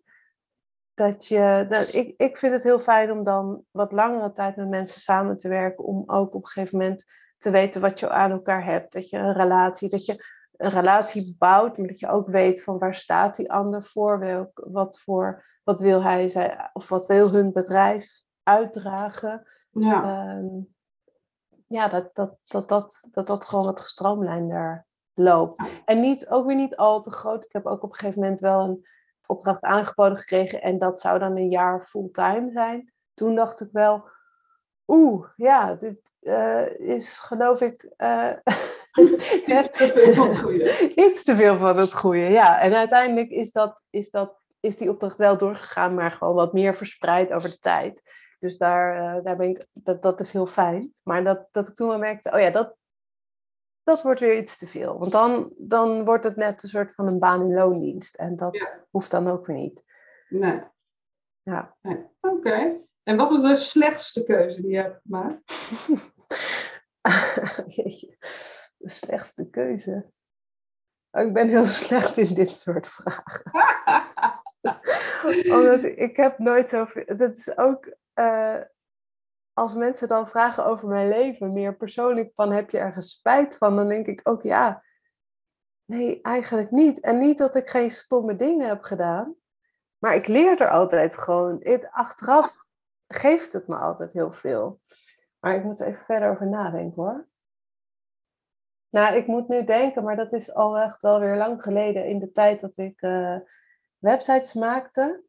Dat 1.00 1.26
je, 1.26 1.66
dat, 1.70 1.94
ik, 1.94 2.14
ik 2.18 2.38
vind 2.38 2.54
het 2.54 2.64
heel 2.64 2.80
fijn 2.80 3.12
om 3.12 3.24
dan 3.24 3.64
wat 3.72 3.92
langere 3.92 4.32
tijd 4.32 4.56
met 4.56 4.70
mensen 4.70 5.02
samen 5.02 5.38
te 5.38 5.48
werken, 5.48 5.84
om 5.84 6.04
ook 6.06 6.34
op 6.34 6.44
een 6.44 6.50
gegeven 6.50 6.78
moment 6.78 7.06
te 7.38 7.50
weten 7.50 7.82
wat 7.82 8.00
je 8.00 8.10
aan 8.10 8.32
elkaar 8.32 8.66
hebt. 8.66 8.94
Dat 8.94 9.10
je 9.10 9.18
een 9.18 9.34
relatie, 9.34 9.90
dat 9.90 10.06
je 10.06 10.26
een 10.58 10.70
relatie 10.70 11.36
bouwt, 11.38 11.78
maar 11.78 11.88
dat 11.88 12.00
je 12.00 12.10
ook 12.10 12.28
weet 12.28 12.64
van 12.64 12.78
waar 12.78 12.96
staat 12.96 13.36
die 13.36 13.52
ander 13.52 13.84
voor, 13.84 14.20
welk, 14.20 14.68
wat, 14.72 15.00
voor, 15.00 15.46
wat 15.64 15.80
wil 15.80 16.04
hij 16.04 16.28
zij, 16.28 16.70
of 16.74 16.90
wat 16.90 17.06
wil 17.06 17.32
hun 17.32 17.52
bedrijf 17.54 18.24
uitdragen. 18.44 19.48
Ja, 19.72 20.38
um, 20.38 20.74
ja 21.68 21.88
dat, 21.88 22.16
dat, 22.16 22.38
dat, 22.46 22.70
dat, 22.70 23.08
dat 23.12 23.28
dat 23.28 23.46
gewoon 23.46 23.66
wat 23.66 23.80
gestroomlijnder 23.80 24.86
loopt. 25.14 25.70
En 25.86 26.00
niet, 26.00 26.30
ook 26.30 26.46
weer 26.46 26.56
niet 26.56 26.76
al 26.76 27.02
te 27.02 27.12
groot. 27.12 27.46
Ik 27.46 27.54
heb 27.54 27.66
ook 27.66 27.84
op 27.84 27.90
een 27.90 27.96
gegeven 27.96 28.22
moment 28.22 28.40
wel 28.40 28.62
een 28.62 28.88
opdracht 29.30 29.63
aangeboden 29.63 30.18
gekregen 30.18 30.62
en 30.62 30.80
dat 30.80 31.00
zou 31.00 31.20
dan 31.20 31.38
een 31.38 31.50
jaar 31.50 31.82
fulltime 31.82 32.52
zijn. 32.52 32.94
Toen 33.13 33.36
dacht 33.36 33.62
ik 33.62 33.70
wel, 33.72 34.10
oeh, 34.88 35.28
ja, 35.36 35.76
dit 35.76 36.12
uh, 36.22 36.80
is 36.80 37.20
geloof 37.20 37.62
ik 37.62 37.94
uh, 37.98 38.34
iets 39.58 39.70
te 39.70 39.92
veel 39.94 40.13
van 40.13 40.30
het 40.30 40.39
goede. 40.39 40.92
Iets 41.06 41.24
te 41.24 41.36
veel 41.36 41.58
van 41.58 41.78
het 41.78 41.94
goede, 41.94 42.20
ja. 42.20 42.60
En 42.60 42.74
uiteindelijk 42.74 43.30
is, 43.30 43.52
dat, 43.52 43.86
is, 43.89 44.10
dat, 44.10 44.38
is 44.60 44.78
die 44.78 44.89
opdracht 44.89 45.18
wel 45.18 45.38
doorgegaan, 45.38 45.94
maar 45.94 46.12
gewoon 46.12 46.36
wat 46.36 46.54
meer 46.54 46.76
verspreid 46.76 47.32
over 47.32 47.50
de 47.50 47.60
tijd. 47.60 48.02
Dus 48.39 48.58
daar, 48.58 49.18
uh, 49.18 49.24
daar 49.24 49.36
ben 49.36 49.50
ik, 49.50 49.65
dat, 49.74 50.02
dat 50.02 50.20
is 50.20 50.32
heel 50.32 50.48
fijn. 50.48 50.94
Maar 51.04 51.24
dat, 51.24 51.48
dat 51.52 51.68
ik 51.68 51.76
toen 51.76 51.88
wel 51.88 51.98
merkte, 51.98 52.32
oh 52.32 52.39
ja, 52.39 52.50
dat, 52.50 52.76
dat 53.89 54.02
wordt 54.02 54.19
weer 54.19 54.38
iets 54.38 54.58
te 54.58 54.67
veel. 54.67 54.99
Want 54.99 55.12
dan, 55.12 55.54
dan 55.58 56.06
wordt 56.06 56.23
het 56.23 56.36
net 56.36 56.63
een 56.63 56.69
soort 56.69 56.93
van 56.93 57.08
een 57.08 57.19
baan 57.19 57.41
in 57.41 57.54
loondienst. 57.54 58.15
En 58.15 58.36
dat 58.36 58.58
Ja. 58.58 58.86
hoeft 58.89 59.12
dan 59.12 59.28
ook 59.30 59.45
weer 59.45 59.56
niet. 59.56 59.84
Nee. 60.30 60.62
Ja. 61.41 61.75
nee. 61.82 62.06
Oké. 62.21 62.78
En 63.04 63.17
wat 63.17 63.32
is 63.32 63.41
de 63.41 63.56
slechtste 63.56 64.23
keuze 64.23 64.62
die 64.62 64.71
je 64.71 64.78
hebt 64.78 65.02
gemaakt? 65.02 65.41
Jeetje, 67.75 68.17
de 68.78 68.89
slechtste 68.89 69.49
keuze. 69.49 70.12
Oh, 71.12 71.23
ik 71.25 71.34
ben 71.34 71.47
heel 71.47 71.65
slecht 71.86 72.17
in 72.17 72.34
dit 72.34 72.49
soort 72.49 72.88
vragen. 72.88 73.52
Omdat 75.56 75.84
ik 75.84 76.15
heb 76.15 76.38
nooit 76.39 76.69
zoveel. 76.69 77.17
Dat 77.17 77.38
is 77.38 77.58
ook. 77.58 77.93
eh, 78.13 78.62
als 79.60 79.74
mensen 79.74 80.08
dan 80.08 80.30
vragen 80.30 80.65
over 80.65 80.88
mijn 80.88 81.10
leven, 81.10 81.54
meer 81.54 81.76
persoonlijk 81.76 82.32
van 82.36 82.52
heb 82.52 82.69
je 82.69 82.78
ergens 82.78 83.12
spijt 83.12 83.58
van, 83.58 83.76
dan 83.76 83.89
denk 83.89 84.08
ik 84.08 84.22
ook 84.24 84.41
ja. 84.41 84.84
Nee, 85.86 86.22
eigenlijk 86.22 86.72
niet. 86.72 87.00
En 87.00 87.17
niet 87.19 87.38
dat 87.38 87.56
ik 87.56 87.69
geen 87.69 87.91
stomme 87.91 88.36
dingen 88.36 88.67
heb 88.67 88.82
gedaan, 88.82 89.36
maar 89.98 90.15
ik 90.15 90.28
leer 90.28 90.62
er 90.62 90.69
altijd 90.69 91.17
gewoon. 91.17 91.63
Achteraf 91.91 92.65
geeft 93.08 93.54
het 93.54 93.67
me 93.67 93.76
altijd 93.76 94.13
heel 94.13 94.34
veel. 94.34 94.82
Maar 95.39 95.56
ik 95.56 95.63
moet 95.63 95.80
er 95.80 95.88
even 95.88 96.06
verder 96.06 96.30
over 96.30 96.48
nadenken 96.48 97.04
hoor. 97.04 97.28
Nou, 98.89 99.15
ik 99.15 99.28
moet 99.28 99.48
nu 99.48 99.63
denken, 99.63 100.04
maar 100.04 100.15
dat 100.15 100.34
is 100.34 100.54
al 100.54 100.78
echt 100.78 101.02
wel 101.02 101.19
weer 101.19 101.38
lang 101.38 101.62
geleden 101.62 102.06
in 102.06 102.19
de 102.19 102.32
tijd 102.32 102.62
dat 102.62 102.78
ik 102.78 103.02
eh, 103.02 103.36
websites 103.98 104.54
maakte. 104.54 105.24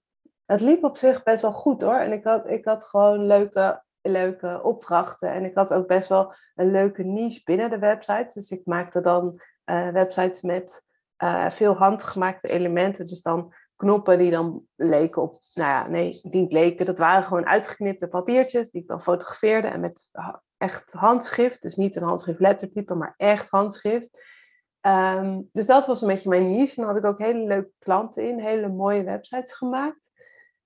Het 0.45 0.61
liep 0.61 0.85
op 0.85 0.97
zich 0.97 1.23
best 1.23 1.43
wel 1.43 1.53
goed 1.53 1.83
hoor. 1.83 1.99
En 1.99 2.13
ik 2.13 2.25
had, 2.25 2.47
ik 2.47 2.65
had 2.65 2.85
gewoon 2.85 3.27
leuke, 3.27 3.83
leuke 4.03 4.61
opdrachten. 4.63 5.33
En 5.33 5.45
ik 5.45 5.55
had 5.55 5.73
ook 5.73 5.87
best 5.87 6.09
wel 6.09 6.35
een 6.55 6.71
leuke 6.71 7.03
niche 7.03 7.41
binnen 7.45 7.71
de 7.71 7.79
websites. 7.79 8.35
Dus 8.35 8.51
ik 8.51 8.67
maakte 8.67 9.01
dan 9.01 9.41
uh, 9.71 9.89
websites 9.89 10.41
met 10.43 10.85
uh, 11.23 11.51
veel 11.51 11.75
handgemaakte 11.75 12.49
elementen. 12.49 13.07
Dus 13.07 13.23
dan 13.23 13.55
knoppen 13.77 14.19
die 14.19 14.31
dan 14.31 14.67
leken 14.77 15.23
op, 15.23 15.43
nou 15.55 15.71
ja, 15.71 15.89
nee, 15.89 16.21
niet 16.23 16.53
leken. 16.53 16.87
Dat 16.87 16.99
waren 16.99 17.25
gewoon 17.25 17.47
uitgeknipte 17.47 18.09
papiertjes 18.09 18.71
die 18.71 18.83
ik 18.83 18.89
dan 18.89 19.03
fotografeerde 19.03 19.69
en 19.69 19.81
met 19.81 20.11
echt 20.57 20.93
handschrift. 20.93 21.63
Dus 21.63 21.77
niet 21.77 21.97
een 21.97 22.03
handschrift 22.03 22.41
lettertype, 22.41 22.95
maar 22.95 23.15
echt 23.17 23.51
handschrift. 23.51 24.39
Um, 24.87 25.49
dus 25.53 25.67
dat 25.67 25.87
was 25.87 26.01
een 26.01 26.09
beetje 26.09 26.29
mijn 26.29 26.51
niche. 26.51 26.81
En 26.81 26.87
had 26.87 26.97
ik 26.97 27.05
ook 27.05 27.19
hele 27.19 27.47
leuke 27.47 27.73
klanten 27.79 28.29
in, 28.29 28.41
hele 28.41 28.69
mooie 28.69 29.05
websites 29.05 29.53
gemaakt. 29.53 30.09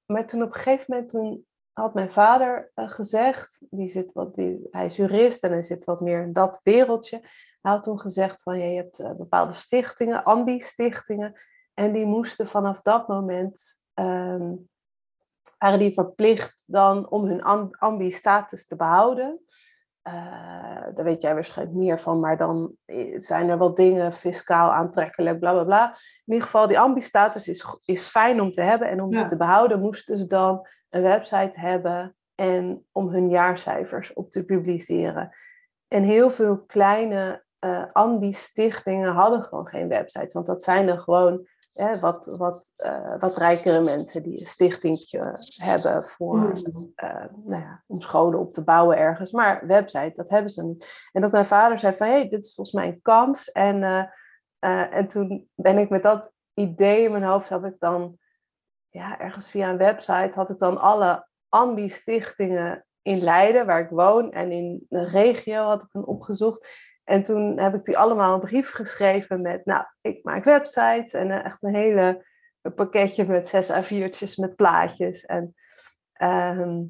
Maar 0.07 0.27
toen 0.27 0.42
op 0.42 0.49
een 0.49 0.61
gegeven 0.61 0.85
moment 0.88 1.11
toen 1.11 1.47
had 1.75 1.95
mijn 1.95 2.13
vader 2.13 2.71
uh, 2.75 2.91
gezegd, 2.91 3.63
die 3.71 3.89
zit 3.89 4.13
wat, 4.13 4.35
die, 4.35 4.69
hij 4.71 4.87
is 4.87 4.97
jurist 4.97 5.43
en 5.43 5.51
hij 5.51 5.63
zit 5.63 5.85
wat 5.85 6.01
meer 6.01 6.23
in 6.23 6.33
dat 6.33 6.61
wereldje. 6.63 7.19
Hij 7.61 7.73
had 7.73 7.83
toen 7.83 8.01
gezegd 8.01 8.43
van 8.43 8.59
je 8.59 8.77
hebt 8.77 9.01
uh, 9.01 9.13
bepaalde 9.13 9.55
stichtingen, 9.55 10.25
ambi-stichtingen. 10.25 11.41
En 11.75 11.93
die 11.93 12.07
moesten 12.07 12.47
vanaf 12.47 12.83
dat 12.83 13.09
moment, 13.09 13.81
um, 13.95 14.68
waren 15.59 15.79
die 15.79 15.93
verplicht 15.93 16.64
dan 16.66 17.11
om 17.11 17.25
hun 17.25 17.43
ambi-status 17.79 18.66
te 18.66 18.77
behouden. 18.77 19.41
Uh, 20.09 20.14
daar 20.95 21.05
weet 21.05 21.22
jij 21.22 21.35
waarschijnlijk 21.35 21.77
meer 21.77 22.01
van, 22.01 22.20
maar 22.20 22.37
dan 22.37 22.77
zijn 23.16 23.49
er 23.49 23.59
wat 23.59 23.77
dingen 23.77 24.12
fiscaal 24.12 24.72
aantrekkelijk, 24.72 25.39
bla 25.39 25.53
bla 25.53 25.64
bla. 25.64 25.89
In 26.25 26.33
ieder 26.33 26.43
geval, 26.43 26.66
die 26.66 26.79
ambi-status 26.79 27.49
is, 27.49 27.79
is 27.85 28.09
fijn 28.09 28.41
om 28.41 28.53
te 28.53 28.62
hebben 28.62 28.89
en 28.89 29.03
om 29.03 29.12
ja. 29.12 29.18
die 29.18 29.29
te 29.29 29.37
behouden 29.37 29.81
moesten 29.81 30.18
ze 30.18 30.27
dan 30.27 30.66
een 30.95 31.03
website 31.03 31.61
hebben 31.61 32.16
en 32.34 32.86
om 32.92 33.09
hun 33.09 33.28
jaarcijfers 33.28 34.12
op 34.12 34.30
te 34.30 34.45
publiceren. 34.45 35.36
En 35.88 36.03
heel 36.03 36.30
veel 36.30 36.64
kleine 36.64 37.45
uh, 37.61 37.84
ambi-stichtingen 37.92 39.12
hadden 39.12 39.42
gewoon 39.42 39.68
geen 39.68 39.88
websites, 39.88 40.32
want 40.32 40.47
dat 40.47 40.62
zijn 40.62 40.88
er 40.88 40.99
gewoon 40.99 41.47
hè, 41.72 42.01
wat, 42.01 42.26
wat, 42.26 42.74
uh, 42.76 43.18
wat 43.18 43.36
rijkere 43.36 43.80
mensen 43.80 44.22
die 44.22 44.40
een 44.40 44.47
stichtingje 44.47 45.38
hebben 45.57 46.05
voor, 46.05 46.36
mm. 46.36 46.92
uh, 46.97 47.24
nou 47.45 47.62
ja, 47.62 47.82
om 47.86 48.01
scholen 48.01 48.38
op 48.38 48.53
te 48.53 48.64
bouwen 48.64 48.97
ergens. 48.97 49.32
Maar 49.32 49.66
website, 49.66 50.12
dat 50.16 50.30
hebben 50.30 50.51
ze 50.51 50.64
niet. 50.64 51.09
En 51.12 51.20
dat 51.20 51.32
mijn 51.32 51.47
vader 51.47 51.78
zei 51.78 51.92
van, 51.92 52.07
hé, 52.07 52.12
hey, 52.12 52.28
dit 52.28 52.45
is 52.45 52.55
volgens 52.55 52.76
mij 52.76 52.86
een 52.86 53.03
kans. 53.03 53.53
En 53.53 54.09
eh, 54.64 54.95
en 54.95 55.09
toen 55.09 55.49
ben 55.55 55.78
ik 55.78 55.88
met 55.88 56.03
dat 56.03 56.32
idee 56.55 57.03
in 57.03 57.11
mijn 57.11 57.22
hoofd, 57.22 57.49
had 57.49 57.64
ik 57.64 57.76
dan, 57.78 58.18
ja, 58.95 59.18
ergens 59.20 59.51
via 59.51 59.70
een 59.70 59.76
website, 59.76 60.30
had 60.34 60.51
ik 60.51 60.59
dan 60.59 60.78
alle 60.78 61.26
ambi-stichtingen 61.49 62.86
in 63.03 63.18
Leiden, 63.18 63.66
waar 63.66 63.80
ik 63.80 63.90
woon, 63.90 64.32
en 64.32 64.53
in 64.53 64.86
een 64.88 65.09
regio 65.09 65.62
had 65.62 65.82
ik 65.82 65.88
hem 65.92 66.03
opgezocht. 66.03 66.68
En 67.05 67.22
toen 67.22 67.59
heb 67.59 67.74
ik 67.74 67.84
die 67.84 67.99
allemaal 67.99 68.34
een 68.34 68.40
brief 68.40 68.70
geschreven 68.70 69.40
met, 69.40 69.64
nou, 69.64 69.84
ik 70.01 70.24
maak 70.24 70.45
websites 70.45 71.12
en 71.12 71.30
eh, 71.30 71.45
echt 71.45 71.62
een 71.62 71.74
hele 71.74 72.26
pakketje 72.74 73.26
met 73.26 73.49
zes 73.49 73.70
A4'tjes 73.70 74.34
met 74.36 74.57
plaatjes. 74.57 75.24
En, 75.24 75.55
ehm, 76.12 76.82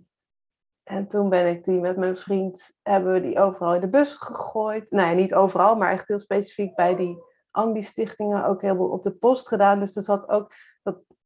en 0.82 1.08
toen 1.08 1.28
ben 1.28 1.48
ik 1.48 1.64
die 1.64 1.80
met 1.80 1.96
mijn 1.96 2.16
vriend, 2.16 2.78
hebben 2.82 3.12
we 3.12 3.20
die 3.20 3.38
overal 3.38 3.74
in 3.74 3.80
de 3.80 3.88
bus 3.88 4.14
gegooid. 4.14 4.90
Nee, 4.90 5.14
niet 5.14 5.34
overal, 5.34 5.76
maar 5.76 5.92
echt 5.92 6.08
heel 6.08 6.18
specifiek 6.18 6.74
bij 6.74 6.96
die 6.96 7.18
ambi-stichtingen 7.50 8.46
ook 8.46 8.60
heel 8.60 8.76
veel 8.76 8.88
op 8.88 9.02
de 9.02 9.12
post 9.12 9.48
gedaan. 9.48 9.80
Dus 9.80 9.96
er 9.96 10.02
zat 10.02 10.28
ook 10.28 10.52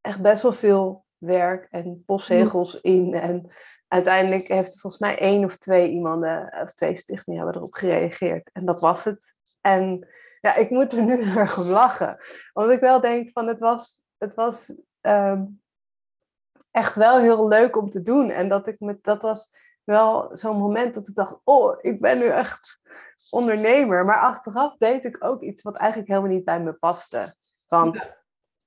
echt 0.08 0.20
best 0.20 0.42
wel 0.42 0.52
veel 0.52 1.04
werk 1.18 1.68
en 1.70 2.02
postzegels 2.06 2.80
in. 2.80 3.14
En 3.14 3.50
uiteindelijk 3.88 4.48
heeft 4.48 4.72
er 4.72 4.80
volgens 4.80 5.02
mij 5.02 5.18
één 5.18 5.44
of 5.44 5.56
twee 5.56 5.90
iemanden, 5.90 6.58
of 6.62 6.72
twee 6.72 6.96
stichtingen 6.96 7.38
hebben 7.38 7.56
erop 7.56 7.74
gereageerd. 7.74 8.50
En 8.52 8.64
dat 8.64 8.80
was 8.80 9.04
het. 9.04 9.34
En 9.60 10.08
ja, 10.40 10.54
ik 10.54 10.70
moet 10.70 10.92
er 10.92 11.02
nu 11.02 11.22
erg 11.36 11.58
om 11.58 11.66
lachen. 11.66 12.16
Want 12.52 12.70
ik 12.70 12.80
wel 12.80 13.00
denk 13.00 13.30
van 13.30 13.46
het 13.46 13.60
was, 13.60 14.04
het 14.18 14.34
was 14.34 14.76
ehm, 15.00 15.44
echt 16.70 16.94
wel 16.94 17.18
heel 17.18 17.48
leuk 17.48 17.76
om 17.76 17.90
te 17.90 18.02
doen. 18.02 18.30
En 18.30 18.48
dat 18.48 18.66
ik 18.66 18.80
met, 18.80 19.04
dat 19.04 19.22
was 19.22 19.50
wel 19.84 20.36
zo'n 20.36 20.56
moment 20.56 20.94
dat 20.94 21.08
ik 21.08 21.14
dacht, 21.14 21.40
oh, 21.44 21.78
ik 21.80 22.00
ben 22.00 22.18
nu 22.18 22.28
echt 22.28 22.80
ondernemer. 23.30 24.04
Maar 24.04 24.20
achteraf 24.20 24.76
deed 24.76 25.04
ik 25.04 25.24
ook 25.24 25.42
iets 25.42 25.62
wat 25.62 25.76
eigenlijk 25.76 26.10
helemaal 26.10 26.30
niet 26.30 26.44
bij 26.44 26.60
me 26.60 26.72
paste. 26.72 27.36
Want 27.66 28.17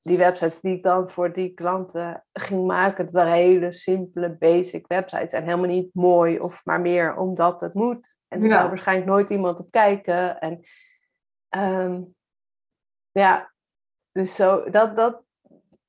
die 0.02 0.18
websites 0.18 0.62
die 0.62 0.76
ik 0.76 0.84
dan 0.84 1.10
voor 1.10 1.34
die 1.34 1.54
klanten 1.54 2.26
ging 2.34 2.66
maken, 2.66 3.06
dat 3.06 3.14
waren 3.14 3.34
hele 3.34 3.72
simpele, 3.72 4.38
basic 4.38 4.88
websites. 4.88 5.34
En 5.34 5.44
helemaal 5.44 5.66
niet 5.66 5.94
mooi 5.94 6.40
of 6.40 6.66
maar 6.66 6.82
meer 6.82 7.18
omdat 7.18 7.62
het 7.62 7.74
moet. 7.74 8.22
En 8.28 8.42
er 8.42 8.48
ja. 8.48 8.58
zou 8.58 8.68
waarschijnlijk 8.68 9.10
nooit 9.10 9.30
iemand 9.30 9.60
op 9.60 9.72
kijken. 9.72 10.40
En 10.40 10.60
ehm, 11.50 12.02
ja, 13.12 13.52
dus 14.12 14.36
zo, 14.36 14.70
dat, 14.70 14.96
dat, 14.96 15.24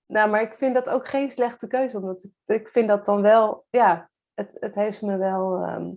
nou, 0.06 0.30
maar 0.30 0.42
ik 0.42 0.54
vind 0.54 0.74
dat 0.74 0.88
ook 0.88 1.08
geen 1.08 1.30
slechte 1.30 1.66
keuze, 1.66 1.96
omdat 1.96 2.24
ik, 2.24 2.56
ik 2.56 2.68
vind 2.68 2.88
dat 2.88 3.06
dan 3.06 3.22
wel, 3.22 3.66
ja, 3.70 4.10
het, 4.34 4.56
het 4.60 4.74
heeft 4.74 5.02
me 5.02 5.16
wel. 5.16 5.56
Ehm, 5.56 5.90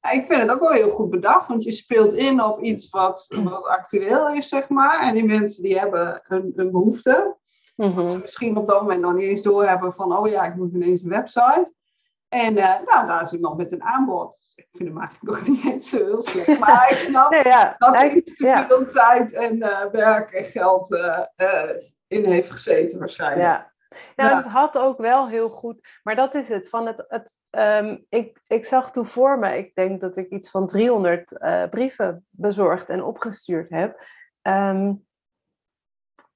ja, 0.00 0.10
ik 0.10 0.26
vind 0.26 0.42
het 0.42 0.50
ook 0.50 0.60
wel 0.60 0.70
heel 0.70 0.90
goed 0.90 1.10
bedacht, 1.10 1.48
want 1.48 1.64
je 1.64 1.72
speelt 1.72 2.12
in 2.12 2.42
op 2.42 2.60
iets 2.60 2.88
wat, 2.88 3.26
wat 3.44 3.66
actueel 3.66 4.34
is, 4.34 4.48
zeg 4.48 4.68
maar. 4.68 5.00
En 5.00 5.14
die 5.14 5.24
mensen 5.24 5.62
die 5.62 5.78
hebben 5.78 6.22
een, 6.28 6.52
een 6.56 6.70
behoefte. 6.70 7.40
Mm 7.74 7.94
Dat 7.94 8.10
ze 8.10 8.18
misschien 8.18 8.56
op 8.56 8.68
dat 8.68 8.80
moment 8.80 9.00
nog 9.00 9.14
niet 9.14 9.28
eens 9.28 9.42
doorhebben 9.42 9.92
van, 9.92 10.16
oh 10.16 10.28
ja, 10.28 10.44
ik 10.44 10.54
moet 10.54 10.72
ineens 10.72 11.02
een 11.02 11.08
website. 11.08 11.72
En 12.28 12.56
uh, 12.56 12.80
nou, 12.84 13.06
daar 13.06 13.22
is 13.22 13.32
iemand 13.32 13.56
met 13.56 13.72
een 13.72 13.82
aanbod. 13.82 14.52
Ik 14.54 14.68
vind 14.72 14.88
hem 14.88 14.98
eigenlijk 14.98 15.36
nog 15.36 15.48
niet 15.48 15.64
eens 15.64 15.90
zo 15.90 15.96
heel 15.96 16.22
slecht. 16.22 16.58
Maar 16.66 16.90
ik 16.90 16.96
snap 16.96 17.30
nee, 17.30 17.44
ja, 17.44 17.74
dat 17.78 18.12
iets 18.12 18.36
te 18.36 18.64
veel 18.68 18.86
tijd 18.86 19.32
en 19.32 19.56
uh, 19.56 19.84
werk 19.84 20.32
en 20.32 20.44
geld 20.44 20.90
uh, 20.90 21.20
in 22.06 22.24
heeft 22.24 22.50
gezeten 22.50 22.98
waarschijnlijk. 22.98 23.42
Ja. 23.42 23.72
Nou, 24.16 24.30
ja. 24.30 24.36
het 24.36 24.46
had 24.46 24.78
ook 24.78 24.98
wel 24.98 25.28
heel 25.28 25.48
goed. 25.48 25.88
Maar 26.02 26.16
dat 26.16 26.34
is 26.34 26.48
het. 26.48 26.68
Van 26.68 26.86
het, 26.86 27.04
het 27.08 27.30
um, 27.50 28.06
ik, 28.08 28.40
ik 28.46 28.64
zag 28.64 28.92
toen 28.92 29.06
voor 29.06 29.38
me, 29.38 29.58
ik 29.58 29.74
denk 29.74 30.00
dat 30.00 30.16
ik 30.16 30.28
iets 30.28 30.50
van 30.50 30.66
300 30.66 31.38
brieven 31.70 32.26
bezorgd 32.30 32.88
en 32.88 33.02
opgestuurd 33.02 33.70
heb. 33.70 34.04
Um, 34.42 35.06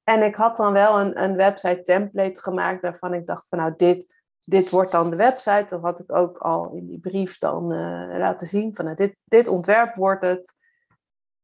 en 0.09 0.23
ik 0.23 0.35
had 0.35 0.57
dan 0.57 0.73
wel 0.73 1.01
een, 1.01 1.23
een 1.23 1.37
website 1.37 1.83
template 1.83 2.41
gemaakt 2.41 2.83
waarvan 2.83 3.15
ik 3.15 3.27
dacht 3.27 3.49
van 3.49 3.59
nou 3.59 3.75
dit, 3.77 4.15
dit 4.45 4.71
wordt 4.71 4.93
dan 4.93 5.11
de 5.11 5.17
website. 5.17 5.67
Dat 5.69 5.81
had 5.81 5.99
ik 5.99 6.13
ook 6.13 6.39
al 6.39 6.73
in 6.73 6.87
die 6.87 7.01
brief 7.01 7.39
dan 7.39 7.73
uh, 7.73 8.19
laten 8.19 8.47
zien 8.47 8.75
van 8.75 8.85
nou, 8.85 8.97
dit, 8.97 9.17
dit 9.25 9.49
ontwerp 9.49 9.95
wordt 9.95 10.23
het. 10.23 10.55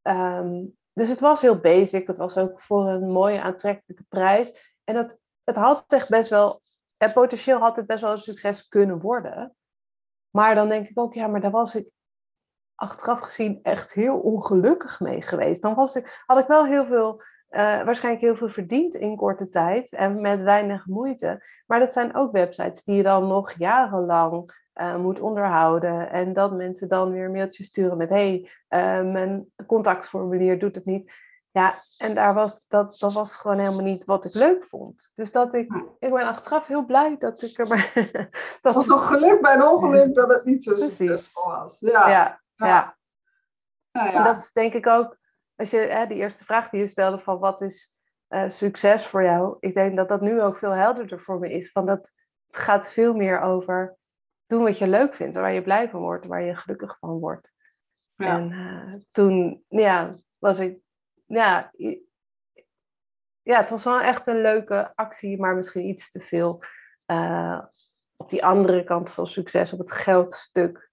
Um, 0.03 0.77
dus 0.93 1.09
het 1.09 1.21
was 1.21 1.41
heel 1.41 1.61
basic. 1.61 2.07
Het 2.07 2.17
was 2.17 2.39
ook 2.39 2.61
voor 2.61 2.89
een 2.89 3.11
mooie 3.11 3.41
aantrekkelijke 3.41 4.05
prijs. 4.09 4.77
En 4.85 4.97
het, 4.97 5.19
het 5.45 5.57
had 5.57 5.85
echt 5.89 6.09
best 6.09 6.31
wel, 6.31 6.63
en 6.97 7.13
potentieel 7.13 7.59
had 7.59 7.77
het 7.77 7.87
best 7.87 8.03
wel 8.03 8.13
een 8.13 8.19
succes 8.19 8.69
kunnen 8.69 9.01
worden. 9.01 9.55
Maar 10.31 10.55
dan 10.55 10.69
denk 10.69 10.89
ik 10.89 10.99
ook, 10.99 11.15
ja, 11.15 11.27
maar 11.27 11.41
daar 11.41 11.51
was 11.51 11.75
ik 11.75 11.91
achteraf 12.75 13.21
gezien 13.21 13.63
echt 13.63 13.93
heel 13.93 14.19
ongelukkig 14.19 15.01
mee 15.01 15.23
geweest. 15.23 15.63
Dan 15.63 15.75
was 15.75 15.97
ik, 15.97 16.23
had 16.27 16.39
ik 16.39 16.47
wel 16.47 16.65
heel 16.65 16.87
veel 16.87 17.23
uh, 17.53 17.83
waarschijnlijk 17.85 18.25
heel 18.25 18.37
veel 18.37 18.49
verdiend 18.49 18.95
in 18.95 19.17
korte 19.17 19.49
tijd 19.49 19.93
en 19.93 20.21
met 20.21 20.43
weinig 20.43 20.87
moeite. 20.87 21.45
Maar 21.67 21.79
dat 21.79 21.93
zijn 21.93 22.15
ook 22.15 22.33
websites 22.33 22.85
die 22.85 22.97
je 22.97 23.03
dan 23.03 23.27
nog 23.27 23.53
jarenlang 23.53 24.61
uh, 24.75 24.97
moet 24.97 25.21
onderhouden. 25.21 26.11
En 26.11 26.33
dat 26.33 26.53
mensen 26.53 26.89
dan 26.89 27.11
weer 27.11 27.25
een 27.25 27.33
mailtje 27.33 27.65
sturen 27.65 27.97
met: 27.97 28.09
hey, 28.09 28.51
uh, 28.69 29.13
mijn 29.13 29.53
contactformulier 29.67 30.59
doet 30.59 30.75
het 30.75 30.85
niet. 30.85 31.13
Ja, 31.51 31.75
en 31.97 32.15
daar 32.15 32.35
was, 32.35 32.67
dat, 32.67 32.99
dat 32.99 33.13
was 33.13 33.37
gewoon 33.37 33.59
helemaal 33.59 33.85
niet 33.85 34.05
wat 34.05 34.25
ik 34.25 34.35
leuk 34.35 34.65
vond. 34.65 35.13
Dus 35.15 35.33
dat 35.33 35.55
ik, 35.55 35.75
ik 35.99 36.13
ben 36.13 36.27
achteraf 36.27 36.67
heel 36.67 36.85
blij 36.85 37.17
dat 37.19 37.43
ik 37.43 37.59
er 37.59 37.67
maar... 37.67 37.93
dat 38.63 38.75
was 38.75 38.87
nog 38.87 39.07
geluk 39.07 39.41
bij 39.41 39.55
een 39.55 39.63
ongeluk 39.63 40.15
dat 40.15 40.29
het 40.29 40.45
niet 40.45 40.63
zo 40.63 40.77
succesvol 40.77 41.51
was. 41.51 41.79
Ja, 41.81 41.91
ja. 41.91 42.09
ja. 42.09 42.67
ja. 42.67 42.97
ja. 43.91 44.13
En 44.13 44.25
dat 44.25 44.37
is 44.37 44.53
denk 44.53 44.73
ik 44.73 44.87
ook 44.87 45.21
als 45.57 45.71
je 45.71 45.79
hè, 45.79 46.07
die 46.07 46.17
eerste 46.17 46.45
vraag 46.45 46.69
die 46.69 46.81
je 46.81 46.87
stelde 46.87 47.19
van 47.19 47.39
wat 47.39 47.61
is 47.61 47.97
uh, 48.29 48.49
succes 48.49 49.07
voor 49.07 49.23
jou, 49.23 49.57
ik 49.61 49.75
denk 49.75 49.97
dat 49.97 50.09
dat 50.09 50.21
nu 50.21 50.43
ook 50.43 50.57
veel 50.57 50.71
helderder 50.71 51.21
voor 51.21 51.39
me 51.39 51.53
is. 51.53 51.73
Van 51.73 51.87
dat 51.87 52.13
het 52.47 52.57
gaat 52.57 52.91
veel 52.91 53.15
meer 53.15 53.41
over 53.41 53.97
doen 54.47 54.63
wat 54.63 54.79
je 54.79 54.89
leuk 54.89 55.15
vindt, 55.15 55.37
waar 55.37 55.53
je 55.53 55.63
blij 55.63 55.91
van 55.91 56.01
wordt, 56.01 56.27
waar 56.27 56.43
je 56.43 56.57
gelukkig 56.57 56.99
van 56.99 57.19
wordt. 57.19 57.53
Ja. 58.15 58.39
En 58.39 58.51
uh, 58.51 59.01
toen, 59.11 59.65
ja, 59.69 60.19
was 60.39 60.59
ik, 60.59 60.79
ja, 61.27 61.73
ja, 63.43 63.59
het 63.59 63.71
was 63.71 63.85
wel 63.85 64.01
echt 64.01 64.27
een 64.27 64.41
leuke 64.41 64.93
actie, 64.95 65.41
maar 65.41 65.55
misschien 65.55 65.87
iets 65.87 66.11
te 66.11 66.21
veel 66.21 66.65
uh, 67.07 67.65
op 68.17 68.31
die 68.31 68.45
andere 68.45 68.85
kant 68.85 69.11
van 69.11 69.27
succes, 69.27 69.73
op 69.73 69.79
het 69.79 69.93
geldstuk 69.93 70.91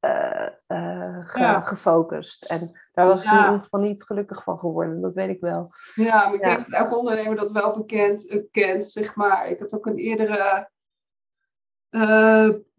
uh, 0.00 1.18
ge 1.26 1.40
ja. 1.40 1.60
gefocust. 1.60 2.44
En 2.44 2.70
daar 2.92 3.06
was 3.06 3.24
ik 3.24 3.30
in 3.30 3.36
ieder 3.36 3.58
geval 3.58 3.80
niet 3.80 4.04
gelukkig 4.04 4.42
van 4.42 4.58
geworden, 4.58 5.00
dat 5.00 5.14
weet 5.14 5.28
ik 5.28 5.40
wel. 5.40 5.72
Ja, 5.94 6.24
maar 6.24 6.34
ik 6.34 6.44
ja. 6.44 6.48
denk 6.48 6.70
dat 6.70 6.80
elke 6.80 6.96
ondernemer 6.96 7.36
dat 7.36 7.50
wel 7.50 7.76
bekend, 7.76 8.30
uh, 8.30 8.42
kent, 8.50 8.84
zeg 8.90 9.14
maar. 9.14 9.48
Ik 9.48 9.58
had 9.58 9.74
ook 9.74 9.86
een 9.86 9.98
eerdere 9.98 10.70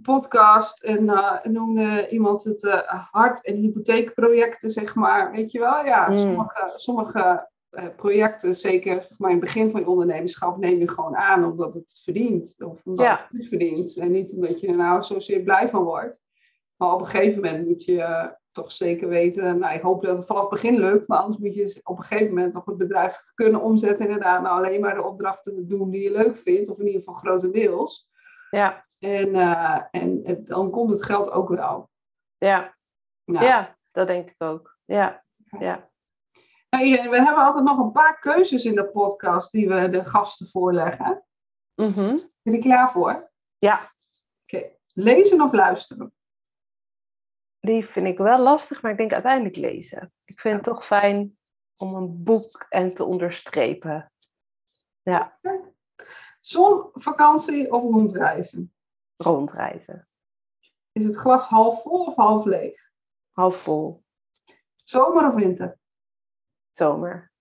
podcast 0.02 0.84
en 0.84 1.06
noemde 1.44 2.10
iemand 2.10 2.44
het 2.44 2.84
hart- 3.12 3.46
en 3.46 3.56
hypotheekprojecten, 3.56 4.70
zeg 4.70 4.96
maar. 4.96 5.32
Weet 5.32 5.52
je 5.52 5.60
wel, 5.60 5.86
ja, 5.86 6.10
mm. 6.10 6.18
sommige, 6.18 6.72
sommige 6.76 7.48
projecten, 7.96 8.56
zeker 8.56 9.04
zeg 9.04 9.18
maar, 9.18 9.30
in 9.30 9.36
het 9.36 9.46
begin 9.46 9.72
van 9.72 9.80
je 9.80 9.88
ondernemerschap, 9.88 10.58
neem 10.58 10.80
je 10.80 10.90
gewoon 10.90 11.16
aan 11.16 11.44
omdat 11.44 11.74
het 11.74 12.02
verdient. 12.04 12.56
Of 12.64 12.82
omdat 12.84 13.06
ja. 13.06 13.28
het 13.32 13.48
verdient. 13.48 13.98
En 13.98 14.12
niet 14.12 14.34
omdat 14.34 14.60
je 14.60 14.68
er 14.68 14.76
nou 14.76 15.04
zozeer 15.04 15.42
blij 15.42 15.70
van 15.70 15.84
wordt. 15.84 16.18
Maar 16.80 16.94
op 16.94 17.00
een 17.00 17.08
gegeven 17.08 17.42
moment 17.42 17.68
moet 17.68 17.84
je 17.84 17.94
uh, 17.94 18.26
toch 18.52 18.72
zeker 18.72 19.08
weten, 19.08 19.60
nou 19.60 19.74
ik 19.74 19.82
hoop 19.82 20.04
dat 20.04 20.18
het 20.18 20.26
vanaf 20.26 20.42
het 20.42 20.50
begin 20.50 20.80
lukt, 20.80 21.08
maar 21.08 21.18
anders 21.18 21.38
moet 21.38 21.56
je 21.56 21.80
op 21.84 21.98
een 21.98 22.04
gegeven 22.04 22.34
moment 22.34 22.54
toch 22.54 22.66
het 22.66 22.78
bedrijf 22.78 23.24
kunnen 23.34 23.62
omzetten 23.62 24.06
inderdaad 24.06 24.42
naar 24.42 24.52
alleen 24.52 24.82
maar 24.82 24.96
de 24.96 25.04
opdrachten 25.04 25.68
doen 25.68 25.90
die 25.90 26.02
je 26.02 26.12
leuk 26.12 26.38
vindt, 26.38 26.70
of 26.70 26.80
in 26.80 26.86
ieder 26.86 27.02
geval 27.02 27.20
grotendeels. 27.20 28.10
Ja. 28.50 28.86
En, 29.00 29.28
uh, 29.28 29.82
en 29.92 30.20
het, 30.24 30.48
dan 30.48 30.70
komt 30.72 30.90
het 30.90 31.04
geld 31.04 31.32
ook 31.32 31.50
wel. 31.50 31.90
Ja. 32.38 32.76
ja. 33.24 33.42
Ja, 33.42 33.78
dat 33.92 34.08
denk 34.08 34.30
ik 34.30 34.44
ook. 34.44 34.78
Ja. 34.86 35.24
ja. 35.60 35.90
Nou, 36.70 37.10
we 37.10 37.22
hebben 37.24 37.44
altijd 37.44 37.64
nog 37.64 37.78
een 37.78 37.92
paar 37.92 38.20
keuzes 38.20 38.66
in 38.66 38.76
de 38.76 38.86
podcast 38.86 39.52
die 39.52 39.70
we 39.70 39.90
de 39.90 40.06
gasten 40.06 40.48
voorleggen. 40.48 41.26
Mm 41.76 41.94
-hmm. 41.94 42.32
Ben 42.42 42.54
je 42.54 42.60
klaar 42.60 42.92
voor? 42.92 43.32
Ja. 43.58 43.92
Oké. 44.44 44.66
Lezen 44.94 45.42
of 45.42 45.54
luisteren? 45.54 46.14
Die 47.60 47.86
vind 47.86 48.08
ik 48.08 48.18
wel 48.18 48.40
lastig, 48.40 48.82
maar 48.82 48.92
ik 48.92 48.98
denk 48.98 49.14
uiteindelijk 49.14 49.56
lezen. 49.56 50.14
Ik 50.26 50.40
vind 50.40 50.56
het 50.56 50.64
toch 50.64 50.86
fijn 50.86 51.38
om 51.76 51.96
een 51.96 52.24
boek 52.24 52.66
en 52.70 52.94
te 52.94 53.04
onderstrepen. 53.04 54.12
Ja. 55.02 55.40
Zon, 56.40 56.90
vakantie 56.94 57.72
of 57.72 57.82
rondreizen? 57.82 58.74
Rondreizen. 59.18 60.08
Is 60.92 61.06
het 61.06 61.16
glas 61.16 61.48
half 61.48 61.82
vol 61.82 62.06
of 62.06 62.16
half 62.16 62.46
leeg? 62.46 62.92
Half 63.32 63.56
vol. 63.56 64.04
Zomer 64.84 65.28
of 65.28 65.34
winter? 65.34 65.78
Zomer. 66.70 67.32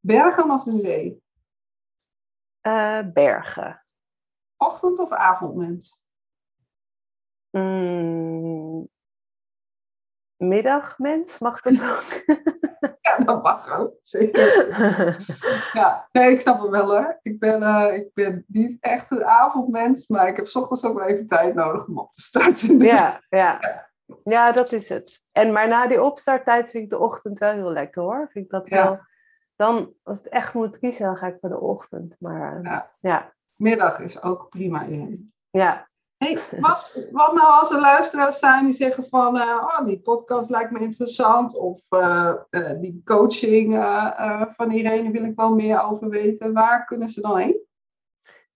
Bergen 0.00 0.50
of 0.50 0.64
de 0.64 0.78
zee? 0.78 1.22
Uh, 2.62 3.12
bergen. 3.12 3.84
Ochtend 4.56 4.98
of 4.98 5.10
avondmens? 5.10 6.00
Mm, 7.50 8.88
middagmens, 10.38 11.38
mag 11.38 11.60
dat 11.60 11.82
ook? 11.82 12.38
Ja, 13.00 13.24
dat 13.24 13.42
mag 13.42 13.78
ook, 13.78 13.92
zeker. 14.00 14.66
Ja, 15.72 16.08
nee, 16.12 16.32
ik 16.32 16.40
snap 16.40 16.60
het 16.60 16.70
wel 16.70 16.86
hoor. 16.86 17.18
Ik 17.22 17.38
ben, 17.38 17.62
uh, 17.62 17.94
ik 17.94 18.14
ben 18.14 18.44
niet 18.46 18.76
echt 18.80 19.10
een 19.10 19.24
avondmens, 19.24 20.08
maar 20.08 20.28
ik 20.28 20.36
heb 20.36 20.46
s 20.46 20.56
ochtends 20.56 20.84
ook 20.84 20.98
wel 20.98 21.06
even 21.06 21.26
tijd 21.26 21.54
nodig 21.54 21.86
om 21.86 21.98
op 21.98 22.12
te 22.12 22.20
starten. 22.20 22.78
Ja, 22.78 23.20
ja. 23.28 23.60
ja, 24.24 24.52
dat 24.52 24.72
is 24.72 24.88
het. 24.88 25.22
En 25.32 25.52
maar 25.52 25.68
na 25.68 25.86
die 25.86 26.02
opstarttijd 26.02 26.70
vind 26.70 26.84
ik 26.84 26.90
de 26.90 26.98
ochtend 26.98 27.38
wel 27.38 27.52
heel 27.52 27.72
lekker 27.72 28.02
hoor. 28.02 28.28
Vind 28.32 28.44
ik 28.44 28.50
dat 28.50 28.68
wel. 28.68 28.98
Dan, 29.56 29.92
als 30.02 30.18
het 30.18 30.28
echt 30.28 30.54
moet 30.54 30.78
kiezen, 30.78 31.06
dan 31.06 31.16
ga 31.16 31.26
ik 31.26 31.36
voor 31.40 31.48
de 31.48 31.60
ochtend. 31.60 32.16
Maar 32.18 32.62
ja. 32.62 32.92
ja. 33.00 33.34
Middag 33.54 34.00
is 34.00 34.22
ook 34.22 34.48
prima 34.48 34.82
in. 34.82 35.32
Ja, 35.50 35.88
Hey, 36.18 36.38
wat, 36.60 37.08
wat 37.10 37.32
nou 37.32 37.60
als 37.60 37.70
er 37.70 37.80
luisteraars 37.80 38.38
zijn 38.38 38.64
die 38.64 38.74
zeggen 38.74 39.04
van, 39.04 39.36
uh, 39.36 39.42
oh, 39.42 39.86
die 39.86 40.00
podcast 40.00 40.50
lijkt 40.50 40.70
me 40.70 40.78
interessant, 40.78 41.56
of 41.56 41.82
uh, 41.90 42.34
uh, 42.50 42.80
die 42.80 43.02
coaching 43.04 43.74
van 44.48 44.70
Irene 44.70 45.10
wil 45.10 45.24
ik 45.24 45.36
wel 45.36 45.54
meer 45.54 45.82
over 45.82 46.08
weten. 46.08 46.52
Waar 46.52 46.84
kunnen 46.84 47.08
ze 47.08 47.20
dan 47.20 47.36
heen? 47.36 47.66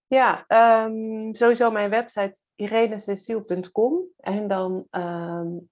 Ja, 0.07 0.45
um, 0.85 1.35
sowieso 1.35 1.71
mijn 1.71 1.89
website 1.89 2.41
irenececiel.com 2.55 3.99
en 4.17 4.47
dan 4.47 4.87
um, 4.91 5.69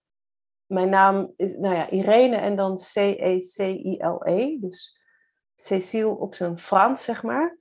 mijn 0.66 0.90
naam 0.90 1.34
is, 1.36 1.56
nou 1.58 1.76
ja, 1.76 1.90
Irene 1.90 2.36
en 2.36 2.56
dan 2.56 2.76
C-E-C-I-L-E, 2.76 4.36
-E, 4.36 4.60
dus 4.60 5.00
Cecile 5.56 6.18
op 6.18 6.36
zijn 6.36 6.60
Frans, 6.60 7.04
zeg 7.04 7.24
maar. 7.24 7.58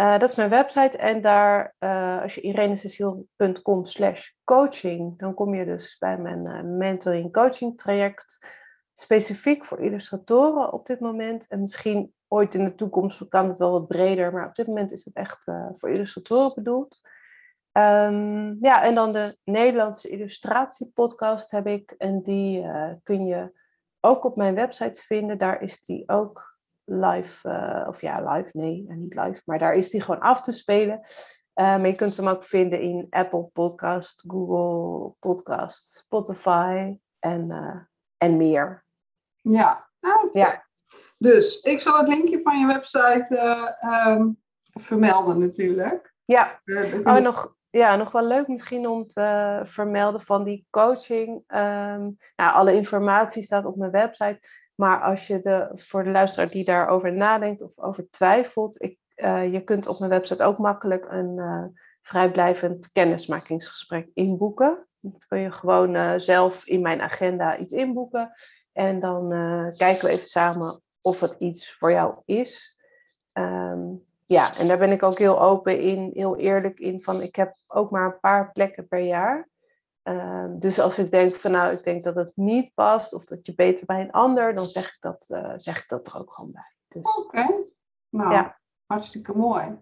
Uh, 0.00 0.18
dat 0.18 0.30
is 0.30 0.36
mijn 0.36 0.50
website 0.50 0.98
en 0.98 1.20
daar, 1.20 1.74
uh, 1.78 2.22
als 2.22 2.34
je 2.34 2.40
irenececiel.com 2.40 3.84
slash 3.84 4.30
coaching, 4.44 5.18
dan 5.18 5.34
kom 5.34 5.54
je 5.54 5.64
dus 5.64 5.98
bij 5.98 6.18
mijn 6.18 6.46
uh, 6.46 6.62
mentoring 6.62 7.32
coaching 7.32 7.78
traject, 7.78 8.46
specifiek 8.92 9.64
voor 9.64 9.80
illustratoren 9.80 10.72
op 10.72 10.86
dit 10.86 11.00
moment. 11.00 11.48
En 11.48 11.60
misschien 11.60 12.14
ooit 12.28 12.54
in 12.54 12.64
de 12.64 12.74
toekomst 12.74 13.28
kan 13.28 13.48
het 13.48 13.58
wel 13.58 13.70
wat 13.70 13.88
breder, 13.88 14.32
maar 14.32 14.46
op 14.46 14.54
dit 14.54 14.66
moment 14.66 14.92
is 14.92 15.04
het 15.04 15.14
echt 15.14 15.44
voor 15.74 15.90
illustratoren 15.90 16.54
bedoeld. 16.54 17.00
Um, 17.72 18.58
ja, 18.60 18.82
en 18.82 18.94
dan 18.94 19.12
de 19.12 19.36
Nederlandse 19.44 20.08
illustratiepodcast 20.08 21.50
heb 21.50 21.66
ik 21.66 21.90
en 21.90 22.22
die 22.22 22.66
kun 23.02 23.26
je 23.26 23.52
ook 24.00 24.24
op 24.24 24.36
mijn 24.36 24.54
website 24.54 25.02
vinden. 25.02 25.38
Daar 25.38 25.62
is 25.62 25.82
die 25.82 26.08
ook 26.08 26.58
live, 26.90 27.48
uh, 27.48 27.88
of 27.88 28.00
ja, 28.00 28.32
live, 28.32 28.50
nee, 28.52 28.86
niet 28.88 29.14
live, 29.14 29.42
maar 29.44 29.58
daar 29.58 29.74
is 29.74 29.90
die 29.90 30.00
gewoon 30.00 30.20
af 30.20 30.42
te 30.42 30.52
spelen. 30.52 31.00
Maar 31.54 31.86
je 31.86 31.94
kunt 31.94 32.16
hem 32.16 32.28
ook 32.28 32.44
vinden 32.44 32.80
in 32.80 33.06
Apple 33.10 33.42
Podcast, 33.52 34.24
Google 34.26 35.14
Podcast, 35.18 35.94
Spotify 35.94 36.96
en, 37.18 37.50
uh, 37.50 37.76
en 38.16 38.36
meer. 38.36 38.84
Ja, 39.34 39.88
ja. 40.32 40.66
Dus 41.18 41.60
ik 41.60 41.80
zal 41.80 41.98
het 41.98 42.08
linkje 42.08 42.42
van 42.42 42.58
je 42.58 42.66
website 42.66 43.76
um, 44.06 44.38
vermelden 44.80 45.38
natuurlijk. 45.38 46.14
Ja, 46.24 46.60
oh, 47.04 47.16
nog, 47.16 47.54
ja, 47.70 47.96
nog 47.96 48.12
wel 48.12 48.24
leuk 48.24 48.48
misschien 48.48 48.88
om 48.88 49.06
te 49.06 49.60
vermelden 49.62 50.20
van 50.20 50.44
die 50.44 50.66
coaching. 50.70 51.28
Um, 51.28 52.16
nou, 52.36 52.54
alle 52.54 52.74
informatie 52.74 53.42
staat 53.42 53.64
op 53.64 53.76
mijn 53.76 53.90
website. 53.90 54.40
Maar 54.80 55.00
als 55.00 55.26
je 55.26 55.40
de, 55.40 55.68
voor 55.72 56.04
de 56.04 56.10
luisteraar 56.10 56.48
die 56.48 56.64
daarover 56.64 57.12
nadenkt 57.12 57.62
of 57.62 57.78
over 57.78 58.10
twijfelt, 58.10 58.82
ik, 58.82 58.98
uh, 59.16 59.52
je 59.52 59.64
kunt 59.64 59.86
op 59.86 59.98
mijn 59.98 60.10
website 60.10 60.44
ook 60.44 60.58
makkelijk 60.58 61.06
een 61.10 61.36
uh, 61.36 61.64
vrijblijvend 62.02 62.92
kennismakingsgesprek 62.92 64.08
inboeken. 64.14 64.86
Dat 65.00 65.26
kun 65.26 65.38
je 65.38 65.50
gewoon 65.50 65.94
uh, 65.94 66.12
zelf 66.16 66.66
in 66.66 66.80
mijn 66.80 67.00
agenda 67.00 67.58
iets 67.58 67.72
inboeken. 67.72 68.32
En 68.72 69.00
dan 69.00 69.28
kijken 69.76 70.06
we 70.06 70.12
even 70.12 70.26
samen 70.26 70.82
of 71.00 71.20
het 71.20 71.34
iets 71.34 71.72
voor 71.72 71.90
jou 71.90 72.14
is. 72.24 72.78
Um, 73.32 74.04
ja, 74.26 74.56
en 74.56 74.68
daar 74.68 74.78
ben 74.78 74.92
ik 74.92 75.02
ook 75.02 75.18
heel 75.18 75.40
open 75.40 75.80
in, 75.80 76.10
heel 76.14 76.36
eerlijk 76.36 76.78
in. 76.78 77.00
Van 77.00 77.22
ik 77.22 77.36
heb 77.36 77.54
ook 77.66 77.90
maar 77.90 78.04
een 78.04 78.20
paar 78.20 78.52
plekken 78.52 78.88
per 78.88 79.00
jaar. 79.00 79.48
Ehm, 80.10 80.58
dus 80.58 80.80
als 80.80 80.98
ik 80.98 81.10
denk 81.10 81.36
van 81.36 81.50
nou, 81.50 81.72
ik 81.72 81.84
denk 81.84 82.04
dat 82.04 82.14
het 82.14 82.32
niet 82.34 82.74
past 82.74 83.12
of 83.12 83.24
dat 83.24 83.46
je 83.46 83.54
beter 83.54 83.86
bij 83.86 84.00
een 84.00 84.10
ander, 84.10 84.54
dan 84.54 84.66
zeg 84.66 84.86
ik 84.86 84.96
dat, 85.00 85.28
uh, 85.32 85.52
zeg 85.56 85.78
ik 85.82 85.88
dat 85.88 86.06
er 86.06 86.18
ook 86.18 86.32
gewoon 86.32 86.52
bij. 86.52 86.74
Dus, 86.88 87.16
Oké, 87.16 87.46
nou, 88.08 88.32
ja. 88.32 88.58
hartstikke 88.86 89.36
mooi. 89.36 89.78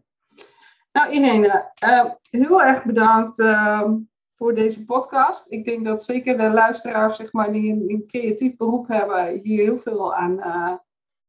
Nou 0.93 1.11
Irene, 1.11 1.73
uh, 1.85 2.05
heel 2.31 2.63
erg 2.63 2.85
bedankt 2.85 3.39
uh, 3.39 3.91
voor 4.35 4.55
deze 4.55 4.85
podcast. 4.85 5.51
Ik 5.51 5.65
denk 5.65 5.85
dat 5.85 6.05
zeker 6.05 6.37
de 6.37 6.51
luisteraars 6.51 7.17
zeg 7.17 7.33
maar, 7.33 7.53
die 7.53 7.73
een, 7.73 7.85
een 7.91 8.07
creatief 8.07 8.57
beroep 8.57 8.89
hebben, 8.89 9.41
hier 9.43 9.63
heel 9.63 9.79
veel 9.79 10.15
aan, 10.15 10.33
uh, 10.33 10.75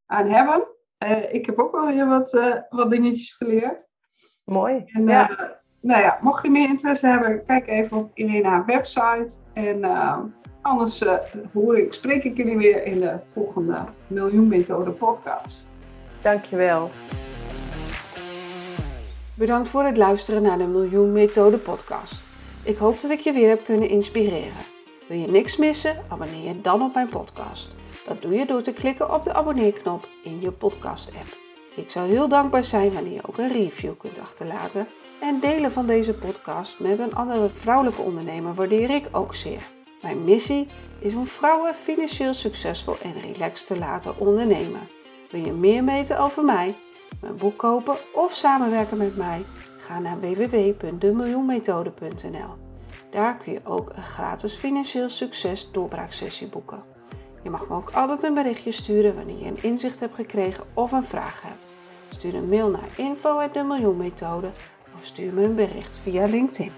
aan 0.06 0.28
hebben. 0.28 0.68
ik 1.32 1.45
heb 1.45 1.60
ook 1.60 1.72
wel 1.72 1.86
weer 1.86 2.08
wat, 2.08 2.32
wat 2.70 2.89
dingetjes 2.89 3.34
geleerd. 3.34 3.89
Mooi. 4.43 4.84
En, 4.86 5.08
ja 5.08 5.59
nou 5.82 6.01
ja, 6.01 6.17
mocht 6.21 6.43
je 6.43 6.49
meer 6.49 6.69
interesse 6.69 7.07
hebben, 7.07 7.45
kijk 7.45 7.67
even 7.67 7.97
op 7.97 8.11
Irena 8.13 8.65
website. 8.65 9.30
En 9.53 9.77
uh, 9.77 10.17
anders 10.61 11.01
uh, 11.01 11.13
hoor 11.53 11.77
ik, 11.77 11.93
spreek 11.93 12.23
ik 12.23 12.38
jullie 12.38 12.57
weer 12.57 12.86
in 12.86 12.99
de 12.99 13.19
volgende 13.34 13.86
Miljoen 14.07 14.47
Methode 14.47 14.91
podcast. 14.91 15.67
Dankjewel. 16.21 16.91
Bedankt 19.34 19.67
voor 19.67 19.84
het 19.84 19.97
luisteren 19.97 20.41
naar 20.41 20.57
de 20.57 20.67
Miljoen 20.67 21.11
Methode 21.11 21.57
podcast. 21.57 22.21
Ik 22.63 22.77
hoop 22.77 23.01
dat 23.01 23.11
ik 23.11 23.19
je 23.19 23.32
weer 23.32 23.49
heb 23.49 23.63
kunnen 23.63 23.89
inspireren. 23.89 24.63
Wil 25.07 25.17
je 25.17 25.27
niks 25.27 25.57
missen? 25.57 25.95
Abonneer 26.07 26.47
je 26.47 26.61
dan 26.61 26.82
op 26.82 26.93
mijn 26.93 27.09
podcast. 27.09 27.75
Dat 28.05 28.21
doe 28.21 28.34
je 28.34 28.45
door 28.45 28.61
te 28.61 28.73
klikken 28.73 29.13
op 29.13 29.23
de 29.23 29.34
abonneerknop 29.34 30.07
in 30.23 30.41
je 30.41 30.51
podcast 30.51 31.09
app. 31.09 31.49
Ik 31.80 31.91
zou 31.91 32.09
heel 32.09 32.27
dankbaar 32.27 32.63
zijn 32.63 32.93
wanneer 32.93 33.13
je 33.13 33.27
ook 33.27 33.38
een 33.38 33.51
review 33.51 33.97
kunt 33.97 34.19
achterlaten. 34.19 34.88
En 35.21 35.39
delen 35.39 35.71
van 35.71 35.86
deze 35.86 36.13
podcast 36.13 36.80
met 36.80 36.99
een 36.99 37.15
andere 37.15 37.49
vrouwelijke 37.49 38.01
ondernemer 38.01 38.53
waardeer 38.53 38.89
ik 38.89 39.07
ook 39.11 39.36
zeer. 39.36 39.61
Mijn 40.01 40.23
missie 40.23 40.67
is 40.99 41.15
om 41.15 41.27
vrouwen 41.27 41.73
financieel 41.73 42.34
succesvol 42.34 42.95
en 43.01 43.21
relaxed 43.21 43.67
te 43.67 43.77
laten 43.77 44.19
ondernemen. 44.19 44.88
Wil 45.32 45.45
je 45.45 45.51
meer 45.51 45.84
weten 45.84 46.19
over 46.19 46.45
mij, 46.45 46.77
mijn 47.21 47.38
boek 47.38 47.57
kopen 47.57 47.95
of 48.13 48.34
samenwerken 48.34 48.97
met 48.97 49.17
mij? 49.17 49.41
Ga 49.80 49.99
naar 49.99 50.19
www.demiljoenmethode.nl. 50.19 52.67
Daar 53.11 53.38
kun 53.38 53.53
je 53.53 53.61
ook 53.63 53.89
een 53.95 54.03
gratis 54.03 54.55
financieel 54.55 55.09
succes 55.09 55.71
doorbraaksessie 55.71 56.47
boeken. 56.47 56.88
Je 57.43 57.49
mag 57.49 57.67
me 57.67 57.75
ook 57.75 57.89
altijd 57.89 58.23
een 58.23 58.33
berichtje 58.33 58.71
sturen 58.71 59.15
wanneer 59.15 59.39
je 59.39 59.45
een 59.45 59.63
inzicht 59.63 59.99
hebt 59.99 60.15
gekregen 60.15 60.63
of 60.73 60.91
een 60.91 61.05
vraag 61.05 61.41
hebt. 61.41 61.73
Stuur 62.09 62.35
een 62.35 62.49
mail 62.49 62.69
naar 62.69 62.89
info@demiljoenmethode 62.97 64.51
of 64.95 65.05
stuur 65.05 65.33
me 65.33 65.43
een 65.43 65.55
bericht 65.55 65.97
via 65.97 66.25
LinkedIn. 66.25 66.71